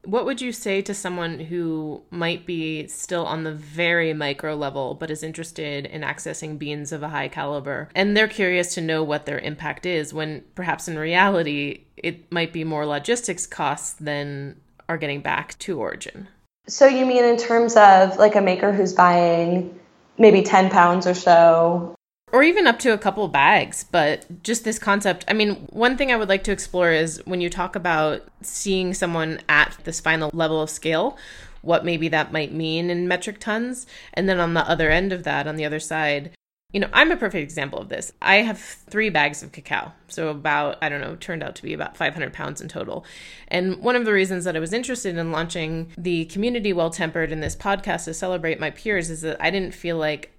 What 0.04 0.24
would 0.24 0.40
you 0.40 0.52
say 0.52 0.80
to 0.82 0.94
someone 0.94 1.38
who 1.38 2.02
might 2.10 2.46
be 2.46 2.86
still 2.88 3.26
on 3.26 3.44
the 3.44 3.52
very 3.52 4.14
micro 4.14 4.54
level 4.54 4.94
but 4.94 5.10
is 5.10 5.22
interested 5.22 5.86
in 5.86 6.02
accessing 6.02 6.58
beans 6.58 6.90
of 6.90 7.02
a 7.02 7.08
high 7.08 7.28
caliber 7.28 7.90
and 7.94 8.16
they're 8.16 8.28
curious 8.28 8.74
to 8.74 8.80
know 8.80 9.04
what 9.04 9.26
their 9.26 9.38
impact 9.38 9.84
is 9.84 10.14
when 10.14 10.42
perhaps 10.54 10.88
in 10.88 10.98
reality 10.98 11.84
it 11.96 12.32
might 12.32 12.52
be 12.52 12.64
more 12.64 12.86
logistics 12.86 13.46
costs 13.46 13.92
than 13.92 14.58
are 14.88 14.98
getting 14.98 15.20
back 15.20 15.58
to 15.60 15.78
origin? 15.78 16.28
So 16.66 16.86
you 16.86 17.04
mean 17.06 17.24
in 17.24 17.36
terms 17.36 17.76
of 17.76 18.16
like 18.16 18.36
a 18.36 18.40
maker 18.40 18.72
who's 18.72 18.92
buying 18.92 19.78
maybe 20.18 20.42
10 20.42 20.70
pounds 20.70 21.06
or 21.06 21.14
so 21.14 21.94
or 22.32 22.42
even 22.42 22.66
up 22.66 22.78
to 22.78 22.92
a 22.92 22.98
couple 22.98 23.26
bags 23.28 23.84
but 23.90 24.24
just 24.42 24.64
this 24.64 24.78
concept 24.78 25.24
i 25.28 25.32
mean 25.32 25.54
one 25.70 25.96
thing 25.96 26.12
i 26.12 26.16
would 26.16 26.28
like 26.28 26.44
to 26.44 26.52
explore 26.52 26.92
is 26.92 27.20
when 27.24 27.40
you 27.40 27.50
talk 27.50 27.76
about 27.76 28.22
seeing 28.42 28.94
someone 28.94 29.40
at 29.48 29.76
this 29.84 30.00
final 30.00 30.30
level 30.32 30.60
of 30.60 30.70
scale 30.70 31.16
what 31.62 31.84
maybe 31.84 32.08
that 32.08 32.32
might 32.32 32.52
mean 32.52 32.90
in 32.90 33.08
metric 33.08 33.38
tons. 33.38 33.86
And 34.14 34.28
then 34.28 34.40
on 34.40 34.54
the 34.54 34.68
other 34.68 34.90
end 34.90 35.12
of 35.12 35.24
that 35.24 35.46
on 35.46 35.56
the 35.56 35.64
other 35.64 35.80
side 35.80 36.32
you 36.72 36.78
know 36.78 36.88
i'm 36.92 37.10
a 37.10 37.16
perfect 37.16 37.42
example 37.42 37.80
of 37.80 37.88
this. 37.88 38.12
I 38.22 38.36
have 38.36 38.60
three 38.60 39.10
bags 39.10 39.42
of 39.42 39.50
cacao 39.50 39.92
so 40.06 40.28
about 40.28 40.78
i 40.80 40.88
don't 40.88 41.00
know 41.00 41.16
turned 41.16 41.42
out 41.42 41.56
to 41.56 41.64
be 41.64 41.72
about 41.72 41.96
500 41.96 42.32
pounds 42.32 42.60
in 42.60 42.68
total. 42.68 43.04
And 43.48 43.78
one 43.78 43.96
of 43.96 44.04
the 44.04 44.12
reasons 44.12 44.44
that 44.44 44.54
i 44.54 44.60
was 44.60 44.72
interested 44.72 45.16
in 45.16 45.32
launching 45.32 45.92
the 45.98 46.26
community 46.26 46.72
well 46.72 46.90
tempered 46.90 47.32
in 47.32 47.40
this 47.40 47.56
podcast 47.56 48.04
to 48.04 48.14
celebrate 48.14 48.60
my 48.60 48.70
peers 48.70 49.10
is 49.10 49.22
that 49.22 49.42
i 49.42 49.50
didn't 49.50 49.74
feel 49.74 49.96
like 49.96 50.30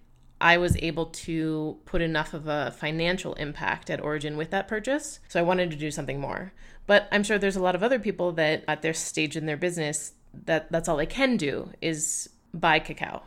I 0.41 0.57
was 0.57 0.75
able 0.77 1.05
to 1.05 1.77
put 1.85 2.01
enough 2.01 2.33
of 2.33 2.47
a 2.47 2.71
financial 2.71 3.35
impact 3.35 3.89
at 3.89 4.01
Origin 4.01 4.37
with 4.37 4.49
that 4.49 4.67
purchase. 4.67 5.19
So 5.27 5.39
I 5.39 5.43
wanted 5.43 5.71
to 5.71 5.77
do 5.77 5.91
something 5.91 6.19
more. 6.19 6.51
But 6.87 7.07
I'm 7.11 7.23
sure 7.23 7.37
there's 7.37 7.55
a 7.55 7.61
lot 7.61 7.75
of 7.75 7.83
other 7.83 7.99
people 7.99 8.31
that 8.33 8.63
at 8.67 8.81
their 8.81 8.93
stage 8.93 9.37
in 9.37 9.45
their 9.45 9.55
business 9.55 10.13
that 10.45 10.71
that's 10.71 10.89
all 10.89 10.97
they 10.97 11.05
can 11.05 11.37
do 11.37 11.69
is 11.81 12.29
buy 12.53 12.79
cacao. 12.79 13.21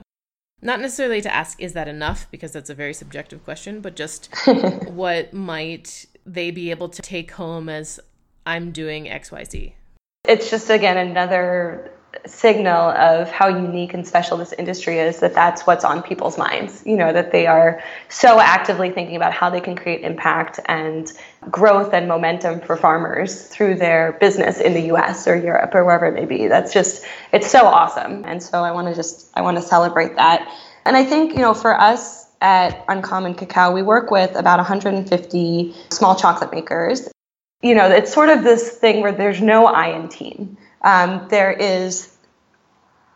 Not 0.61 0.81
necessarily 0.81 1.21
to 1.21 1.33
ask 1.33 1.61
is 1.63 1.75
that 1.75 1.89
enough 1.89 2.27
because 2.31 2.53
that's 2.53 2.71
a 2.71 2.75
very 2.75 2.95
subjective 2.95 3.45
question, 3.45 3.81
but 3.81 3.97
just 3.97 4.29
what 4.87 5.33
might 5.33 6.07
they 6.27 6.51
be 6.51 6.71
able 6.71 6.89
to 6.89 7.03
take 7.03 7.31
home 7.33 7.69
as 7.69 8.01
I'm 8.47 8.73
doing 8.73 9.05
XYZ. 9.05 9.73
It's 10.27 10.51
just 10.51 10.71
again 10.71 10.97
another 10.97 11.94
signal 12.27 12.91
of 12.91 13.31
how 13.31 13.49
unique 13.49 13.95
and 13.95 14.07
special 14.07 14.37
this 14.37 14.53
industry 14.55 14.99
is 14.99 15.21
that 15.21 15.35
that's 15.35 15.67
what's 15.67 15.85
on 15.85 16.03
people's 16.03 16.39
minds 16.39 16.83
you 16.87 16.97
know 16.97 17.13
that 17.13 17.33
they 17.33 17.47
are 17.47 17.83
so 18.09 18.41
actively 18.41 18.91
thinking 18.91 19.17
about 19.17 19.33
how 19.33 19.51
they 19.51 19.61
can 19.61 19.77
create 19.77 20.03
impact 20.03 20.61
and 20.67 21.13
growth 21.51 21.93
and 21.93 22.09
momentum 22.09 22.61
for 22.61 22.77
farmers 22.77 23.47
through 23.49 23.75
their 23.75 24.13
business 24.21 24.61
in 24.61 24.75
the 24.75 24.93
US 24.93 25.27
or 25.27 25.37
Europe 25.37 25.75
or 25.75 25.85
wherever 25.85 26.07
it 26.07 26.15
may 26.15 26.25
be. 26.25 26.47
That's 26.47 26.73
just 26.73 27.05
it's 27.33 27.51
so 27.51 27.67
awesome. 27.67 28.25
And 28.25 28.43
so 28.43 28.63
I 28.63 28.71
want 28.71 28.89
to 28.89 28.95
just 28.95 29.31
I 29.35 29.43
want 29.43 29.57
to 29.57 29.63
celebrate 29.63 30.17
that. 30.17 30.49
And 30.85 30.97
I 30.97 31.05
think 31.05 31.33
you 31.33 31.41
know 31.41 31.55
for 31.55 31.79
us 31.79 32.31
at 32.41 32.85
Uncommon 32.89 33.35
Cacao 33.35 33.73
we 33.73 33.83
work 33.83 34.11
with 34.11 34.35
about 34.37 34.59
150 34.59 35.75
small 35.91 36.15
chocolate 36.15 36.53
makers. 36.53 37.09
You 37.63 37.75
know 37.75 37.91
it's 37.91 38.13
sort 38.13 38.29
of 38.29 38.43
this 38.43 38.79
thing 38.79 39.01
where 39.01 39.13
there's 39.13 39.41
no 39.41 39.67
I 39.67 39.89
in 39.89 40.09
team 40.09 40.57
um, 40.85 41.27
there 41.31 41.53
is 41.53 42.15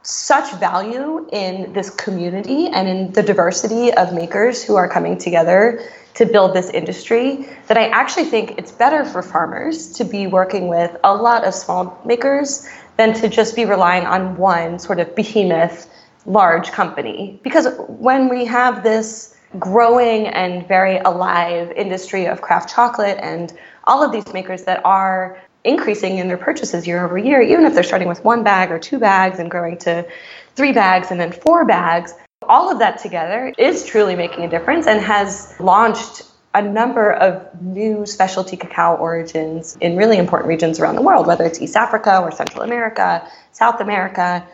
such 0.02 0.54
value 0.54 1.28
in 1.32 1.72
this 1.74 1.90
community 1.90 2.66
and 2.68 2.88
in 2.88 3.12
the 3.12 3.22
diversity 3.22 3.92
of 3.92 4.14
makers 4.14 4.64
who 4.64 4.74
are 4.74 4.88
coming 4.88 5.18
together 5.18 5.82
to 6.14 6.24
build 6.24 6.54
this 6.54 6.70
industry 6.70 7.46
that 7.66 7.76
I 7.76 7.88
actually 7.88 8.24
think 8.24 8.54
it's 8.58 8.72
better 8.72 9.04
for 9.04 9.22
farmers 9.22 9.92
to 9.92 10.04
be 10.04 10.26
working 10.26 10.68
with 10.68 10.96
a 11.04 11.14
lot 11.14 11.44
of 11.44 11.54
small 11.54 12.00
makers 12.04 12.66
than 12.96 13.12
to 13.14 13.28
just 13.28 13.54
be 13.54 13.64
relying 13.64 14.06
on 14.06 14.36
one 14.36 14.78
sort 14.78 14.98
of 14.98 15.14
behemoth 15.14 15.88
large 16.26 16.72
company. 16.72 17.38
Because 17.44 17.68
when 17.88 18.28
we 18.28 18.44
have 18.46 18.82
this 18.82 19.36
growing 19.58 20.26
and 20.26 20.66
very 20.66 20.98
alive 20.98 21.70
industry 21.72 22.26
of 22.26 22.40
craft 22.40 22.74
chocolate 22.74 23.18
and 23.22 23.52
all 23.84 24.02
of 24.02 24.10
these 24.12 24.32
makers 24.32 24.64
that 24.64 24.84
are 24.84 25.40
increasing 25.64 26.18
in 26.18 26.28
their 26.28 26.38
purchases 26.38 26.86
year 26.86 27.04
over 27.04 27.18
year, 27.18 27.40
even 27.40 27.64
if 27.64 27.74
they're 27.74 27.82
starting 27.82 28.08
with 28.08 28.24
one 28.24 28.44
bag 28.44 28.70
or 28.70 28.78
two 28.78 28.98
bags 28.98 29.38
and 29.38 29.50
growing 29.50 29.76
to 29.78 30.06
three 30.54 30.72
bags 30.72 31.10
and 31.10 31.20
then 31.20 31.32
four 31.32 31.64
bags. 31.64 32.14
All 32.42 32.70
of 32.70 32.78
that 32.78 32.98
together 32.98 33.52
is 33.58 33.84
truly 33.84 34.16
making 34.16 34.44
a 34.44 34.48
difference 34.48 34.86
and 34.86 35.00
has 35.00 35.54
launched 35.60 36.22
a 36.54 36.62
number 36.62 37.12
of 37.12 37.60
new 37.60 38.06
specialty 38.06 38.56
cacao 38.56 38.96
origins 38.96 39.76
in 39.80 39.96
really 39.96 40.16
important 40.16 40.48
regions 40.48 40.80
around 40.80 40.96
the 40.96 41.02
world, 41.02 41.26
whether 41.26 41.44
it's 41.44 41.60
East 41.60 41.76
Africa 41.76 42.20
or 42.20 42.30
Central 42.30 42.62
America, 42.62 43.28
South 43.52 43.80
America, 43.80 44.46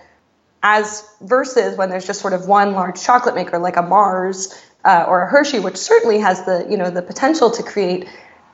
as 0.63 1.07
versus 1.21 1.77
when 1.77 1.91
there's 1.91 2.07
just 2.07 2.21
sort 2.21 2.33
of 2.33 2.47
one 2.49 2.73
large 2.73 3.01
chocolate 3.01 3.35
maker 3.35 3.59
like 3.59 3.77
a 3.77 3.83
Mars 3.83 4.55
uh, 4.85 5.05
or 5.07 5.23
a 5.23 5.29
Hershey, 5.29 5.61
which 5.61 5.77
certainly 5.77 6.19
has 6.19 6.45
the 6.45 6.67
you 6.69 6.77
know 6.77 6.91
the 6.91 7.03
potential 7.03 7.51
to 7.51 7.63
create 7.63 8.09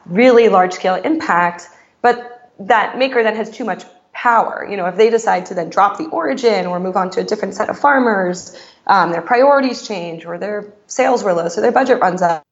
really 0.07 0.49
large 0.49 0.75
scale 0.75 0.97
impact, 0.97 1.69
but 2.03 2.40
that 2.61 2.99
maker 2.99 3.23
then 3.23 3.35
has 3.37 3.51
too 3.51 3.65
much 3.65 3.85
power. 4.13 4.67
You 4.69 4.77
know, 4.77 4.87
if 4.87 4.97
they 4.97 5.11
decide 5.11 5.47
to 5.47 5.55
then 5.55 5.71
drop 5.71 5.99
the 5.99 6.07
origin 6.07 6.67
or 6.67 6.79
move 6.79 6.97
on 6.97 7.11
to 7.11 7.21
a 7.21 7.25
different 7.25 7.55
set 7.55 7.69
of 7.69 7.79
farmers, 7.79 8.57
um, 8.87 9.13
their 9.13 9.23
priorities 9.23 9.87
change, 9.87 10.25
or 10.25 10.39
their 10.39 10.73
sales 10.87 11.23
were 11.23 11.33
low, 11.33 11.49
so 11.49 11.61
their 11.61 11.73
budget 11.73 12.01
runs 12.01 12.23
up, 12.23 12.45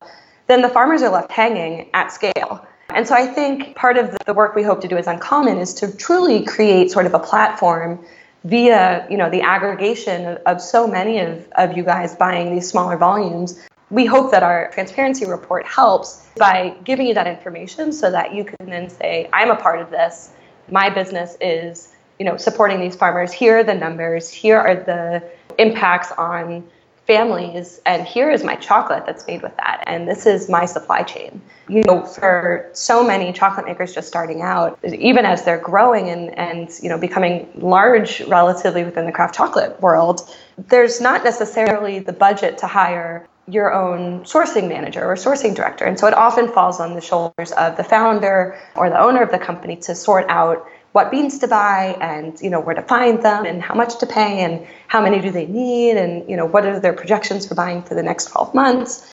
then 0.46 0.62
the 0.62 0.68
farmers 0.68 1.02
are 1.02 1.10
left 1.10 1.30
hanging 1.30 1.90
at 1.92 2.10
scale. 2.10 2.66
And 2.90 3.06
so 3.06 3.14
I 3.14 3.26
think 3.26 3.76
part 3.76 3.98
of 3.98 4.16
the 4.24 4.32
work 4.32 4.54
we 4.54 4.62
hope 4.62 4.80
to 4.80 4.88
do 4.88 4.96
as 4.96 5.06
Uncommon 5.06 5.58
is 5.58 5.74
to 5.74 5.94
truly 5.94 6.44
create 6.44 6.90
sort 6.90 7.04
of 7.04 7.12
a 7.12 7.18
platform 7.18 8.02
via, 8.44 9.06
you 9.10 9.16
know, 9.16 9.28
the 9.28 9.42
aggregation 9.42 10.24
of, 10.24 10.38
of 10.46 10.60
so 10.62 10.86
many 10.86 11.18
of, 11.18 11.46
of 11.56 11.76
you 11.76 11.82
guys 11.82 12.14
buying 12.14 12.54
these 12.54 12.68
smaller 12.68 12.96
volumes 12.96 13.60
we 13.90 14.04
hope 14.04 14.30
that 14.30 14.42
our 14.42 14.70
transparency 14.72 15.26
report 15.26 15.66
helps 15.66 16.26
by 16.36 16.76
giving 16.84 17.06
you 17.06 17.14
that 17.14 17.26
information 17.26 17.92
so 17.92 18.10
that 18.10 18.34
you 18.34 18.44
can 18.44 18.68
then 18.68 18.90
say, 18.90 19.28
I'm 19.32 19.50
a 19.50 19.56
part 19.56 19.80
of 19.80 19.90
this. 19.90 20.30
My 20.70 20.90
business 20.90 21.36
is, 21.40 21.94
you 22.18 22.26
know, 22.26 22.36
supporting 22.36 22.80
these 22.80 22.96
farmers. 22.96 23.32
Here 23.32 23.58
are 23.58 23.64
the 23.64 23.74
numbers. 23.74 24.28
Here 24.28 24.58
are 24.58 24.74
the 24.74 25.22
impacts 25.58 26.12
on 26.12 26.68
families. 27.06 27.80
And 27.86 28.06
here 28.06 28.30
is 28.30 28.44
my 28.44 28.54
chocolate 28.56 29.04
that's 29.06 29.26
made 29.26 29.40
with 29.40 29.56
that. 29.56 29.82
And 29.86 30.06
this 30.06 30.26
is 30.26 30.50
my 30.50 30.66
supply 30.66 31.02
chain. 31.02 31.40
You 31.66 31.82
know, 31.84 32.04
for 32.04 32.68
so 32.74 33.02
many 33.02 33.32
chocolate 33.32 33.64
makers 33.64 33.94
just 33.94 34.08
starting 34.08 34.42
out, 34.42 34.78
even 34.84 35.24
as 35.24 35.42
they're 35.42 35.58
growing 35.58 36.10
and, 36.10 36.38
and 36.38 36.70
you 36.82 36.90
know, 36.90 36.98
becoming 36.98 37.48
large 37.54 38.20
relatively 38.22 38.84
within 38.84 39.06
the 39.06 39.12
craft 39.12 39.34
chocolate 39.34 39.80
world, 39.80 40.28
there's 40.58 41.00
not 41.00 41.24
necessarily 41.24 41.98
the 41.98 42.12
budget 42.12 42.58
to 42.58 42.66
hire 42.66 43.26
your 43.48 43.72
own 43.72 44.24
sourcing 44.24 44.68
manager 44.68 45.04
or 45.04 45.14
sourcing 45.14 45.54
director. 45.54 45.84
And 45.84 45.98
so 45.98 46.06
it 46.06 46.14
often 46.14 46.48
falls 46.48 46.80
on 46.80 46.94
the 46.94 47.00
shoulders 47.00 47.52
of 47.52 47.76
the 47.76 47.84
founder 47.84 48.58
or 48.76 48.90
the 48.90 49.00
owner 49.00 49.22
of 49.22 49.30
the 49.30 49.38
company 49.38 49.76
to 49.76 49.94
sort 49.94 50.26
out 50.28 50.66
what 50.92 51.10
beans 51.10 51.38
to 51.38 51.48
buy 51.48 51.96
and 52.00 52.40
you 52.40 52.50
know 52.50 52.60
where 52.60 52.74
to 52.74 52.82
find 52.82 53.22
them 53.22 53.44
and 53.44 53.62
how 53.62 53.74
much 53.74 53.98
to 53.98 54.06
pay 54.06 54.40
and 54.40 54.66
how 54.88 55.02
many 55.02 55.20
do 55.20 55.30
they 55.30 55.46
need 55.46 55.96
and 55.96 56.28
you 56.28 56.36
know 56.36 56.46
what 56.46 56.64
are 56.64 56.80
their 56.80 56.94
projections 56.94 57.46
for 57.46 57.54
buying 57.54 57.82
for 57.82 57.94
the 57.94 58.02
next 58.02 58.26
12 58.26 58.54
months. 58.54 59.12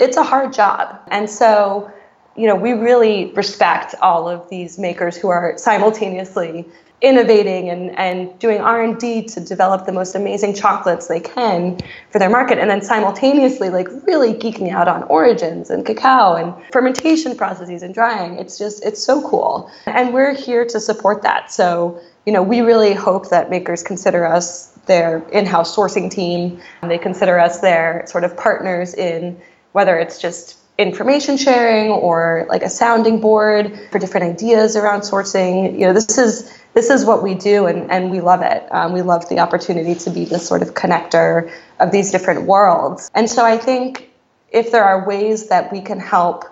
It's 0.00 0.16
a 0.16 0.24
hard 0.24 0.52
job. 0.52 0.98
And 1.08 1.30
so 1.30 1.90
you 2.36 2.46
know 2.46 2.56
we 2.56 2.72
really 2.72 3.32
respect 3.32 3.94
all 4.00 4.28
of 4.28 4.48
these 4.50 4.78
makers 4.78 5.16
who 5.16 5.28
are 5.28 5.56
simultaneously 5.56 6.66
innovating 7.00 7.68
and, 7.68 7.90
and 7.98 8.38
doing 8.38 8.60
r&d 8.60 9.24
to 9.24 9.40
develop 9.40 9.84
the 9.84 9.92
most 9.92 10.14
amazing 10.14 10.54
chocolates 10.54 11.06
they 11.06 11.20
can 11.20 11.78
for 12.10 12.18
their 12.18 12.30
market 12.30 12.58
and 12.58 12.70
then 12.70 12.80
simultaneously 12.80 13.68
like 13.68 13.88
really 14.06 14.32
geeking 14.32 14.70
out 14.70 14.88
on 14.88 15.02
origins 15.04 15.68
and 15.68 15.84
cacao 15.84 16.34
and 16.34 16.54
fermentation 16.72 17.36
processes 17.36 17.82
and 17.82 17.92
drying. 17.92 18.38
It's 18.38 18.56
just 18.56 18.84
it's 18.84 19.02
so 19.02 19.26
cool. 19.28 19.70
And 19.86 20.14
we're 20.14 20.34
here 20.34 20.64
to 20.64 20.80
support 20.80 21.22
that. 21.22 21.52
So 21.52 22.00
you 22.26 22.32
know 22.32 22.42
we 22.42 22.60
really 22.60 22.94
hope 22.94 23.28
that 23.30 23.50
makers 23.50 23.82
consider 23.82 24.24
us 24.24 24.68
their 24.86 25.18
in-house 25.30 25.74
sourcing 25.74 26.10
team. 26.10 26.60
They 26.82 26.98
consider 26.98 27.38
us 27.38 27.60
their 27.60 28.04
sort 28.06 28.24
of 28.24 28.36
partners 28.36 28.94
in 28.94 29.40
whether 29.72 29.98
it's 29.98 30.20
just 30.20 30.58
information 30.76 31.36
sharing 31.36 31.90
or 31.90 32.46
like 32.48 32.62
a 32.62 32.70
sounding 32.70 33.20
board 33.20 33.78
for 33.92 33.98
different 33.98 34.26
ideas 34.26 34.74
around 34.74 35.02
sourcing 35.02 35.72
you 35.74 35.80
know 35.80 35.92
this 35.92 36.18
is 36.18 36.52
this 36.74 36.90
is 36.90 37.04
what 37.04 37.22
we 37.22 37.34
do 37.34 37.66
and, 37.66 37.90
and 37.90 38.10
we 38.10 38.20
love 38.20 38.42
it. 38.42 38.66
Um, 38.72 38.92
we 38.92 39.02
love 39.02 39.28
the 39.28 39.38
opportunity 39.38 39.94
to 39.94 40.10
be 40.10 40.24
this 40.24 40.46
sort 40.46 40.60
of 40.60 40.74
connector 40.74 41.50
of 41.80 41.92
these 41.92 42.10
different 42.10 42.42
worlds. 42.42 43.10
And 43.14 43.30
so 43.30 43.44
I 43.44 43.56
think 43.56 44.10
if 44.50 44.72
there 44.72 44.84
are 44.84 45.06
ways 45.06 45.48
that 45.48 45.72
we 45.72 45.80
can 45.80 46.00
help 46.00 46.44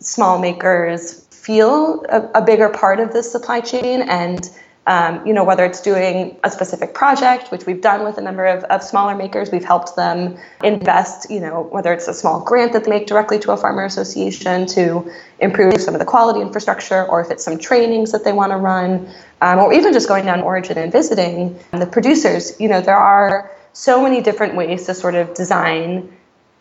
small 0.00 0.38
makers 0.38 1.26
feel 1.26 2.04
a, 2.08 2.40
a 2.40 2.42
bigger 2.42 2.70
part 2.70 2.98
of 2.98 3.12
this 3.12 3.30
supply 3.30 3.60
chain 3.60 4.02
and 4.02 4.50
um, 4.86 5.24
you 5.24 5.32
know, 5.32 5.44
whether 5.44 5.64
it's 5.64 5.80
doing 5.80 6.36
a 6.42 6.50
specific 6.50 6.92
project, 6.92 7.52
which 7.52 7.66
we've 7.66 7.80
done 7.80 8.04
with 8.04 8.18
a 8.18 8.20
number 8.20 8.46
of, 8.46 8.64
of 8.64 8.82
smaller 8.82 9.14
makers, 9.14 9.52
we've 9.52 9.64
helped 9.64 9.94
them 9.94 10.36
invest, 10.64 11.30
you 11.30 11.38
know, 11.38 11.62
whether 11.70 11.92
it's 11.92 12.08
a 12.08 12.14
small 12.14 12.40
grant 12.40 12.72
that 12.72 12.84
they 12.84 12.90
make 12.90 13.06
directly 13.06 13.38
to 13.38 13.52
a 13.52 13.56
farmer 13.56 13.84
association 13.84 14.66
to 14.66 15.08
improve 15.38 15.80
some 15.80 15.94
of 15.94 16.00
the 16.00 16.04
quality 16.04 16.40
infrastructure, 16.40 17.04
or 17.04 17.20
if 17.20 17.30
it's 17.30 17.44
some 17.44 17.58
trainings 17.58 18.10
that 18.10 18.24
they 18.24 18.32
want 18.32 18.50
to 18.50 18.56
run, 18.56 19.08
um, 19.40 19.60
or 19.60 19.72
even 19.72 19.92
just 19.92 20.08
going 20.08 20.24
down 20.24 20.40
origin 20.40 20.76
and 20.76 20.90
visiting 20.90 21.56
the 21.70 21.86
producers, 21.86 22.58
you 22.58 22.68
know, 22.68 22.80
there 22.80 22.96
are 22.96 23.52
so 23.72 24.02
many 24.02 24.20
different 24.20 24.56
ways 24.56 24.86
to 24.86 24.94
sort 24.94 25.14
of 25.14 25.32
design 25.34 26.12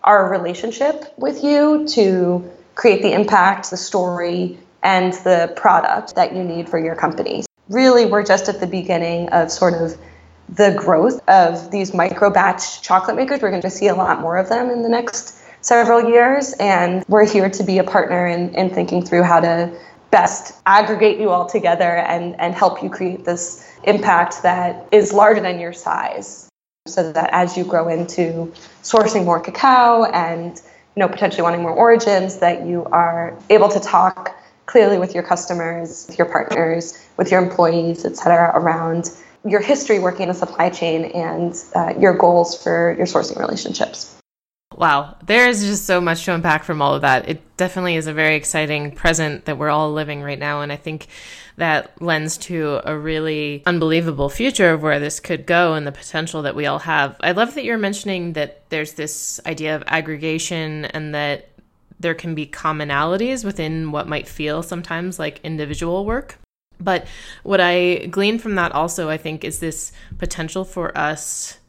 our 0.03 0.29
relationship 0.29 1.11
with 1.17 1.43
you 1.43 1.87
to 1.87 2.51
create 2.75 3.01
the 3.01 3.13
impact, 3.13 3.71
the 3.71 3.77
story, 3.77 4.59
and 4.83 5.13
the 5.13 5.51
product 5.55 6.15
that 6.15 6.35
you 6.35 6.43
need 6.43 6.69
for 6.69 6.79
your 6.79 6.95
company 6.95 7.43
really 7.71 8.05
we're 8.05 8.23
just 8.23 8.49
at 8.49 8.59
the 8.59 8.67
beginning 8.67 9.29
of 9.29 9.51
sort 9.51 9.73
of 9.73 9.97
the 10.49 10.75
growth 10.77 11.21
of 11.29 11.71
these 11.71 11.93
micro 11.93 12.29
batch 12.29 12.81
chocolate 12.81 13.15
makers. 13.15 13.41
We're 13.41 13.49
going 13.49 13.61
to 13.61 13.69
see 13.69 13.87
a 13.87 13.95
lot 13.95 14.19
more 14.19 14.37
of 14.37 14.49
them 14.49 14.69
in 14.69 14.83
the 14.83 14.89
next 14.89 15.37
several 15.61 16.09
years, 16.09 16.53
and 16.59 17.05
we're 17.07 17.25
here 17.25 17.49
to 17.49 17.63
be 17.63 17.77
a 17.77 17.83
partner 17.83 18.27
in, 18.27 18.53
in 18.55 18.69
thinking 18.69 19.05
through 19.05 19.23
how 19.23 19.39
to 19.39 19.71
best 20.09 20.59
aggregate 20.65 21.19
you 21.19 21.29
all 21.29 21.45
together 21.45 21.97
and, 21.97 22.37
and 22.39 22.53
help 22.53 22.83
you 22.83 22.89
create 22.89 23.23
this 23.23 23.65
impact 23.85 24.43
that 24.43 24.87
is 24.91 25.13
larger 25.13 25.39
than 25.39 25.59
your 25.59 25.71
size 25.71 26.49
so 26.87 27.13
that 27.13 27.29
as 27.31 27.55
you 27.55 27.63
grow 27.63 27.87
into 27.87 28.51
sourcing 28.83 29.23
more 29.23 29.39
cacao 29.39 30.03
and 30.05 30.61
you 30.95 30.99
know 30.99 31.07
potentially 31.07 31.43
wanting 31.43 31.61
more 31.61 31.71
origins 31.71 32.39
that 32.39 32.65
you 32.65 32.83
are 32.85 33.37
able 33.49 33.69
to 33.69 33.79
talk 33.79 34.35
clearly 34.71 34.97
with 34.97 35.13
your 35.13 35.23
customers, 35.23 36.05
with 36.07 36.17
your 36.17 36.27
partners, 36.27 36.97
with 37.17 37.29
your 37.29 37.43
employees, 37.43 38.05
et 38.05 38.15
cetera, 38.15 38.51
around 38.55 39.11
your 39.45 39.59
history 39.59 39.99
working 39.99 40.23
in 40.23 40.29
a 40.29 40.33
supply 40.33 40.69
chain 40.69 41.05
and 41.05 41.61
uh, 41.75 41.93
your 41.99 42.13
goals 42.13 42.61
for 42.63 42.95
your 42.97 43.05
sourcing 43.05 43.37
relationships. 43.37 44.15
Wow, 44.77 45.17
there 45.25 45.49
is 45.49 45.65
just 45.65 45.85
so 45.85 45.99
much 45.99 46.23
to 46.23 46.33
unpack 46.33 46.63
from 46.63 46.81
all 46.81 46.95
of 46.95 47.01
that. 47.01 47.27
It 47.27 47.57
definitely 47.57 47.97
is 47.97 48.07
a 48.07 48.13
very 48.13 48.35
exciting 48.35 48.91
present 48.91 49.43
that 49.45 49.57
we're 49.57 49.69
all 49.69 49.91
living 49.91 50.21
right 50.21 50.39
now. 50.39 50.61
And 50.61 50.71
I 50.71 50.77
think 50.77 51.07
that 51.57 52.01
lends 52.01 52.37
to 52.37 52.79
a 52.85 52.97
really 52.97 53.63
unbelievable 53.65 54.29
future 54.29 54.71
of 54.71 54.81
where 54.81 54.99
this 54.99 55.19
could 55.19 55.45
go 55.45 55.73
and 55.73 55.85
the 55.85 55.91
potential 55.91 56.43
that 56.43 56.55
we 56.55 56.65
all 56.65 56.79
have. 56.79 57.17
I 57.19 57.33
love 57.33 57.55
that 57.55 57.65
you're 57.65 57.77
mentioning 57.77 58.33
that 58.33 58.69
there's 58.69 58.93
this 58.93 59.41
idea 59.45 59.75
of 59.75 59.83
aggregation 59.87 60.85
and 60.85 61.13
that 61.13 61.49
there 62.01 62.15
can 62.15 62.35
be 62.35 62.45
commonalities 62.45 63.45
within 63.45 63.91
what 63.91 64.07
might 64.07 64.27
feel 64.27 64.63
sometimes 64.63 65.19
like 65.19 65.39
individual 65.43 66.05
work. 66.05 66.37
But 66.79 67.05
what 67.43 67.61
I 67.61 68.07
glean 68.07 68.39
from 68.39 68.55
that 68.55 68.71
also, 68.71 69.09
I 69.09 69.17
think, 69.17 69.43
is 69.43 69.59
this 69.59 69.91
potential 70.17 70.65
for 70.65 70.97
us 70.97 71.59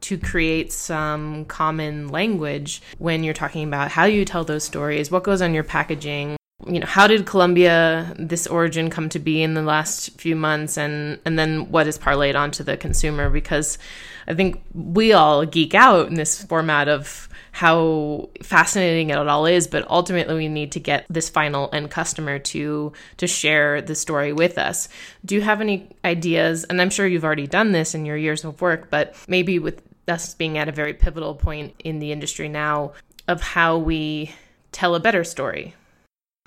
to 0.00 0.18
create 0.18 0.72
some 0.72 1.44
common 1.46 2.08
language 2.08 2.82
when 2.98 3.24
you're 3.24 3.34
talking 3.34 3.66
about 3.66 3.90
how 3.90 4.04
you 4.04 4.24
tell 4.24 4.44
those 4.44 4.64
stories, 4.64 5.10
what 5.10 5.24
goes 5.24 5.42
on 5.42 5.54
your 5.54 5.64
packaging, 5.64 6.36
you 6.66 6.80
know, 6.80 6.86
how 6.86 7.06
did 7.06 7.26
Colombia 7.26 8.14
this 8.18 8.46
origin 8.46 8.90
come 8.90 9.08
to 9.10 9.18
be 9.18 9.42
in 9.42 9.54
the 9.54 9.62
last 9.62 10.20
few 10.20 10.36
months? 10.36 10.76
And 10.76 11.18
and 11.24 11.38
then 11.38 11.70
what 11.70 11.86
is 11.86 11.98
parlayed 11.98 12.36
onto 12.36 12.62
the 12.62 12.76
consumer? 12.76 13.30
Because 13.30 13.78
I 14.26 14.34
think 14.34 14.62
we 14.74 15.12
all 15.12 15.46
geek 15.46 15.74
out 15.74 16.08
in 16.08 16.14
this 16.14 16.42
format 16.44 16.88
of 16.88 17.28
how 17.52 18.28
fascinating 18.42 19.10
it 19.10 19.16
all 19.16 19.46
is, 19.46 19.66
but 19.66 19.88
ultimately 19.90 20.34
we 20.34 20.48
need 20.48 20.72
to 20.72 20.80
get 20.80 21.06
this 21.08 21.28
final 21.28 21.68
end 21.72 21.90
customer 21.90 22.38
to 22.38 22.92
to 23.16 23.26
share 23.26 23.82
the 23.82 23.94
story 23.94 24.32
with 24.32 24.58
us. 24.58 24.88
Do 25.24 25.34
you 25.34 25.40
have 25.42 25.60
any 25.60 25.88
ideas? 26.04 26.64
And 26.64 26.80
I'm 26.80 26.90
sure 26.90 27.06
you've 27.06 27.24
already 27.24 27.46
done 27.46 27.72
this 27.72 27.94
in 27.94 28.06
your 28.06 28.16
years 28.16 28.44
of 28.44 28.60
work, 28.60 28.90
but 28.90 29.14
maybe 29.28 29.58
with 29.58 29.82
us 30.08 30.34
being 30.34 30.58
at 30.58 30.68
a 30.68 30.72
very 30.72 30.94
pivotal 30.94 31.34
point 31.34 31.74
in 31.84 31.98
the 31.98 32.12
industry 32.12 32.48
now 32.48 32.92
of 33.26 33.42
how 33.42 33.76
we 33.76 34.32
tell 34.72 34.94
a 34.94 35.00
better 35.00 35.24
story. 35.24 35.74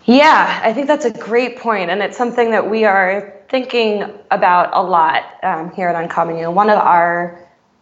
Yeah, 0.05 0.61
I 0.63 0.73
think 0.73 0.87
that's 0.87 1.05
a 1.05 1.11
great 1.11 1.59
point, 1.59 1.91
and 1.91 2.01
it's 2.01 2.17
something 2.17 2.51
that 2.51 2.71
we 2.71 2.85
are 2.85 3.39
thinking 3.49 4.03
about 4.31 4.71
a 4.73 4.81
lot 4.81 5.23
um, 5.43 5.71
here 5.73 5.89
at 5.89 6.01
Uncommon. 6.01 6.37
You 6.37 6.43
know, 6.43 6.51
one 6.51 6.69
of 6.71 6.79
our 6.79 7.40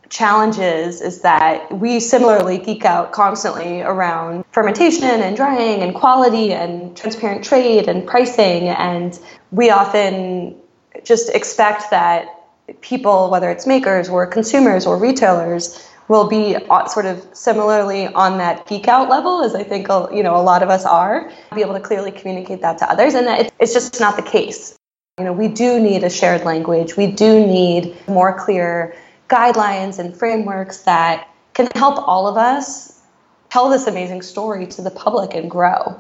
challenges 0.10 1.02
is 1.02 1.22
that 1.22 1.72
we 1.72 2.00
similarly 2.00 2.58
geek 2.58 2.86
out 2.86 3.12
constantly 3.12 3.82
around 3.82 4.44
fermentation 4.52 5.08
and 5.08 5.36
drying 5.36 5.82
and 5.82 5.94
quality 5.94 6.52
and 6.52 6.96
transparent 6.98 7.44
trade 7.44 7.88
and 7.88 8.08
pricing, 8.08 8.70
and 8.70 9.20
we 9.52 9.70
often 9.70 10.56
just 11.04 11.30
expect 11.30 11.92
that 11.92 12.36
people, 12.82 13.30
whether 13.30 13.50
it's 13.50 13.66
makers 13.66 14.10
or 14.10 14.26
consumers 14.28 14.86
or 14.86 14.98
retailers, 14.98 15.88
will 16.08 16.28
be 16.28 16.58
sort 16.88 17.06
of 17.06 17.26
similarly 17.34 18.08
on 18.08 18.40
that 18.40 18.66
geek 18.68 18.88
out 18.88 19.10
level 19.10 19.44
as 19.44 19.54
I 19.54 19.64
think 19.64 19.88
you 20.12 20.24
know 20.24 20.36
a 20.36 20.42
lot 20.42 20.64
of 20.64 20.70
us 20.70 20.84
are, 20.84 21.32
be 21.54 21.62
able 21.62 21.76
to 21.76 21.80
clearly 21.80 22.12
communicate 22.12 22.62
that 22.62 22.80
to 22.80 22.92
others, 22.92 23.14
and 23.14 23.28
that 23.28 23.54
it's 23.60 23.74
just 23.74 24.00
not 24.00 24.16
the 24.16 24.24
case. 24.24 24.76
You 25.20 25.26
know, 25.26 25.34
we 25.34 25.50
do 25.50 25.80
need 25.80 26.04
a 26.04 26.10
shared 26.10 26.46
language. 26.46 26.96
We 26.96 27.08
do 27.08 27.46
need 27.46 27.96
more 28.08 28.38
clear 28.40 28.96
guidelines 29.30 30.00
and 30.00 30.16
frameworks 30.16 30.80
that 30.80 31.28
can 31.54 31.68
help 31.76 31.98
all 32.08 32.28
of 32.28 32.36
us 32.36 33.02
tell 33.50 33.70
this 33.70 33.88
amazing 33.88 34.22
story 34.22 34.68
to 34.68 34.82
the 34.82 34.92
public 34.92 35.34
and 35.34 35.50
grow. 35.50 36.00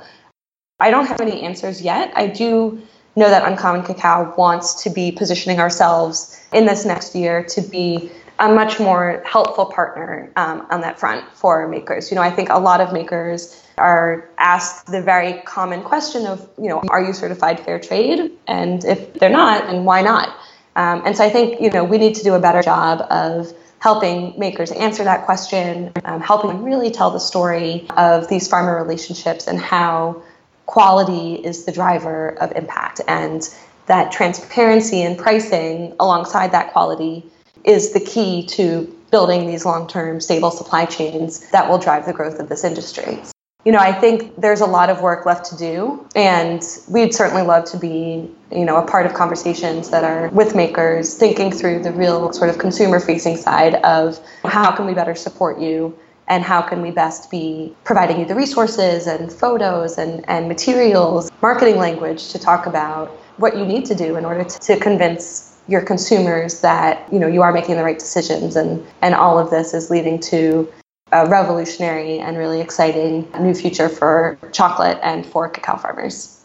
I 0.79 0.91
don't 0.91 1.05
have 1.05 1.21
any 1.21 1.41
answers 1.41 1.81
yet. 1.81 2.11
I 2.15 2.27
do 2.27 2.81
know 3.15 3.29
that 3.29 3.49
Uncommon 3.49 3.83
Cacao 3.83 4.33
wants 4.37 4.83
to 4.83 4.89
be 4.89 5.11
positioning 5.11 5.59
ourselves 5.59 6.39
in 6.53 6.65
this 6.65 6.85
next 6.85 7.15
year 7.15 7.43
to 7.45 7.61
be 7.61 8.11
a 8.39 8.47
much 8.47 8.79
more 8.79 9.21
helpful 9.25 9.65
partner 9.65 10.31
um, 10.37 10.65
on 10.69 10.81
that 10.81 10.97
front 10.97 11.25
for 11.33 11.67
makers. 11.67 12.09
You 12.09 12.15
know, 12.15 12.21
I 12.21 12.31
think 12.31 12.49
a 12.49 12.57
lot 12.57 12.79
of 12.79 12.93
makers 12.93 13.61
are 13.77 14.29
asked 14.37 14.87
the 14.87 15.01
very 15.01 15.41
common 15.41 15.83
question 15.83 16.25
of, 16.25 16.49
you 16.57 16.69
know, 16.69 16.81
are 16.89 17.03
you 17.03 17.11
certified 17.11 17.59
fair 17.59 17.79
trade? 17.79 18.31
And 18.47 18.85
if 18.85 19.13
they're 19.15 19.29
not, 19.29 19.67
then 19.67 19.83
why 19.83 20.01
not? 20.01 20.33
Um, 20.79 21.01
and 21.05 21.17
so 21.17 21.25
I 21.25 21.29
think, 21.29 21.59
you 21.59 21.69
know, 21.69 21.83
we 21.83 21.97
need 21.97 22.15
to 22.15 22.23
do 22.23 22.35
a 22.35 22.39
better 22.39 22.61
job 22.61 23.05
of 23.11 23.53
helping 23.79 24.39
makers 24.39 24.71
answer 24.71 25.03
that 25.03 25.25
question, 25.25 25.91
um, 26.05 26.21
helping 26.21 26.51
them 26.51 26.63
really 26.63 26.89
tell 26.89 27.11
the 27.11 27.19
story 27.19 27.85
of 27.97 28.29
these 28.29 28.47
farmer 28.47 28.81
relationships 28.81 29.45
and 29.45 29.59
how 29.59 30.23
quality 30.67 31.33
is 31.33 31.65
the 31.65 31.73
driver 31.73 32.29
of 32.39 32.53
impact 32.53 33.01
and 33.09 33.53
that 33.87 34.13
transparency 34.13 35.01
in 35.01 35.17
pricing 35.17 35.93
alongside 35.99 36.53
that 36.53 36.71
quality 36.71 37.25
is 37.65 37.91
the 37.91 37.99
key 37.99 38.45
to 38.45 38.83
building 39.11 39.47
these 39.47 39.65
long-term 39.65 40.21
stable 40.21 40.51
supply 40.51 40.85
chains 40.85 41.41
that 41.49 41.67
will 41.67 41.77
drive 41.77 42.05
the 42.05 42.13
growth 42.13 42.39
of 42.39 42.47
this 42.47 42.63
industry. 42.63 43.19
You 43.65 43.73
know, 43.73 43.79
I 43.79 43.91
think 43.91 44.39
there's 44.39 44.61
a 44.61 44.65
lot 44.65 44.89
of 44.89 45.01
work 45.01 45.25
left 45.25 45.43
to 45.47 45.57
do, 45.57 46.07
and 46.15 46.63
we'd 46.87 47.13
certainly 47.13 47.41
love 47.41 47.65
to 47.65 47.77
be, 47.77 48.31
you 48.53 48.63
know, 48.63 48.77
a 48.77 48.87
part 48.87 49.05
of 49.05 49.13
conversations 49.13 49.89
that 49.89 50.05
are 50.05 50.29
with 50.29 50.55
makers, 50.55 51.15
thinking 51.15 51.51
through 51.51 51.83
the 51.83 51.91
real 51.91 52.31
sort 52.31 52.49
of 52.49 52.57
consumer-facing 52.57 53.35
side 53.35 53.75
of 53.83 54.17
how 54.45 54.71
can 54.71 54.85
we 54.85 54.93
better 54.93 55.13
support 55.13 55.59
you 55.59 55.93
and 56.29 56.41
how 56.41 56.61
can 56.61 56.81
we 56.81 56.89
best 56.89 57.29
be 57.29 57.75
providing 57.83 58.21
you 58.21 58.25
the 58.25 58.33
resources 58.33 59.07
and 59.07 59.29
photos 59.29 59.97
and, 59.97 60.23
and 60.29 60.47
materials, 60.47 61.29
marketing 61.41 61.75
language 61.75 62.29
to 62.29 62.39
talk 62.39 62.65
about 62.65 63.09
what 63.37 63.57
you 63.57 63.65
need 63.65 63.83
to 63.85 63.95
do 63.95 64.15
in 64.15 64.23
order 64.23 64.45
to, 64.45 64.59
to 64.59 64.79
convince 64.79 65.57
your 65.67 65.81
consumers 65.81 66.61
that 66.61 67.11
you 67.13 67.19
know 67.19 67.27
you 67.27 67.41
are 67.41 67.51
making 67.51 67.75
the 67.75 67.83
right 67.83 67.99
decisions 67.99 68.55
and 68.55 68.83
and 69.03 69.13
all 69.13 69.37
of 69.37 69.51
this 69.51 69.75
is 69.75 69.91
leading 69.91 70.19
to 70.19 70.67
a 71.11 71.27
revolutionary 71.27 72.19
and 72.19 72.37
really 72.37 72.61
exciting 72.61 73.27
new 73.39 73.53
future 73.53 73.89
for 73.89 74.37
chocolate 74.51 74.99
and 75.01 75.25
for 75.25 75.49
cacao 75.49 75.77
farmers. 75.77 76.43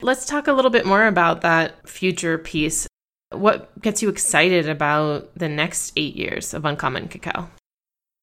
Let's 0.00 0.26
talk 0.26 0.46
a 0.46 0.52
little 0.52 0.70
bit 0.70 0.86
more 0.86 1.06
about 1.06 1.40
that 1.40 1.88
future 1.88 2.38
piece. 2.38 2.86
What 3.30 3.80
gets 3.80 4.00
you 4.00 4.08
excited 4.08 4.68
about 4.68 5.34
the 5.34 5.48
next 5.48 5.92
8 5.96 6.14
years 6.14 6.54
of 6.54 6.64
Uncommon 6.64 7.08
Cacao? 7.08 7.50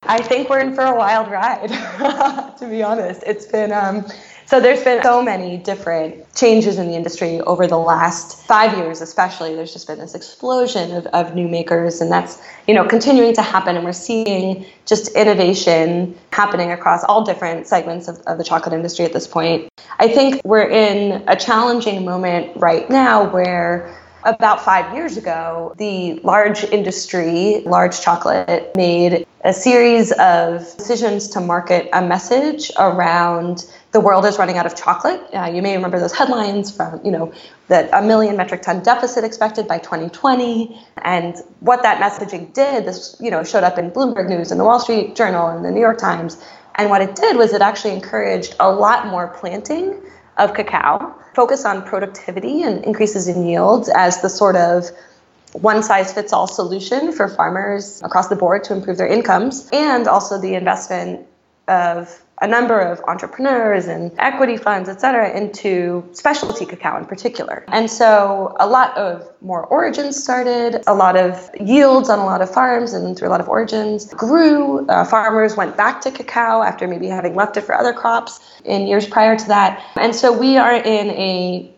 I 0.03 0.21
think 0.21 0.49
we're 0.49 0.59
in 0.59 0.73
for 0.73 0.83
a 0.83 0.95
wild 0.95 1.29
ride, 1.29 1.69
to 2.59 2.67
be 2.67 2.81
honest. 2.83 3.23
It's 3.25 3.45
been 3.45 3.71
um, 3.71 4.05
so 4.47 4.59
there's 4.59 4.83
been 4.83 5.01
so 5.01 5.21
many 5.23 5.57
different 5.57 6.33
changes 6.35 6.77
in 6.77 6.87
the 6.87 6.95
industry 6.95 7.41
over 7.41 7.65
the 7.65 7.77
last 7.77 8.45
five 8.45 8.77
years, 8.77 9.01
especially. 9.01 9.55
There's 9.55 9.73
just 9.73 9.87
been 9.87 9.99
this 9.99 10.13
explosion 10.13 10.91
of, 10.91 11.07
of 11.07 11.35
new 11.35 11.47
makers, 11.47 12.01
and 12.01 12.11
that's 12.11 12.41
you 12.67 12.73
know 12.73 12.85
continuing 12.85 13.33
to 13.35 13.41
happen. 13.41 13.75
And 13.75 13.83
we're 13.83 13.93
seeing 13.93 14.65
just 14.85 15.09
innovation 15.15 16.17
happening 16.31 16.71
across 16.71 17.03
all 17.03 17.23
different 17.23 17.67
segments 17.67 18.07
of, 18.07 18.19
of 18.27 18.37
the 18.37 18.43
chocolate 18.43 18.73
industry 18.73 19.05
at 19.05 19.13
this 19.13 19.27
point. 19.27 19.69
I 19.99 20.07
think 20.07 20.41
we're 20.43 20.69
in 20.69 21.23
a 21.27 21.35
challenging 21.35 22.05
moment 22.05 22.55
right 22.57 22.89
now 22.89 23.29
where 23.31 23.95
about 24.25 24.63
five 24.65 24.93
years 24.93 25.17
ago, 25.17 25.73
the 25.77 26.19
large 26.23 26.63
industry, 26.65 27.61
large 27.65 28.01
chocolate, 28.01 28.71
made 28.75 29.25
a 29.45 29.53
series 29.53 30.11
of 30.13 30.75
decisions 30.75 31.27
to 31.29 31.39
market 31.39 31.87
a 31.93 32.01
message 32.01 32.71
around 32.79 33.63
the 33.91 33.99
world 33.99 34.25
is 34.25 34.39
running 34.39 34.57
out 34.57 34.65
of 34.65 34.75
chocolate. 34.75 35.21
Uh, 35.31 35.45
you 35.45 35.61
may 35.61 35.75
remember 35.75 35.99
those 35.99 36.13
headlines 36.13 36.75
from, 36.75 36.99
you 37.05 37.11
know, 37.11 37.31
that 37.67 37.87
a 37.93 38.01
million 38.01 38.35
metric 38.35 38.63
ton 38.63 38.81
deficit 38.81 39.23
expected 39.23 39.67
by 39.67 39.77
2020. 39.77 40.83
And 41.03 41.35
what 41.59 41.83
that 41.83 42.01
messaging 42.01 42.53
did, 42.53 42.85
this, 42.85 43.15
you 43.19 43.29
know, 43.29 43.43
showed 43.43 43.63
up 43.63 43.77
in 43.77 43.91
Bloomberg 43.91 44.29
News 44.29 44.49
and 44.49 44.59
the 44.59 44.65
Wall 44.65 44.79
Street 44.79 45.15
Journal 45.15 45.47
and 45.49 45.63
the 45.63 45.69
New 45.69 45.79
York 45.79 45.99
Times. 45.99 46.43
And 46.73 46.89
what 46.89 47.03
it 47.03 47.15
did 47.15 47.37
was 47.37 47.53
it 47.53 47.61
actually 47.61 47.93
encouraged 47.93 48.55
a 48.59 48.71
lot 48.71 49.05
more 49.05 49.27
planting 49.27 50.01
of 50.37 50.55
cacao, 50.55 51.13
focus 51.35 51.65
on 51.65 51.83
productivity 51.83 52.63
and 52.63 52.83
increases 52.83 53.27
in 53.27 53.45
yields 53.45 53.89
as 53.89 54.23
the 54.23 54.29
sort 54.29 54.55
of 54.55 54.89
one 55.61 55.81
size 55.83 56.13
fits 56.13 56.33
all 56.33 56.47
solution 56.47 57.11
for 57.11 57.27
farmers 57.27 58.01
across 58.03 58.27
the 58.27 58.35
board 58.35 58.63
to 58.65 58.73
improve 58.73 58.97
their 58.97 59.07
incomes, 59.07 59.69
and 59.71 60.07
also 60.07 60.39
the 60.39 60.55
investment 60.55 61.25
of 61.67 62.21
a 62.41 62.47
number 62.47 62.77
of 62.77 62.99
entrepreneurs 63.07 63.87
and 63.87 64.11
equity 64.19 64.57
funds, 64.57 64.89
et 64.89 64.99
cetera, 64.99 65.31
into 65.31 66.03
specialty 66.11 66.65
cacao 66.65 66.97
in 66.97 67.05
particular. 67.05 67.63
And 67.69 67.89
so 67.89 68.55
a 68.59 68.67
lot 68.67 68.95
of 68.97 69.25
more 69.41 69.65
origins 69.67 70.21
started, 70.21 70.83
a 70.85 70.93
lot 70.93 71.15
of 71.15 71.49
yields 71.59 72.09
on 72.09 72.19
a 72.19 72.25
lot 72.25 72.41
of 72.41 72.53
farms 72.53 72.91
and 72.91 73.17
through 73.17 73.29
a 73.29 73.31
lot 73.31 73.39
of 73.39 73.47
origins 73.47 74.13
grew. 74.13 74.85
Uh, 74.87 75.05
farmers 75.05 75.55
went 75.55 75.77
back 75.77 76.01
to 76.01 76.11
cacao 76.11 76.61
after 76.61 76.89
maybe 76.89 77.07
having 77.07 77.35
left 77.35 77.55
it 77.55 77.61
for 77.61 77.73
other 77.73 77.93
crops 77.93 78.41
in 78.65 78.85
years 78.85 79.07
prior 79.07 79.37
to 79.37 79.47
that. 79.47 79.81
And 79.95 80.13
so 80.13 80.37
we 80.37 80.57
are 80.57 80.75
in 80.75 81.11
a 81.11 81.71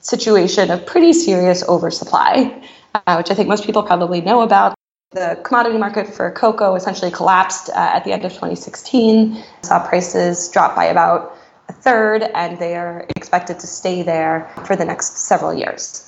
situation 0.00 0.70
of 0.70 0.86
pretty 0.86 1.12
serious 1.12 1.62
oversupply, 1.68 2.66
uh, 3.06 3.16
which 3.16 3.30
I 3.30 3.34
think 3.34 3.48
most 3.48 3.64
people 3.64 3.82
probably 3.82 4.20
know 4.20 4.42
about. 4.42 4.74
The 5.12 5.40
commodity 5.42 5.78
market 5.78 6.06
for 6.06 6.30
cocoa 6.30 6.74
essentially 6.74 7.10
collapsed 7.10 7.70
uh, 7.70 7.72
at 7.76 8.04
the 8.04 8.12
end 8.12 8.24
of 8.24 8.32
2016, 8.32 9.42
saw 9.62 9.86
prices 9.86 10.50
drop 10.50 10.76
by 10.76 10.84
about 10.84 11.34
a 11.68 11.72
third, 11.72 12.22
and 12.34 12.58
they 12.58 12.76
are 12.76 13.06
expected 13.16 13.58
to 13.60 13.66
stay 13.66 14.02
there 14.02 14.50
for 14.66 14.76
the 14.76 14.84
next 14.84 15.16
several 15.16 15.54
years. 15.54 16.06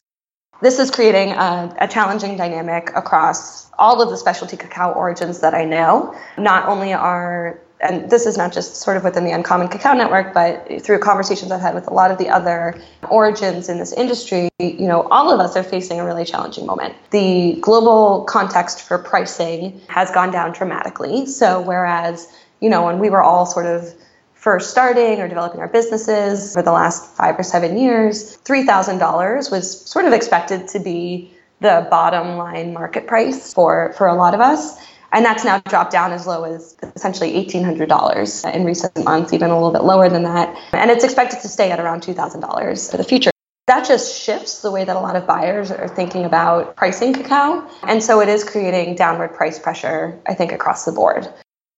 This 0.61 0.79
is 0.79 0.91
creating 0.91 1.31
a, 1.31 1.75
a, 1.81 1.89
challenging 1.89 2.37
dynamic 2.37 2.91
across 2.95 3.71
all 3.79 4.03
of 4.03 4.11
the 4.11 4.19
specialty 4.19 4.59
cacao 4.59 4.93
origins 4.93 5.41
that 5.41 5.55
I 5.55 5.65
know. 5.65 6.15
Not 6.37 6.69
only 6.69 6.93
are 6.93 7.59
and 7.81 8.11
this 8.11 8.27
is 8.27 8.37
not 8.37 8.53
just 8.53 8.77
sort 8.77 8.97
of 8.97 9.05
within 9.05 9.25
the 9.25 9.33
Uncommon 9.33 9.69
Cacao 9.69 9.95
Network, 9.95 10.35
but 10.35 10.83
through 10.83 10.99
conversations 10.99 11.51
I've 11.51 11.61
had 11.61 11.75
with 11.75 11.87
a 11.87 11.95
lot 11.95 12.11
of 12.11 12.19
the 12.19 12.29
other 12.29 12.81
origins 13.09 13.69
in 13.69 13.79
this 13.79 13.93
industry, 13.93 14.51
you 14.59 14.87
know, 14.87 15.09
all 15.11 15.31
of 15.31 15.41
us 15.41 15.57
are 15.57 15.63
facing 15.63 15.99
a 15.99 16.05
really 16.05 16.25
challenging 16.25 16.67
moment. 16.67 16.95
The 17.11 17.59
global 17.61 18.25
context 18.25 18.83
for 18.83 18.99
pricing 18.99 19.81
has 19.89 20.11
gone 20.11 20.31
down 20.31 20.53
dramatically. 20.53 21.25
So 21.27 21.61
whereas, 21.63 22.31
you 22.61 22.69
know, 22.69 22.85
when 22.85 22.99
we 22.99 23.09
were 23.09 23.23
all 23.23 23.47
sort 23.47 23.67
of 23.67 23.95
first 24.35 24.71
starting 24.71 25.21
or 25.21 25.29
developing 25.29 25.61
our 25.61 25.69
businesses 25.69 26.55
for 26.55 26.63
the 26.63 26.73
last 26.73 27.15
five 27.17 27.39
or 27.39 27.43
seven 27.43 27.79
years, 27.79 28.39
$3,000 28.45 29.51
was 29.51 29.81
sort 29.87 30.05
of 30.05 30.13
expected 30.13 30.69
to 30.69 30.79
be 30.79 31.31
the 31.61 31.87
bottom 31.91 32.37
line 32.37 32.73
market 32.73 33.07
price 33.07 33.53
for, 33.53 33.93
for 33.97 34.07
a 34.07 34.15
lot 34.15 34.35
of 34.35 34.41
us. 34.41 34.79
And 35.13 35.25
that's 35.25 35.45
now 35.45 35.59
dropped 35.61 35.91
down 35.91 36.13
as 36.13 36.27
low 36.27 36.45
as 36.45 36.77
essentially 36.95 37.33
$1,800 37.33 38.55
in 38.55 38.65
recent 38.65 39.05
months, 39.05 39.33
even 39.33 39.51
a 39.51 39.55
little 39.55 39.73
bit 39.73 39.83
lower 39.83 40.09
than 40.09 40.23
that. 40.23 40.57
And 40.73 40.91
it's 40.91 41.05
expected 41.05 41.41
to 41.41 41.49
stay 41.49 41.71
at 41.71 41.81
around 41.81 42.03
$2,000 42.03 42.91
for 42.91 42.97
the 42.97 43.05
future. 43.05 43.31
That 43.67 43.87
just 43.87 44.21
shifts 44.21 44.63
the 44.63 44.71
way 44.71 44.85
that 44.85 44.97
a 44.97 45.01
lot 45.01 45.17
of 45.17 45.27
buyers 45.27 45.71
are 45.71 45.89
thinking 45.89 46.25
about 46.25 46.77
pricing 46.77 47.13
cacao. 47.13 47.69
And 47.85 48.03
so 48.03 48.21
it 48.21 48.29
is 48.29 48.45
creating 48.45 48.97
downward 48.97 49.35
price 49.35 49.59
pressure, 49.59 50.19
I 50.27 50.35
think, 50.35 50.53
across 50.53 50.85
the 50.85 50.93
board. 50.93 51.29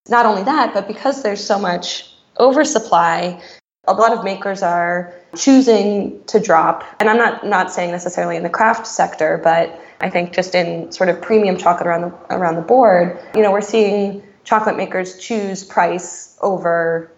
Not 0.09 0.27
only 0.27 0.43
that, 0.45 0.75
but 0.75 0.89
because 0.89 1.23
there's 1.23 1.45
so 1.45 1.59
much 1.59 2.11
oversupply, 2.39 3.43
a 3.87 3.93
lot 3.93 4.13
of 4.13 4.25
makers 4.25 4.63
are 4.63 5.15
choosing 5.37 6.23
to 6.25 6.41
drop. 6.41 6.85
And 7.01 7.09
I'm 7.09 7.17
not, 7.17 7.47
not 7.47 7.73
saying 7.73 7.91
necessarily 7.91 8.37
in 8.37 8.43
the 8.43 8.51
craft 8.51 8.87
sector, 8.87 9.41
but 9.43 9.81
I 10.01 10.11
think 10.11 10.33
just 10.33 10.55
in 10.55 10.93
sort 10.93 11.09
of 11.09 11.23
premium 11.23 11.57
chocolate 11.57 11.87
around 11.87 12.03
the 12.03 12.35
around 12.35 12.57
the 12.57 12.63
board, 12.63 13.19
you 13.35 13.43
know, 13.43 13.53
we're 13.53 13.61
seeing 13.61 14.23
chocolate 14.45 14.77
makers 14.77 15.19
choose 15.19 15.65
price 15.65 16.37
over 16.41 17.11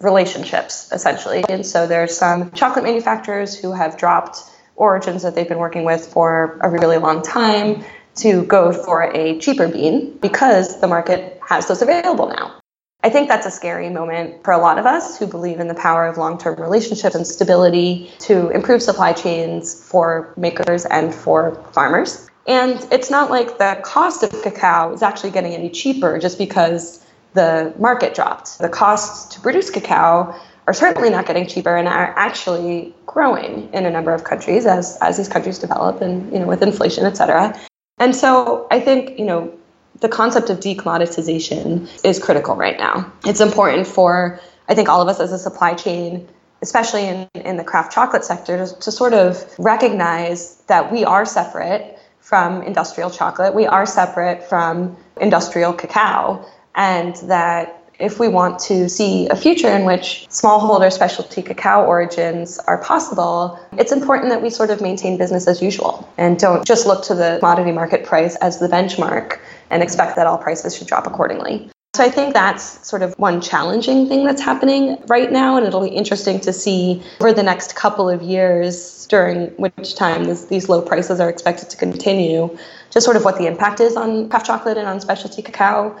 relationships 0.00 0.90
essentially. 0.92 1.44
And 1.48 1.64
so 1.64 1.86
there's 1.86 2.16
some 2.16 2.50
chocolate 2.52 2.84
manufacturers 2.84 3.58
who 3.58 3.72
have 3.72 3.96
dropped 3.96 4.38
origins 4.76 5.22
that 5.22 5.34
they've 5.34 5.48
been 5.48 5.58
working 5.58 5.84
with 5.84 6.06
for 6.06 6.58
a 6.62 6.70
really 6.70 6.98
long 6.98 7.22
time 7.22 7.84
to 8.16 8.44
go 8.44 8.72
for 8.72 9.02
a 9.02 9.38
cheaper 9.38 9.68
bean 9.68 10.16
because 10.18 10.80
the 10.80 10.88
market 10.88 11.40
has 11.46 11.66
those 11.66 11.82
available 11.82 12.28
now. 12.28 12.57
I 13.04 13.10
think 13.10 13.28
that's 13.28 13.46
a 13.46 13.50
scary 13.50 13.90
moment 13.90 14.42
for 14.42 14.52
a 14.52 14.58
lot 14.58 14.76
of 14.76 14.84
us 14.84 15.18
who 15.18 15.26
believe 15.26 15.60
in 15.60 15.68
the 15.68 15.74
power 15.74 16.06
of 16.06 16.18
long 16.18 16.36
term 16.36 16.60
relationships 16.60 17.14
and 17.14 17.26
stability 17.26 18.10
to 18.20 18.50
improve 18.50 18.82
supply 18.82 19.12
chains 19.12 19.72
for 19.88 20.34
makers 20.36 20.84
and 20.84 21.14
for 21.14 21.54
farmers. 21.72 22.28
And 22.48 22.84
it's 22.90 23.08
not 23.08 23.30
like 23.30 23.58
the 23.58 23.78
cost 23.84 24.24
of 24.24 24.30
cacao 24.42 24.92
is 24.92 25.02
actually 25.02 25.30
getting 25.30 25.54
any 25.54 25.70
cheaper 25.70 26.18
just 26.18 26.38
because 26.38 27.04
the 27.34 27.72
market 27.78 28.14
dropped. 28.14 28.58
The 28.58 28.68
costs 28.68 29.32
to 29.34 29.40
produce 29.40 29.70
cacao 29.70 30.34
are 30.66 30.74
certainly 30.74 31.10
not 31.10 31.24
getting 31.24 31.46
cheaper 31.46 31.76
and 31.76 31.86
are 31.86 32.12
actually 32.16 32.94
growing 33.06 33.72
in 33.72 33.86
a 33.86 33.90
number 33.90 34.12
of 34.12 34.24
countries 34.24 34.66
as, 34.66 34.98
as 35.00 35.18
these 35.18 35.28
countries 35.28 35.58
develop 35.58 36.00
and 36.00 36.32
you 36.32 36.40
know 36.40 36.46
with 36.46 36.62
inflation, 36.62 37.04
et 37.04 37.16
cetera. 37.16 37.58
And 37.98 38.14
so 38.14 38.66
I 38.70 38.80
think, 38.80 39.18
you 39.18 39.24
know, 39.24 39.52
the 40.00 40.08
concept 40.08 40.50
of 40.50 40.60
decommoditization 40.60 41.88
is 42.04 42.18
critical 42.18 42.56
right 42.56 42.78
now. 42.78 43.12
It's 43.24 43.40
important 43.40 43.86
for, 43.86 44.40
I 44.68 44.74
think, 44.74 44.88
all 44.88 45.02
of 45.02 45.08
us 45.08 45.20
as 45.20 45.32
a 45.32 45.38
supply 45.38 45.74
chain, 45.74 46.28
especially 46.62 47.06
in, 47.06 47.28
in 47.34 47.56
the 47.56 47.64
craft 47.64 47.92
chocolate 47.92 48.24
sector, 48.24 48.64
to, 48.64 48.78
to 48.80 48.92
sort 48.92 49.12
of 49.12 49.44
recognize 49.58 50.56
that 50.68 50.92
we 50.92 51.04
are 51.04 51.24
separate 51.24 51.98
from 52.20 52.62
industrial 52.62 53.10
chocolate, 53.10 53.54
we 53.54 53.66
are 53.66 53.86
separate 53.86 54.44
from 54.44 54.96
industrial 55.20 55.72
cacao, 55.72 56.44
and 56.74 57.16
that 57.16 57.78
if 57.98 58.20
we 58.20 58.28
want 58.28 58.60
to 58.60 58.88
see 58.88 59.28
a 59.28 59.34
future 59.34 59.68
in 59.68 59.84
which 59.84 60.26
smallholder 60.30 60.92
specialty 60.92 61.42
cacao 61.42 61.84
origins 61.84 62.58
are 62.60 62.78
possible, 62.78 63.58
it's 63.72 63.90
important 63.90 64.30
that 64.30 64.40
we 64.40 64.50
sort 64.50 64.70
of 64.70 64.80
maintain 64.80 65.18
business 65.18 65.48
as 65.48 65.60
usual 65.60 66.08
and 66.16 66.38
don't 66.38 66.64
just 66.64 66.86
look 66.86 67.04
to 67.04 67.14
the 67.14 67.38
commodity 67.40 67.72
market 67.72 68.04
price 68.04 68.36
as 68.36 68.60
the 68.60 68.68
benchmark 68.68 69.38
and 69.70 69.82
expect 69.82 70.16
that 70.16 70.26
all 70.26 70.38
prices 70.38 70.76
should 70.76 70.86
drop 70.86 71.06
accordingly. 71.06 71.70
So 71.96 72.04
I 72.04 72.10
think 72.10 72.32
that's 72.32 72.86
sort 72.86 73.02
of 73.02 73.14
one 73.18 73.40
challenging 73.40 74.08
thing 74.08 74.24
that's 74.24 74.42
happening 74.42 75.02
right 75.08 75.32
now, 75.32 75.56
and 75.56 75.66
it'll 75.66 75.82
be 75.82 75.88
interesting 75.88 76.38
to 76.40 76.52
see 76.52 77.02
over 77.20 77.32
the 77.32 77.42
next 77.42 77.74
couple 77.74 78.08
of 78.08 78.22
years 78.22 79.06
during 79.08 79.48
which 79.56 79.96
time 79.96 80.24
this, 80.24 80.44
these 80.44 80.68
low 80.68 80.80
prices 80.80 81.18
are 81.18 81.28
expected 81.28 81.70
to 81.70 81.76
continue, 81.76 82.56
just 82.90 83.04
sort 83.04 83.16
of 83.16 83.24
what 83.24 83.36
the 83.38 83.46
impact 83.46 83.80
is 83.80 83.96
on 83.96 84.28
craft 84.28 84.46
chocolate 84.46 84.76
and 84.78 84.86
on 84.86 85.00
specialty 85.00 85.42
cacao. 85.42 85.98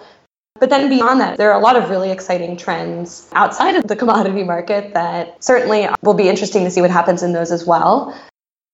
But 0.60 0.70
then 0.70 0.88
beyond 0.88 1.20
that, 1.20 1.36
there 1.36 1.50
are 1.50 1.58
a 1.58 1.62
lot 1.62 1.76
of 1.76 1.90
really 1.90 2.10
exciting 2.10 2.56
trends 2.56 3.28
outside 3.32 3.74
of 3.74 3.88
the 3.88 3.96
commodity 3.96 4.44
market 4.44 4.94
that 4.94 5.42
certainly 5.42 5.88
will 6.02 6.14
be 6.14 6.28
interesting 6.28 6.64
to 6.64 6.70
see 6.70 6.80
what 6.80 6.90
happens 6.90 7.22
in 7.22 7.32
those 7.32 7.50
as 7.50 7.64
well. 7.64 8.14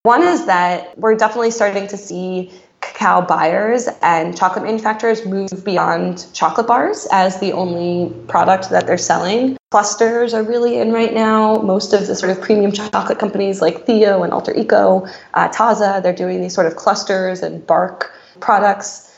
One 0.03 0.23
is 0.23 0.45
that 0.45 0.99
we're 0.99 1.17
definitely 1.17 1.51
starting 1.51 1.87
to 1.89 1.97
see 1.97 2.53
cacao 2.85 3.23
buyers 3.23 3.89
and 4.03 4.37
chocolate 4.37 4.65
manufacturers 4.65 5.25
move 5.25 5.65
beyond 5.65 6.27
chocolate 6.33 6.67
bars 6.67 7.07
as 7.11 7.41
the 7.41 7.53
only 7.53 8.15
product 8.29 8.71
that 8.71 8.87
they're 8.87 8.99
selling. 8.99 9.57
Clusters 9.71 10.35
are 10.35 10.43
really 10.43 10.79
in 10.79 10.93
right 10.93 11.15
now. 11.15 11.57
Most 11.57 11.93
of 11.93 12.07
the 12.07 12.15
sort 12.15 12.31
of 12.31 12.41
premium 12.41 12.73
chocolate 12.73 13.19
companies 13.19 13.61
like 13.61 13.87
Theo 13.87 14.23
and 14.23 14.33
Alter 14.33 14.55
Eco, 14.57 15.07
uh, 15.35 15.49
Taza, 15.49 16.03
they're 16.03 16.15
doing 16.15 16.41
these 16.41 16.55
sort 16.55 16.67
of 16.67 16.77
clusters 16.77 17.43
and 17.43 17.67
bark 17.67 18.13
products 18.41 19.11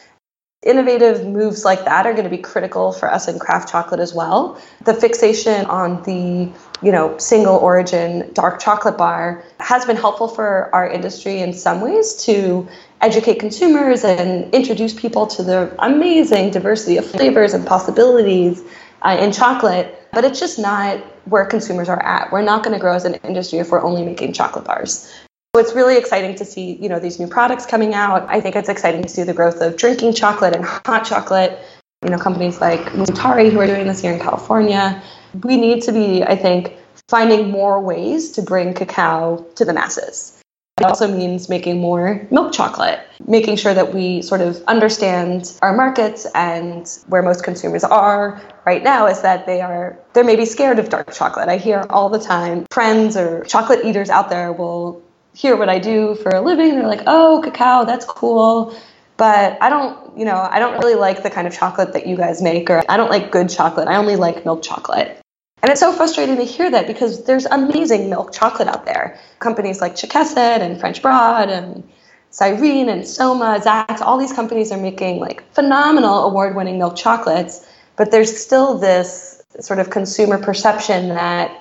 innovative 0.67 1.25
moves 1.25 1.65
like 1.65 1.85
that 1.85 2.07
are 2.07 2.13
going 2.13 2.25
to 2.25 2.31
be 2.31 2.39
critical 2.39 2.93
for 2.93 3.11
us 3.11 3.29
in 3.29 3.39
craft 3.39 3.71
chocolate 3.71 4.01
as 4.01 4.13
well. 4.13 4.61
The 4.85 4.95
fixation 4.95 5.65
on 5.67 6.03
the 6.03 6.51
you 6.83 6.93
know 6.93 7.17
single 7.19 7.57
origin 7.57 8.31
dark 8.35 8.61
chocolate 8.61 8.99
bar 8.99 9.45
has 9.61 9.85
been 9.87 9.97
helpful 9.97 10.29
for 10.29 10.75
our 10.75 10.89
industry 10.89 11.41
in 11.41 11.53
some 11.53 11.81
ways 11.81 12.15
to 12.25 12.69
educate 13.07 13.39
consumers 13.39 14.05
and 14.05 14.53
introduce 14.55 14.95
people 14.95 15.27
to 15.27 15.43
the 15.43 15.61
amazing 15.79 16.51
diversity 16.51 16.97
of 16.97 17.07
flavors 17.07 17.55
and 17.55 17.67
possibilities 17.67 18.63
uh, 19.03 19.17
in 19.21 19.33
chocolate 19.33 19.87
but 20.13 20.25
it's 20.25 20.41
just 20.41 20.59
not 20.59 20.99
where 21.27 21.47
consumers 21.47 21.89
are 21.89 22.03
at 22.03 22.33
we're 22.33 22.43
not 22.43 22.65
going 22.65 22.75
to 22.75 22.81
grow 22.81 22.95
as 22.95 23.05
an 23.05 23.15
industry 23.31 23.59
if 23.61 23.71
we're 23.71 23.85
only 23.91 24.05
making 24.05 24.33
chocolate 24.33 24.65
bars 24.65 25.11
So 25.55 25.61
it's 25.61 25.75
really 25.75 25.97
exciting 25.97 26.35
to 26.37 26.45
see, 26.45 26.75
you 26.75 26.91
know, 26.91 26.99
these 27.01 27.19
new 27.19 27.27
products 27.27 27.65
coming 27.65 27.95
out. 27.95 28.27
I 28.29 28.43
think 28.43 28.57
it's 28.57 28.69
exciting 28.69 29.03
to 29.05 29.09
see 29.09 29.23
the 29.23 29.33
growth 29.33 29.63
of 29.63 29.79
drinking 29.79 30.13
chocolate 30.13 30.55
and 30.55 30.63
hot 30.63 31.07
chocolate. 31.07 31.59
You 32.05 32.11
know, 32.11 32.19
companies 32.19 32.61
like 32.61 32.81
Mutari 32.93 33.51
who 33.51 33.59
are 33.61 33.67
doing 33.67 33.87
this 33.87 34.03
here 34.03 34.13
in 34.13 34.21
California. 34.21 35.03
We 35.45 35.57
need 35.57 35.83
to 35.85 35.93
be, 35.93 36.23
I 36.23 36.37
think, 36.37 36.75
finding 37.09 37.51
more 37.51 37.81
ways 37.81 38.33
to 38.33 38.43
bring 38.43 38.75
cacao 38.75 39.47
to 39.55 39.65
the 39.65 39.73
masses. 39.73 40.36
It 40.79 40.85
also 40.85 41.09
means 41.09 41.49
making 41.49 41.81
more 41.81 42.27
milk 42.31 42.53
chocolate, 42.53 43.01
making 43.27 43.57
sure 43.57 43.73
that 43.73 43.95
we 43.95 44.21
sort 44.21 44.43
of 44.43 44.63
understand 44.65 45.57
our 45.63 45.75
markets 45.75 46.27
and 46.35 46.87
where 47.07 47.23
most 47.23 47.45
consumers 47.45 47.83
are 47.83 48.43
right 48.67 48.83
now 48.83 49.07
is 49.07 49.23
that 49.23 49.47
they 49.47 49.63
are 49.63 49.99
they're 50.13 50.23
maybe 50.23 50.45
scared 50.45 50.79
of 50.79 50.91
dark 50.91 51.15
chocolate. 51.15 51.49
I 51.49 51.57
hear 51.57 51.87
all 51.89 52.11
the 52.11 52.19
time 52.19 52.67
friends 52.71 53.17
or 53.17 53.43
chocolate 53.45 53.87
eaters 53.87 54.11
out 54.11 54.29
there 54.29 54.53
will 54.53 55.03
hear 55.33 55.57
what 55.57 55.71
I 55.71 55.79
do 55.79 56.15
for 56.17 56.29
a 56.29 56.43
living. 56.43 56.75
They're 56.75 56.87
like, 56.87 57.05
oh, 57.07 57.41
cacao, 57.43 57.87
that's 57.87 58.05
cool. 58.05 58.77
But 59.17 59.57
I 59.63 59.71
don't, 59.71 60.19
you 60.19 60.27
know, 60.27 60.47
I 60.51 60.59
don't 60.59 60.79
really 60.79 60.95
like 60.95 61.23
the 61.23 61.31
kind 61.31 61.47
of 61.47 61.55
chocolate 61.55 61.95
that 61.95 62.07
you 62.07 62.19
guys 62.19 62.43
make, 62.43 62.69
or 62.69 62.83
I 62.87 62.99
don't 62.99 63.09
like 63.09 63.33
good 63.33 63.49
chocolate. 63.49 63.89
I 63.89 63.97
only 63.97 64.17
like 64.17 64.45
milk 64.45 64.63
chocolate. 64.63 65.23
And 65.67 65.73
it's 65.73 65.81
so 65.81 65.93
frustrating 65.93 66.37
to 66.37 66.45
hear 66.45 66.71
that 66.71 66.87
because 66.87 67.25
there's 67.25 67.45
amazing 67.45 68.09
milk 68.09 68.33
chocolate 68.33 68.69
out 68.69 68.87
there. 68.87 69.19
Companies 69.41 69.81
like 69.81 69.97
Chequessett 69.97 70.63
and 70.63 70.79
French 70.79 71.03
Broad 71.03 71.49
and 71.49 71.83
Sirene 72.31 72.89
and 72.89 73.05
Soma, 73.05 73.61
Zak's, 73.61 74.01
all 74.01 74.17
these 74.17 74.33
companies 74.33 74.71
are 74.71 74.79
making 74.79 75.19
like 75.19 75.43
phenomenal 75.55 76.25
award 76.25 76.55
winning 76.55 76.79
milk 76.79 76.95
chocolates, 76.95 77.69
but 77.97 78.13
there's 78.13 78.41
still 78.41 78.79
this 78.79 79.43
sort 79.59 79.81
of 79.81 79.91
consumer 79.91 80.39
perception 80.39 81.09
that 81.09 81.61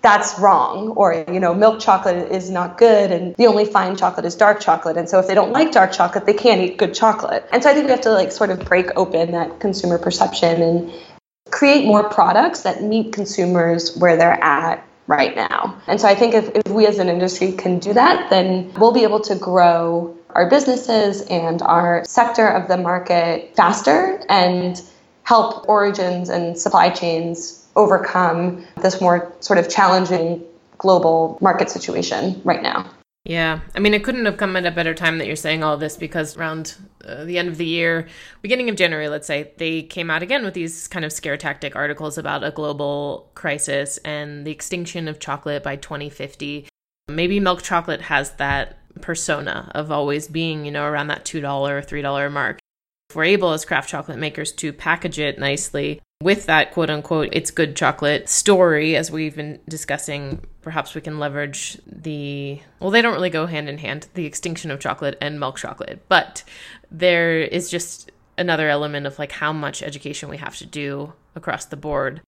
that's 0.00 0.38
wrong 0.38 0.90
or 0.90 1.24
you 1.30 1.40
know 1.40 1.52
milk 1.54 1.80
chocolate 1.80 2.30
is 2.30 2.50
not 2.50 2.78
good 2.78 3.10
and 3.10 3.34
the 3.34 3.46
only 3.46 3.64
fine 3.64 3.96
chocolate 3.96 4.24
is 4.24 4.36
dark 4.36 4.60
chocolate 4.60 4.96
and 4.96 5.08
so 5.08 5.18
if 5.18 5.26
they 5.26 5.34
don't 5.34 5.50
like 5.50 5.72
dark 5.72 5.90
chocolate 5.90 6.24
they 6.24 6.32
can't 6.32 6.60
eat 6.60 6.76
good 6.76 6.94
chocolate 6.94 7.44
and 7.50 7.64
so 7.64 7.70
i 7.70 7.74
think 7.74 7.84
we 7.84 7.90
have 7.90 8.00
to 8.00 8.12
like 8.12 8.30
sort 8.30 8.50
of 8.50 8.60
break 8.64 8.86
open 8.94 9.32
that 9.32 9.58
consumer 9.58 9.98
perception 9.98 10.62
and 10.62 10.92
create 11.50 11.84
more 11.86 12.08
products 12.08 12.62
that 12.62 12.82
meet 12.82 13.12
consumers 13.12 13.96
where 13.96 14.16
they're 14.16 14.42
at 14.42 14.84
right 15.06 15.34
now 15.34 15.80
and 15.86 16.00
so 16.00 16.06
i 16.06 16.14
think 16.14 16.34
if, 16.34 16.48
if 16.54 16.68
we 16.72 16.86
as 16.86 16.98
an 16.98 17.08
industry 17.08 17.52
can 17.52 17.78
do 17.78 17.92
that 17.92 18.28
then 18.30 18.72
we'll 18.74 18.92
be 18.92 19.02
able 19.02 19.20
to 19.20 19.34
grow 19.34 20.14
our 20.30 20.48
businesses 20.48 21.22
and 21.22 21.62
our 21.62 22.04
sector 22.04 22.46
of 22.46 22.68
the 22.68 22.76
market 22.76 23.54
faster 23.56 24.20
and 24.28 24.82
help 25.24 25.68
origins 25.68 26.28
and 26.28 26.58
supply 26.58 26.88
chains 26.88 27.66
overcome 27.76 28.64
this 28.82 29.00
more 29.00 29.32
sort 29.40 29.58
of 29.58 29.68
challenging 29.68 30.42
global 30.78 31.38
market 31.40 31.70
situation 31.70 32.40
right 32.44 32.62
now. 32.62 32.88
Yeah, 33.24 33.60
I 33.74 33.80
mean, 33.80 33.92
it 33.92 34.04
couldn't 34.04 34.24
have 34.24 34.38
come 34.38 34.56
at 34.56 34.64
a 34.64 34.70
better 34.70 34.94
time 34.94 35.18
that 35.18 35.26
you're 35.26 35.36
saying 35.36 35.62
all 35.62 35.76
this 35.76 35.96
because 35.96 36.36
around 36.36 36.76
uh, 37.04 37.24
the 37.24 37.36
end 37.36 37.48
of 37.48 37.58
the 37.58 37.66
year, 37.66 38.08
beginning 38.40 38.70
of 38.70 38.76
January, 38.76 39.08
let's 39.08 39.26
say, 39.26 39.52
they 39.58 39.82
came 39.82 40.10
out 40.10 40.22
again 40.22 40.44
with 40.44 40.54
these 40.54 40.88
kind 40.88 41.04
of 41.04 41.12
scare 41.12 41.36
tactic 41.36 41.76
articles 41.76 42.16
about 42.16 42.42
a 42.42 42.50
global 42.50 43.30
crisis 43.34 43.98
and 43.98 44.46
the 44.46 44.50
extinction 44.50 45.08
of 45.08 45.18
chocolate 45.18 45.62
by 45.62 45.76
2050. 45.76 46.68
Maybe 47.08 47.38
milk 47.38 47.62
chocolate 47.62 48.02
has 48.02 48.32
that 48.36 48.78
persona 49.02 49.70
of 49.74 49.92
always 49.92 50.28
being, 50.28 50.64
you 50.64 50.70
know, 50.70 50.86
around 50.86 51.08
that 51.08 51.24
$2 51.24 51.42
or 51.42 51.82
$3 51.82 52.32
mark. 52.32 52.58
If 53.10 53.16
we're 53.16 53.24
able 53.24 53.52
as 53.52 53.64
craft 53.64 53.90
chocolate 53.90 54.18
makers 54.18 54.52
to 54.52 54.72
package 54.72 55.18
it 55.18 55.38
nicely, 55.38 56.00
with 56.22 56.46
that 56.46 56.72
quote 56.72 56.90
unquote 56.90 57.28
it's 57.30 57.50
good 57.50 57.76
chocolate 57.76 58.28
story 58.28 58.96
as 58.96 59.10
we've 59.10 59.36
been 59.36 59.60
discussing 59.68 60.44
perhaps 60.62 60.94
we 60.94 61.00
can 61.00 61.20
leverage 61.20 61.78
the 61.86 62.60
well 62.80 62.90
they 62.90 63.00
don't 63.00 63.14
really 63.14 63.30
go 63.30 63.46
hand 63.46 63.68
in 63.68 63.78
hand 63.78 64.08
the 64.14 64.26
extinction 64.26 64.70
of 64.70 64.80
chocolate 64.80 65.16
and 65.20 65.38
milk 65.38 65.56
chocolate. 65.56 66.04
But 66.08 66.42
there 66.90 67.40
is 67.40 67.70
just 67.70 68.10
another 68.36 68.68
element 68.68 69.06
of 69.06 69.18
like 69.18 69.32
how 69.32 69.52
much 69.52 69.82
education 69.82 70.28
we 70.28 70.38
have 70.38 70.56
to 70.56 70.66
do 70.66 71.12
across 71.34 71.64
the 71.64 71.76
board 71.76 72.20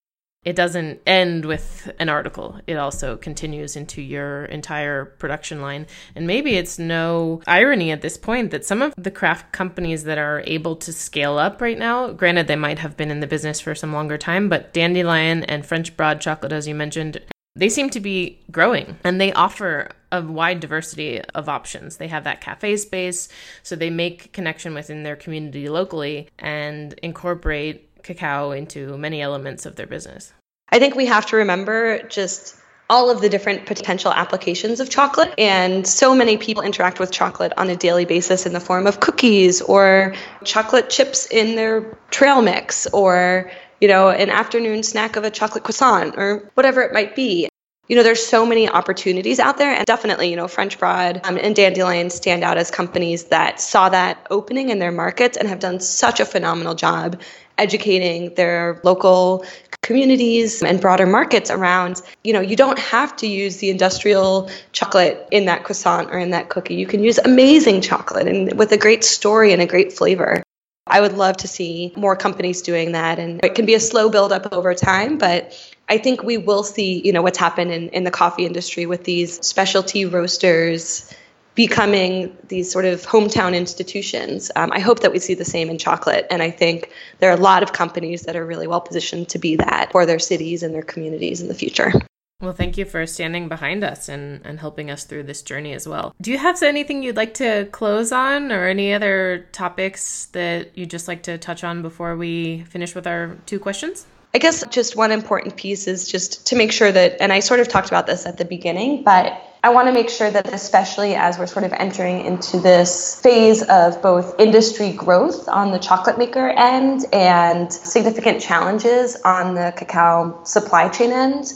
it 0.43 0.57
doesn't 0.57 1.01
end 1.07 1.45
with 1.45 1.93
an 1.99 2.09
article. 2.09 2.59
It 2.67 2.77
also 2.77 3.17
continues 3.17 3.77
into 3.77 4.01
your 4.01 4.47
entire 4.47 5.05
production 5.05 5.61
line. 5.61 5.87
And 6.15 6.27
maybe 6.27 6.57
it's 6.57 6.79
no 6.79 7.43
irony 7.47 7.91
at 7.91 8.01
this 8.01 8.17
point 8.17 8.51
that 8.51 8.65
some 8.65 8.81
of 8.81 8.95
the 8.97 9.11
craft 9.11 9.53
companies 9.53 10.05
that 10.05 10.17
are 10.17 10.43
able 10.47 10.77
to 10.77 10.93
scale 10.93 11.37
up 11.37 11.61
right 11.61 11.79
now, 11.79 12.13
granted, 12.13 12.47
they 12.47 12.57
might 12.57 12.79
have 12.79 12.97
been 12.97 13.11
in 13.11 13.21
the 13.21 13.27
business 13.27 13.61
for 13.61 13.75
some 13.75 13.93
longer 13.93 14.17
time, 14.17 14.49
but 14.49 14.73
Dandelion 14.73 15.45
and 15.45 15.67
French 15.67 15.95
Broad 15.95 16.23
Chocolate, 16.23 16.53
as 16.53 16.67
you 16.67 16.75
mentioned, 16.75 17.21
they 17.55 17.69
seem 17.69 17.91
to 17.91 18.01
be 18.01 18.41
growing 18.51 18.97
and 19.05 19.21
they 19.21 19.33
offer 19.33 19.91
a 20.13 20.23
wide 20.23 20.61
diversity 20.61 21.21
of 21.35 21.49
options. 21.49 21.99
They 21.99 22.09
have 22.09 22.25
that 22.25 22.41
cafe 22.41 22.77
space, 22.77 23.29
so 23.63 23.77
they 23.77 23.91
make 23.91 24.33
connection 24.33 24.73
within 24.73 25.03
their 25.03 25.17
community 25.17 25.69
locally 25.69 26.29
and 26.39 26.95
incorporate 27.03 27.90
cacao 28.15 28.51
into 28.51 28.99
many 28.99 29.23
elements 29.23 29.67
of 29.67 29.77
their 29.77 29.87
business. 29.87 30.33
I 30.71 30.79
think 30.79 30.95
we 30.95 31.07
have 31.07 31.27
to 31.27 31.37
remember 31.37 32.03
just 32.09 32.57
all 32.89 33.09
of 33.09 33.21
the 33.21 33.29
different 33.29 33.67
potential 33.67 34.13
applications 34.13 34.81
of 34.81 34.91
chocolate. 34.91 35.33
And 35.39 35.87
so 35.87 36.13
many 36.13 36.37
people 36.37 36.63
interact 36.63 36.99
with 36.99 37.13
chocolate 37.13 37.53
on 37.57 37.71
a 37.71 37.77
daily 37.77 38.05
basis 38.05 38.47
in 38.47 38.53
the 38.53 38.61
form 38.61 38.89
of 38.89 38.99
cookies 38.99 39.61
or 39.63 40.15
chocolate 40.45 40.91
chips 40.91 41.27
in 41.27 41.55
their 41.55 41.97
trail 42.11 42.43
mix 42.43 42.89
or, 42.89 43.51
you 43.81 43.87
know, 43.87 44.11
an 44.11 44.29
afternoon 44.29 44.83
snack 44.83 45.15
of 45.15 45.23
a 45.23 45.31
chocolate 45.31 45.63
croissant 45.63 46.17
or 46.17 46.51
whatever 46.55 46.83
it 46.83 46.93
might 46.93 47.15
be. 47.15 47.49
You 47.91 47.97
know, 47.97 48.05
there's 48.05 48.25
so 48.25 48.47
many 48.47 48.69
opportunities 48.69 49.41
out 49.41 49.59
there, 49.59 49.75
and 49.75 49.85
definitely, 49.85 50.31
you 50.31 50.37
know, 50.37 50.47
French 50.47 50.79
Broad 50.79 51.23
um, 51.25 51.37
and 51.37 51.57
Dandelion 51.57 52.09
stand 52.11 52.45
out 52.45 52.57
as 52.57 52.71
companies 52.71 53.25
that 53.25 53.61
saw 53.61 53.89
that 53.89 54.29
opening 54.31 54.69
in 54.69 54.79
their 54.79 54.93
markets 54.93 55.37
and 55.37 55.49
have 55.49 55.59
done 55.59 55.81
such 55.81 56.21
a 56.21 56.25
phenomenal 56.25 56.77
job 56.77 57.21
educating 57.59 58.33
their 58.37 58.81
local 58.85 59.45
communities 59.83 60.63
and 60.63 60.81
broader 60.81 61.05
markets 61.05 61.51
around, 61.51 62.01
you 62.23 62.33
know, 62.33 62.41
you 62.41 62.55
don't 62.55 62.79
have 62.79 63.17
to 63.17 63.27
use 63.27 63.57
the 63.57 63.71
industrial 63.71 64.49
chocolate 64.71 65.27
in 65.33 65.47
that 65.47 65.65
croissant 65.65 66.13
or 66.13 66.19
in 66.21 66.31
that 66.31 66.49
cookie. 66.49 66.77
You 66.77 66.87
can 66.87 67.03
use 67.03 67.19
amazing 67.19 67.81
chocolate 67.81 68.29
and 68.29 68.57
with 68.57 68.71
a 68.71 68.79
great 68.79 69.03
story 69.03 69.53
and 69.53 69.61
a 69.61 69.67
great 69.67 69.93
flavor. 69.93 70.45
I 70.87 71.01
would 71.01 71.17
love 71.17 71.39
to 71.39 71.49
see 71.49 71.93
more 71.97 72.17
companies 72.17 72.63
doing 72.63 72.93
that. 72.93 73.19
And 73.19 73.45
it 73.45 73.55
can 73.55 73.67
be 73.67 73.75
a 73.75 73.81
slow 73.81 74.11
build 74.11 74.33
up 74.33 74.53
over 74.53 74.75
time, 74.75 75.19
but 75.19 75.53
I 75.91 75.99
think 75.99 76.23
we 76.23 76.39
will 76.39 76.63
see, 76.63 77.03
you 77.05 77.13
know, 77.13 77.21
what's 77.21 77.37
happened 77.37 77.73
in, 77.73 77.89
in 77.89 78.05
the 78.05 78.13
coffee 78.13 78.47
industry 78.47 78.87
with 78.87 79.03
these 79.03 79.45
specialty 79.45 80.07
roasters 80.07 81.13
becoming 81.57 82.35
these 82.47 82.71
sort 82.71 82.85
of 82.85 83.03
hometown 83.03 83.57
institutions. 83.57 84.53
Um, 84.55 84.71
I 84.73 84.79
hope 84.79 85.01
that 85.01 85.11
we 85.11 85.19
see 85.19 85.35
the 85.35 85.45
same 85.45 85.69
in 85.69 85.79
chocolate. 85.79 86.29
And 86.31 86.43
I 86.43 86.51
think 86.51 86.91
there 87.19 87.29
are 87.31 87.37
a 87.37 87.41
lot 87.41 87.65
of 87.65 87.73
companies 87.73 88.23
that 88.23 88.37
are 88.37 88.47
really 88.47 88.69
well 88.69 88.81
positioned 88.81 89.29
to 89.31 89.39
be 89.39 89.57
that 89.57 89.91
for 89.91 90.07
their 90.07 90.21
cities 90.21 90.63
and 90.63 90.73
their 90.73 90.83
communities 90.83 91.41
in 91.41 91.49
the 91.49 91.55
future. 91.55 91.93
Well, 92.41 92.55
thank 92.55 92.79
you 92.79 92.87
for 92.87 93.05
standing 93.07 93.49
behind 93.49 93.85
us 93.85 94.09
and, 94.09 94.41
and 94.47 94.59
helping 94.59 94.91
us 94.91 95.05
through 95.05 95.25
this 95.25 95.43
journey 95.43 95.75
as 95.75 95.87
well. 95.87 96.15
Do 96.23 96.31
you 96.31 96.39
have 96.39 96.63
anything 96.63 97.03
you'd 97.03 97.17
like 97.17 97.35
to 97.35 97.67
close 97.73 98.13
on 98.13 98.51
or 98.53 98.67
any 98.67 98.95
other 98.95 99.49
topics 99.53 100.27
that 100.27 100.79
you'd 100.79 100.89
just 100.89 101.09
like 101.09 101.25
to 101.25 101.37
touch 101.37 101.65
on 101.65 101.83
before 101.83 102.17
we 102.17 102.61
finish 102.71 102.95
with 102.95 103.07
our 103.07 103.37
two 103.45 103.59
questions? 103.59 104.07
I 104.33 104.39
guess 104.39 104.65
just 104.69 104.95
one 104.95 105.11
important 105.11 105.57
piece 105.57 105.89
is 105.89 106.09
just 106.09 106.47
to 106.49 106.57
make 106.57 106.71
sure 106.71 106.93
that, 106.93 107.21
and 107.21 107.33
I 107.33 107.41
sort 107.41 107.59
of 107.59 107.69
talked 107.69 107.89
about 107.89 108.07
this 108.07 108.27
at 108.27 108.37
the 108.37 108.45
beginning, 108.45 109.03
but 109.03 109.43
I 109.65 109.71
want 109.71 109.89
to 109.89 109.93
make 109.93 110.09
sure 110.09 110.31
that, 110.31 110.55
especially 110.55 111.17
as 111.17 111.37
we're 111.37 111.49
sort 111.49 111.65
of 111.65 111.73
entering 111.73 112.25
into 112.25 112.61
this 112.61 113.21
phase 113.21 113.63
of 113.65 114.01
both 114.01 114.39
industry 114.39 114.93
growth 114.93 115.49
on 115.49 115.73
the 115.73 115.79
chocolate 115.79 116.17
maker 116.17 116.49
end 116.49 117.07
and 117.13 117.73
significant 117.73 118.41
challenges 118.41 119.17
on 119.25 119.55
the 119.57 119.75
cacao 119.77 120.41
supply 120.45 120.89
chain 120.89 121.11
end, 121.11 121.53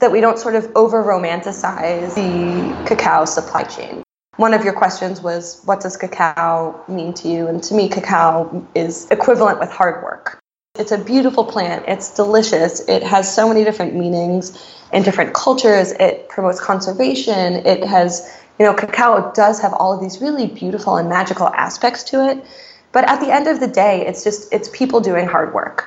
that 0.00 0.10
we 0.10 0.20
don't 0.20 0.38
sort 0.38 0.56
of 0.56 0.70
over 0.74 1.02
romanticize 1.04 2.14
the 2.16 2.86
cacao 2.88 3.24
supply 3.24 3.62
chain. 3.62 4.02
One 4.36 4.52
of 4.52 4.64
your 4.64 4.74
questions 4.74 5.22
was, 5.22 5.62
what 5.64 5.80
does 5.80 5.96
cacao 5.96 6.84
mean 6.88 7.14
to 7.14 7.28
you? 7.28 7.46
And 7.46 7.62
to 7.62 7.74
me, 7.74 7.88
cacao 7.88 8.66
is 8.74 9.08
equivalent 9.10 9.60
with 9.60 9.70
hard 9.70 10.02
work. 10.02 10.38
It's 10.78 10.92
a 10.92 10.98
beautiful 10.98 11.44
plant. 11.44 11.84
It's 11.88 12.14
delicious. 12.14 12.80
It 12.88 13.02
has 13.02 13.32
so 13.32 13.48
many 13.48 13.64
different 13.64 13.94
meanings 13.94 14.56
in 14.92 15.02
different 15.02 15.34
cultures. 15.34 15.92
It 15.92 16.28
promotes 16.28 16.60
conservation. 16.60 17.66
It 17.66 17.84
has, 17.84 18.30
you 18.58 18.64
know, 18.64 18.74
cacao 18.74 19.32
does 19.32 19.60
have 19.60 19.72
all 19.74 19.92
of 19.92 20.00
these 20.00 20.20
really 20.20 20.46
beautiful 20.46 20.96
and 20.96 21.08
magical 21.08 21.48
aspects 21.48 22.04
to 22.04 22.28
it. 22.28 22.44
But 22.92 23.08
at 23.08 23.20
the 23.20 23.32
end 23.32 23.46
of 23.46 23.60
the 23.60 23.66
day, 23.66 24.06
it's 24.06 24.24
just 24.24 24.52
it's 24.52 24.68
people 24.70 25.00
doing 25.00 25.26
hard 25.26 25.52
work. 25.52 25.86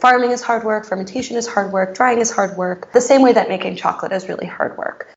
Farming 0.00 0.30
is 0.30 0.42
hard 0.42 0.64
work, 0.64 0.84
fermentation 0.84 1.36
is 1.36 1.46
hard 1.46 1.72
work, 1.72 1.94
drying 1.94 2.18
is 2.18 2.30
hard 2.30 2.56
work, 2.58 2.92
the 2.92 3.00
same 3.00 3.22
way 3.22 3.32
that 3.32 3.48
making 3.48 3.76
chocolate 3.76 4.12
is 4.12 4.28
really 4.28 4.46
hard 4.46 4.76
work. 4.76 5.08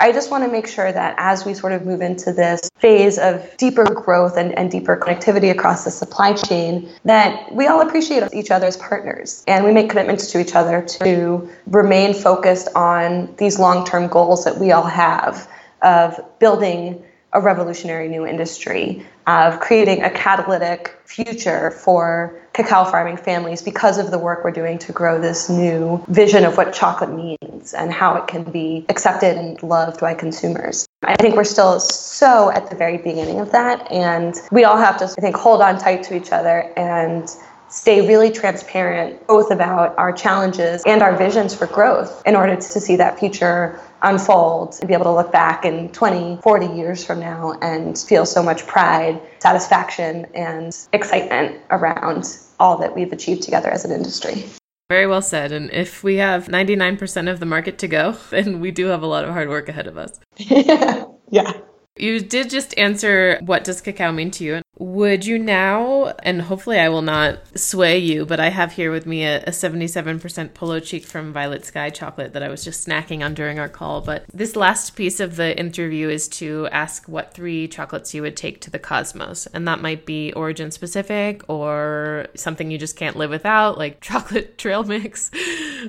I 0.00 0.12
just 0.12 0.30
want 0.30 0.44
to 0.44 0.50
make 0.50 0.68
sure 0.68 0.92
that 0.92 1.16
as 1.18 1.44
we 1.44 1.54
sort 1.54 1.72
of 1.72 1.84
move 1.84 2.00
into 2.00 2.32
this 2.32 2.70
phase 2.76 3.18
of 3.18 3.44
deeper 3.56 3.84
growth 3.84 4.36
and, 4.36 4.56
and 4.56 4.70
deeper 4.70 4.96
connectivity 4.96 5.50
across 5.50 5.84
the 5.84 5.90
supply 5.90 6.34
chain, 6.34 6.88
that 7.04 7.52
we 7.52 7.66
all 7.66 7.80
appreciate 7.80 8.22
each 8.32 8.52
other 8.52 8.66
as 8.66 8.76
partners 8.76 9.42
and 9.48 9.64
we 9.64 9.72
make 9.72 9.90
commitments 9.90 10.30
to 10.30 10.40
each 10.40 10.54
other 10.54 10.82
to 10.82 11.48
remain 11.66 12.14
focused 12.14 12.68
on 12.76 13.34
these 13.38 13.58
long 13.58 13.84
term 13.84 14.06
goals 14.06 14.44
that 14.44 14.58
we 14.58 14.70
all 14.70 14.84
have 14.84 15.50
of 15.82 16.20
building 16.38 17.02
a 17.32 17.40
revolutionary 17.40 18.08
new 18.08 18.26
industry, 18.26 19.04
of 19.26 19.60
creating 19.60 20.02
a 20.02 20.10
catalytic 20.10 20.98
future 21.04 21.70
for 21.70 22.40
cacao 22.54 22.84
farming 22.84 23.16
families 23.16 23.60
because 23.60 23.98
of 23.98 24.10
the 24.10 24.18
work 24.18 24.42
we're 24.42 24.50
doing 24.50 24.78
to 24.78 24.92
grow 24.92 25.20
this 25.20 25.50
new 25.50 26.02
vision 26.08 26.44
of 26.44 26.56
what 26.56 26.72
chocolate 26.72 27.12
means 27.12 27.74
and 27.74 27.92
how 27.92 28.16
it 28.16 28.26
can 28.26 28.42
be 28.44 28.86
accepted 28.88 29.36
and 29.36 29.62
loved 29.62 30.00
by 30.00 30.14
consumers. 30.14 30.86
I 31.02 31.16
think 31.16 31.36
we're 31.36 31.44
still 31.44 31.78
so 31.80 32.50
at 32.50 32.70
the 32.70 32.76
very 32.76 32.96
beginning 32.96 33.40
of 33.40 33.52
that, 33.52 33.90
and 33.92 34.34
we 34.50 34.64
all 34.64 34.78
have 34.78 34.98
to, 34.98 35.04
I 35.04 35.20
think, 35.20 35.36
hold 35.36 35.60
on 35.60 35.78
tight 35.78 36.02
to 36.04 36.16
each 36.16 36.32
other 36.32 36.72
and 36.76 37.28
stay 37.68 38.06
really 38.06 38.30
transparent 38.30 39.26
both 39.26 39.50
about 39.50 39.96
our 39.98 40.12
challenges 40.12 40.82
and 40.86 41.02
our 41.02 41.14
visions 41.16 41.54
for 41.54 41.66
growth 41.66 42.22
in 42.24 42.34
order 42.34 42.56
to 42.56 42.62
see 42.62 42.96
that 42.96 43.18
future 43.18 43.78
unfold 44.02 44.76
and 44.80 44.88
be 44.88 44.94
able 44.94 45.04
to 45.04 45.12
look 45.12 45.32
back 45.32 45.64
in 45.64 45.88
20, 45.90 46.40
40 46.42 46.66
years 46.66 47.04
from 47.04 47.20
now 47.20 47.58
and 47.62 47.98
feel 47.98 48.26
so 48.26 48.42
much 48.42 48.66
pride, 48.66 49.20
satisfaction, 49.40 50.26
and 50.34 50.76
excitement 50.92 51.60
around 51.70 52.38
all 52.60 52.76
that 52.78 52.94
we've 52.94 53.12
achieved 53.12 53.42
together 53.42 53.70
as 53.70 53.84
an 53.84 53.92
industry. 53.92 54.44
Very 54.88 55.06
well 55.06 55.20
said. 55.20 55.52
And 55.52 55.70
if 55.70 56.02
we 56.02 56.16
have 56.16 56.46
99% 56.46 57.30
of 57.30 57.40
the 57.40 57.46
market 57.46 57.78
to 57.78 57.88
go, 57.88 58.12
then 58.30 58.60
we 58.60 58.70
do 58.70 58.86
have 58.86 59.02
a 59.02 59.06
lot 59.06 59.24
of 59.24 59.30
hard 59.30 59.48
work 59.48 59.68
ahead 59.68 59.86
of 59.86 59.98
us. 59.98 60.18
yeah. 60.36 61.52
You 61.98 62.20
did 62.20 62.50
just 62.50 62.76
answer 62.78 63.38
what 63.40 63.64
does 63.64 63.80
cacao 63.80 64.12
mean 64.12 64.30
to 64.32 64.44
you? 64.44 64.62
Would 64.78 65.26
you 65.26 65.40
now, 65.40 66.14
and 66.22 66.40
hopefully 66.40 66.78
I 66.78 66.88
will 66.88 67.02
not 67.02 67.40
sway 67.58 67.98
you, 67.98 68.24
but 68.24 68.38
I 68.38 68.50
have 68.50 68.72
here 68.72 68.92
with 68.92 69.06
me 69.06 69.24
a, 69.24 69.42
a 69.42 69.50
77% 69.50 70.20
Polochic 70.50 71.04
from 71.04 71.32
Violet 71.32 71.64
Sky 71.64 71.90
chocolate 71.90 72.32
that 72.32 72.44
I 72.44 72.48
was 72.48 72.62
just 72.62 72.86
snacking 72.86 73.24
on 73.24 73.34
during 73.34 73.58
our 73.58 73.68
call. 73.68 74.00
But 74.00 74.24
this 74.32 74.54
last 74.54 74.94
piece 74.94 75.18
of 75.18 75.34
the 75.34 75.58
interview 75.58 76.08
is 76.08 76.28
to 76.28 76.68
ask 76.70 77.08
what 77.08 77.34
three 77.34 77.66
chocolates 77.66 78.14
you 78.14 78.22
would 78.22 78.36
take 78.36 78.60
to 78.62 78.70
the 78.70 78.78
cosmos. 78.78 79.46
And 79.48 79.66
that 79.66 79.82
might 79.82 80.06
be 80.06 80.32
origin 80.34 80.70
specific 80.70 81.42
or 81.48 82.28
something 82.36 82.70
you 82.70 82.78
just 82.78 82.96
can't 82.96 83.16
live 83.16 83.30
without, 83.30 83.78
like 83.78 84.00
chocolate 84.08 84.58
trail 84.58 84.84
mix 84.84 85.32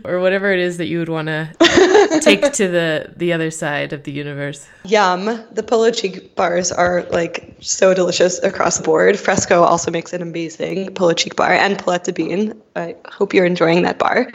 or 0.03 0.19
whatever 0.19 0.51
it 0.51 0.59
is 0.59 0.77
that 0.77 0.87
you 0.87 0.97
would 0.97 1.09
want 1.09 1.27
to 1.27 1.53
take 2.23 2.41
to 2.53 2.67
the, 2.67 3.13
the 3.15 3.33
other 3.33 3.51
side 3.51 3.93
of 3.93 4.03
the 4.03 4.11
universe. 4.11 4.67
Yum. 4.83 5.25
The 5.51 5.63
Polo 5.63 5.91
Cheek 5.99 6.35
bars 6.35 6.71
are 6.71 7.03
like 7.11 7.55
so 7.59 7.93
delicious 7.93 8.41
across 8.41 8.77
the 8.77 8.83
board. 8.83 9.19
Fresco 9.19 9.63
also 9.63 9.91
makes 9.91 10.13
an 10.13 10.21
amazing 10.21 10.87
Polochic 10.87 11.35
bar 11.35 11.51
and 11.51 11.77
Palette 11.77 12.15
Bean. 12.15 12.59
I 12.75 12.95
hope 13.05 13.33
you're 13.33 13.45
enjoying 13.45 13.81
that 13.81 13.99
bar. 13.99 14.31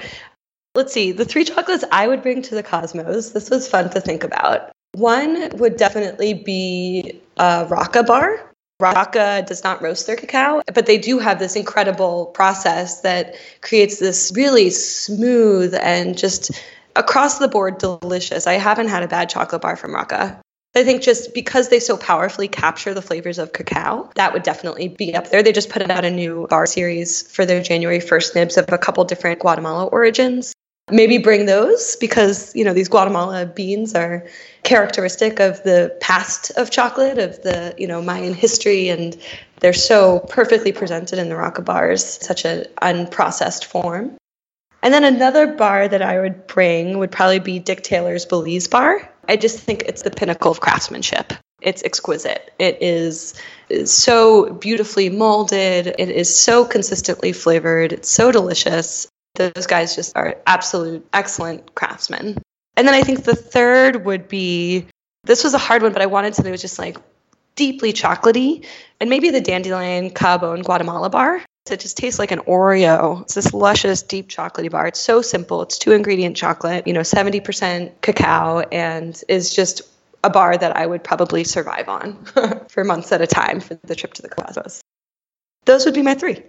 Let's 0.74 0.92
see, 0.92 1.12
the 1.12 1.24
three 1.24 1.44
chocolates 1.44 1.84
I 1.90 2.08
would 2.08 2.20
bring 2.22 2.42
to 2.42 2.54
the 2.54 2.62
cosmos. 2.62 3.30
This 3.30 3.48
was 3.48 3.68
fun 3.68 3.90
to 3.90 4.00
think 4.00 4.24
about. 4.24 4.72
One 4.92 5.48
would 5.56 5.76
definitely 5.76 6.34
be 6.34 7.20
a 7.36 7.64
Raaka 7.64 8.06
bar. 8.06 8.52
Raaka 8.82 9.46
does 9.46 9.62
not 9.64 9.80
roast 9.80 10.06
their 10.06 10.16
cacao, 10.16 10.62
but 10.74 10.86
they 10.86 10.98
do 10.98 11.18
have 11.18 11.38
this 11.38 11.56
incredible 11.56 12.26
process 12.26 13.00
that 13.00 13.36
creates 13.62 14.00
this 14.00 14.32
really 14.34 14.68
smooth 14.70 15.74
and 15.80 16.18
just 16.18 16.50
across 16.96 17.38
the 17.38 17.48
board 17.48 17.78
delicious. 17.78 18.46
I 18.46 18.54
haven't 18.54 18.88
had 18.88 19.02
a 19.02 19.08
bad 19.08 19.30
chocolate 19.30 19.62
bar 19.62 19.76
from 19.76 19.92
Raaka. 19.92 20.40
I 20.76 20.82
think 20.82 21.02
just 21.02 21.34
because 21.34 21.68
they 21.68 21.78
so 21.78 21.96
powerfully 21.96 22.48
capture 22.48 22.94
the 22.94 23.02
flavors 23.02 23.38
of 23.38 23.52
cacao, 23.52 24.10
that 24.16 24.32
would 24.32 24.42
definitely 24.42 24.88
be 24.88 25.14
up 25.14 25.30
there. 25.30 25.42
They 25.42 25.52
just 25.52 25.70
put 25.70 25.88
out 25.88 26.04
a 26.04 26.10
new 26.10 26.48
bar 26.50 26.66
series 26.66 27.22
for 27.30 27.46
their 27.46 27.62
January 27.62 28.00
1st 28.00 28.34
nibs 28.34 28.56
of 28.56 28.64
a 28.72 28.78
couple 28.78 29.04
different 29.04 29.38
Guatemala 29.38 29.86
origins. 29.86 30.52
Maybe 30.90 31.16
bring 31.18 31.46
those 31.46 31.96
because, 31.96 32.54
you 32.56 32.64
know, 32.64 32.74
these 32.74 32.88
Guatemala 32.88 33.46
beans 33.46 33.94
are 33.94 34.26
characteristic 34.64 35.38
of 35.40 35.62
the 35.62 35.96
past 36.00 36.50
of 36.56 36.70
chocolate, 36.70 37.18
of 37.18 37.40
the, 37.42 37.74
you 37.78 37.86
know, 37.86 38.02
Mayan 38.02 38.34
history, 38.34 38.88
and 38.88 39.16
they're 39.60 39.72
so 39.72 40.20
perfectly 40.28 40.72
presented 40.72 41.20
in 41.20 41.28
the 41.28 41.36
Raaka 41.36 41.64
bars, 41.64 42.04
such 42.04 42.44
an 42.44 42.66
unprocessed 42.82 43.64
form. 43.64 44.16
And 44.82 44.92
then 44.92 45.04
another 45.04 45.46
bar 45.46 45.88
that 45.88 46.02
I 46.02 46.20
would 46.20 46.46
bring 46.48 46.98
would 46.98 47.12
probably 47.12 47.38
be 47.38 47.60
Dick 47.60 47.82
Taylor's 47.82 48.26
Belize 48.26 48.68
bar. 48.68 49.08
I 49.28 49.36
just 49.36 49.58
think 49.58 49.82
it's 49.82 50.02
the 50.02 50.10
pinnacle 50.10 50.50
of 50.50 50.60
craftsmanship. 50.60 51.32
It's 51.62 51.82
exquisite. 51.82 52.52
It 52.58 52.82
is, 52.82 53.34
so 53.86 54.52
beautifully 54.52 55.08
molded. 55.08 55.94
It 55.98 56.10
is 56.10 56.34
so 56.34 56.64
consistently 56.64 57.32
flavored. 57.32 57.92
It's 57.92 58.10
so 58.10 58.30
delicious. 58.30 59.06
Those 59.36 59.66
guys 59.66 59.96
just 59.96 60.16
are 60.16 60.36
absolute 60.46 61.06
excellent 61.12 61.74
craftsmen. 61.74 62.38
And 62.76 62.86
then 62.86 62.94
I 62.94 63.02
think 63.02 63.24
the 63.24 63.34
third 63.34 64.04
would 64.04 64.28
be 64.28 64.86
this 65.24 65.42
was 65.42 65.54
a 65.54 65.58
hard 65.58 65.82
one, 65.82 65.92
but 65.92 66.02
I 66.02 66.06
wanted 66.06 66.34
something 66.34 66.50
that 66.50 66.54
was 66.54 66.60
just 66.60 66.78
like 66.78 66.98
deeply 67.56 67.92
chocolatey, 67.92 68.66
and 69.00 69.08
maybe 69.08 69.30
the 69.30 69.40
Dandelion 69.40 70.10
Cahabón 70.10 70.54
and 70.54 70.64
Guatemala 70.64 71.08
bar. 71.08 71.42
It 71.70 71.80
just 71.80 71.96
tastes 71.96 72.18
like 72.18 72.30
an 72.30 72.40
Oreo. 72.40 73.22
It's 73.22 73.34
this 73.34 73.54
luscious, 73.54 74.02
deep 74.02 74.28
chocolatey 74.28 74.70
bar. 74.70 74.86
It's 74.86 75.00
so 75.00 75.22
simple. 75.22 75.62
It's 75.62 75.78
two 75.78 75.92
ingredient 75.92 76.36
chocolate, 76.36 76.86
you 76.86 76.92
know, 76.92 77.00
70% 77.00 77.92
cacao, 78.02 78.60
and 78.60 79.20
is 79.28 79.54
just 79.54 79.80
a 80.22 80.30
bar 80.30 80.56
that 80.56 80.76
I 80.76 80.86
would 80.86 81.02
probably 81.02 81.44
survive 81.44 81.88
on 81.88 82.24
for 82.68 82.84
months 82.84 83.12
at 83.12 83.22
a 83.22 83.26
time 83.26 83.60
for 83.60 83.78
the 83.82 83.94
trip 83.94 84.14
to 84.14 84.22
the 84.22 84.28
Cosmos. 84.28 84.82
Those 85.64 85.86
would 85.86 85.94
be 85.94 86.02
my 86.02 86.14
three. 86.14 86.42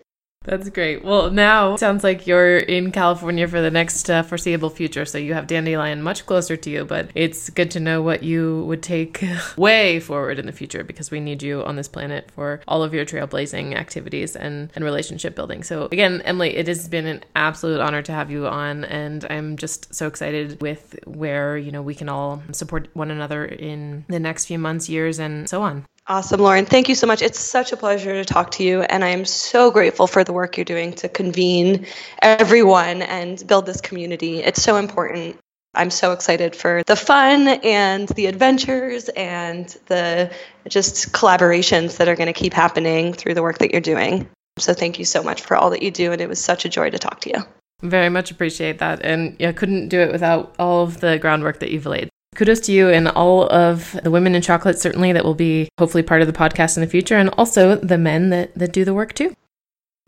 That's 0.45 0.69
great. 0.69 1.03
Well, 1.03 1.31
now 1.31 1.75
sounds 1.75 2.03
like 2.03 2.27
you're 2.27 2.57
in 2.57 2.91
California 2.91 3.47
for 3.47 3.61
the 3.61 3.71
next 3.71 4.09
uh, 4.09 4.21
foreseeable 4.21 4.69
future. 4.69 5.05
So 5.05 5.17
you 5.17 5.33
have 5.33 5.47
Dandelion 5.47 6.01
much 6.01 6.25
closer 6.25 6.55
to 6.55 6.69
you, 6.69 6.85
but 6.85 7.09
it's 7.15 7.49
good 7.49 7.71
to 7.71 7.79
know 7.79 8.01
what 8.01 8.23
you 8.23 8.63
would 8.67 8.83
take 8.83 9.23
way 9.57 9.99
forward 9.99 10.37
in 10.37 10.45
the 10.45 10.51
future 10.51 10.83
because 10.83 11.09
we 11.09 11.19
need 11.19 11.41
you 11.41 11.63
on 11.63 11.75
this 11.75 11.87
planet 11.87 12.29
for 12.35 12.61
all 12.67 12.83
of 12.83 12.93
your 12.93 13.05
trailblazing 13.05 13.75
activities 13.75 14.35
and, 14.35 14.71
and 14.75 14.85
relationship 14.85 15.35
building. 15.35 15.63
So, 15.63 15.85
again, 15.91 16.21
Emily, 16.21 16.55
it 16.55 16.67
has 16.67 16.87
been 16.87 17.07
an 17.07 17.23
absolute 17.35 17.79
honor 17.79 18.03
to 18.03 18.11
have 18.11 18.29
you 18.29 18.47
on. 18.47 18.85
And 18.85 19.25
I'm 19.29 19.57
just 19.57 19.93
so 19.95 20.07
excited 20.07 20.61
with 20.61 20.99
where, 21.05 21.57
you 21.57 21.71
know, 21.71 21.81
we 21.81 21.95
can 21.95 22.09
all 22.09 22.43
support 22.51 22.87
one 22.93 23.09
another 23.09 23.45
in 23.45 24.05
the 24.07 24.19
next 24.19 24.45
few 24.45 24.59
months, 24.59 24.89
years, 24.89 25.19
and 25.19 25.49
so 25.49 25.63
on. 25.63 25.85
Awesome, 26.07 26.39
Lauren. 26.39 26.67
Thank 26.67 26.87
you 26.87 26.93
so 26.93 27.07
much. 27.07 27.23
It's 27.23 27.39
such 27.39 27.71
a 27.71 27.77
pleasure 27.77 28.13
to 28.13 28.23
talk 28.23 28.51
to 28.51 28.63
you, 28.63 28.81
and 28.81 29.03
I 29.03 29.09
am 29.09 29.25
so 29.25 29.71
grateful 29.71 30.05
for 30.05 30.23
the 30.23 30.33
work 30.33 30.55
you're 30.55 30.63
doing 30.63 30.93
to 30.93 31.09
convene 31.09 31.87
everyone 32.21 33.01
and 33.01 33.41
build 33.47 33.65
this 33.65 33.81
community. 33.81 34.43
It's 34.43 34.61
so 34.61 34.75
important. 34.75 35.39
I'm 35.73 35.89
so 35.89 36.11
excited 36.11 36.55
for 36.55 36.83
the 36.85 36.95
fun 36.95 37.47
and 37.47 38.07
the 38.09 38.27
adventures 38.27 39.09
and 39.09 39.67
the 39.87 40.31
just 40.69 41.11
collaborations 41.11 41.97
that 41.97 42.07
are 42.07 42.15
going 42.15 42.31
to 42.31 42.39
keep 42.39 42.53
happening 42.53 43.11
through 43.11 43.33
the 43.33 43.41
work 43.41 43.57
that 43.57 43.71
you're 43.71 43.81
doing. 43.81 44.29
So 44.59 44.75
thank 44.75 44.99
you 44.99 45.05
so 45.05 45.23
much 45.23 45.41
for 45.41 45.57
all 45.57 45.71
that 45.71 45.81
you 45.81 45.89
do, 45.89 46.11
and 46.11 46.21
it 46.21 46.29
was 46.29 46.39
such 46.39 46.65
a 46.65 46.69
joy 46.69 46.91
to 46.91 46.99
talk 46.99 47.21
to 47.21 47.29
you. 47.29 47.43
Very 47.81 48.09
much 48.09 48.29
appreciate 48.29 48.77
that, 48.77 49.01
and 49.03 49.37
yeah, 49.39 49.51
couldn't 49.53 49.89
do 49.89 49.99
it 50.01 50.11
without 50.11 50.55
all 50.59 50.83
of 50.83 50.99
the 51.01 51.17
groundwork 51.17 51.61
that 51.61 51.71
you've 51.71 51.87
laid. 51.87 52.09
Kudos 52.35 52.59
to 52.61 52.71
you 52.71 52.89
and 52.89 53.07
all 53.07 53.49
of 53.49 53.97
the 54.03 54.11
women 54.11 54.35
in 54.35 54.41
chocolate, 54.41 54.77
certainly, 54.77 55.13
that 55.13 55.23
will 55.23 55.35
be 55.35 55.69
hopefully 55.79 56.03
part 56.03 56.21
of 56.21 56.27
the 56.27 56.33
podcast 56.33 56.75
in 56.77 56.81
the 56.81 56.89
future, 56.89 57.15
and 57.15 57.29
also 57.37 57.75
the 57.75 57.97
men 57.97 58.29
that, 58.29 58.53
that 58.55 58.73
do 58.73 58.83
the 58.83 58.93
work 58.93 59.13
too. 59.13 59.33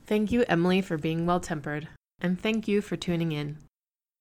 Thank 0.05 0.32
you, 0.32 0.45
Emily, 0.47 0.82
for 0.82 0.97
being 0.97 1.25
well 1.25 1.39
tempered, 1.39 1.88
and 2.21 2.39
thank 2.39 2.67
you 2.67 2.82
for 2.82 2.95
tuning 2.95 3.32
in. 3.32 3.57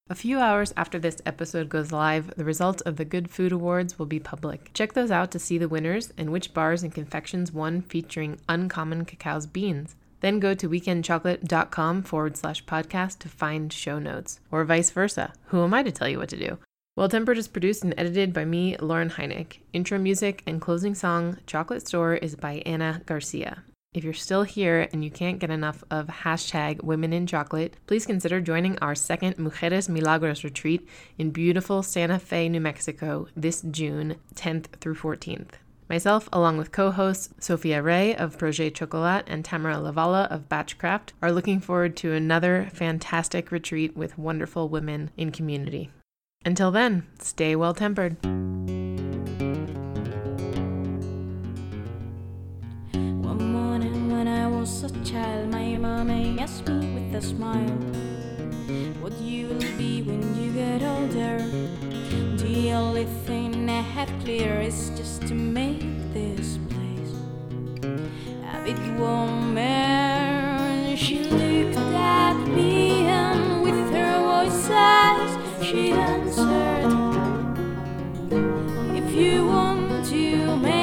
A 0.08 0.14
few 0.14 0.38
hours 0.38 0.72
after 0.76 1.00
this 1.00 1.20
episode 1.26 1.68
goes 1.68 1.90
live, 1.90 2.32
the 2.36 2.44
results 2.44 2.80
of 2.82 2.96
the 2.96 3.04
Good 3.04 3.28
Food 3.28 3.50
Awards 3.50 3.98
will 3.98 4.06
be 4.06 4.20
public. 4.20 4.70
Check 4.72 4.92
those 4.92 5.10
out 5.10 5.32
to 5.32 5.40
see 5.40 5.58
the 5.58 5.68
winners 5.68 6.12
and 6.16 6.30
which 6.30 6.54
bars 6.54 6.84
and 6.84 6.94
confections 6.94 7.50
won 7.50 7.82
featuring 7.82 8.38
uncommon 8.48 9.04
cacao's 9.04 9.46
beans. 9.46 9.96
Then 10.20 10.38
go 10.38 10.54
to 10.54 10.68
weekendchocolate.com 10.68 12.02
forward 12.04 12.36
slash 12.36 12.64
podcast 12.64 13.18
to 13.18 13.28
find 13.28 13.72
show 13.72 13.98
notes, 13.98 14.38
or 14.52 14.64
vice 14.64 14.90
versa. 14.90 15.32
Who 15.46 15.64
am 15.64 15.74
I 15.74 15.82
to 15.82 15.90
tell 15.90 16.08
you 16.08 16.18
what 16.18 16.28
to 16.28 16.36
do? 16.36 16.58
Well 16.96 17.10
Tempered 17.10 17.36
is 17.36 17.46
produced 17.46 17.84
and 17.84 17.92
edited 17.98 18.32
by 18.32 18.46
me, 18.46 18.74
Lauren 18.78 19.10
Heineck. 19.10 19.58
Intro 19.74 19.98
music 19.98 20.42
and 20.46 20.62
closing 20.62 20.94
song, 20.94 21.36
Chocolate 21.46 21.86
Store, 21.86 22.14
is 22.14 22.36
by 22.36 22.62
Anna 22.64 23.02
Garcia. 23.04 23.64
If 23.92 24.02
you're 24.02 24.14
still 24.14 24.44
here 24.44 24.88
and 24.94 25.04
you 25.04 25.10
can't 25.10 25.38
get 25.38 25.50
enough 25.50 25.84
of 25.90 26.06
hashtag 26.06 26.82
women 26.82 27.12
in 27.12 27.26
chocolate, 27.26 27.76
please 27.86 28.06
consider 28.06 28.40
joining 28.40 28.78
our 28.78 28.94
second 28.94 29.36
Mujeres 29.36 29.90
Milagros 29.90 30.42
retreat 30.42 30.88
in 31.18 31.32
beautiful 31.32 31.82
Santa 31.82 32.18
Fe, 32.18 32.48
New 32.48 32.62
Mexico 32.62 33.28
this 33.36 33.60
June 33.60 34.16
10th 34.34 34.68
through 34.80 34.94
14th. 34.94 35.56
Myself, 35.90 36.30
along 36.32 36.56
with 36.56 36.72
co 36.72 36.92
hosts 36.92 37.28
Sophia 37.38 37.82
Rea 37.82 38.16
of 38.16 38.38
Projet 38.38 38.74
Chocolat 38.74 39.24
and 39.26 39.44
Tamara 39.44 39.74
Lavala 39.74 40.28
of 40.28 40.48
Batchcraft, 40.48 41.10
are 41.20 41.30
looking 41.30 41.60
forward 41.60 41.94
to 41.98 42.14
another 42.14 42.70
fantastic 42.72 43.52
retreat 43.52 43.94
with 43.94 44.16
wonderful 44.16 44.70
women 44.70 45.10
in 45.18 45.30
community. 45.30 45.90
Until 46.46 46.70
then, 46.70 47.02
stay 47.18 47.56
well 47.56 47.74
tempered. 47.74 48.24
One 52.94 53.52
morning 53.52 54.12
when 54.12 54.28
I 54.28 54.46
was 54.46 54.84
a 54.84 54.90
child, 55.04 55.50
my 55.50 55.76
mommy 55.76 56.38
asked 56.38 56.68
me 56.68 56.94
with 56.94 57.16
a 57.16 57.20
smile, 57.20 57.76
What 59.02 59.20
you 59.20 59.48
will 59.48 59.58
be 59.76 60.02
when 60.02 60.22
you 60.40 60.52
get 60.52 60.84
older? 60.84 61.38
The 62.36 62.70
only 62.74 63.06
thing 63.26 63.68
I 63.68 63.80
have 63.80 64.12
clear 64.22 64.60
is 64.60 64.90
just 64.90 65.22
to 65.22 65.34
make 65.34 65.82
this 66.14 66.60
place 66.70 67.14
a 68.54 68.62
bit 68.62 68.78
warmer. 69.00 70.96
She 70.96 71.24
looked 71.24 71.76
at 71.76 72.38
me 72.46 73.08
and 73.08 73.64
with 73.64 73.90
her 73.90 74.20
voice 74.22 74.70
eyes 74.70 75.35
she 75.66 75.90
answered, 75.90 76.86
If 78.96 79.12
you 79.12 79.46
want 79.46 80.06
to 80.06 80.56
make 80.58 80.75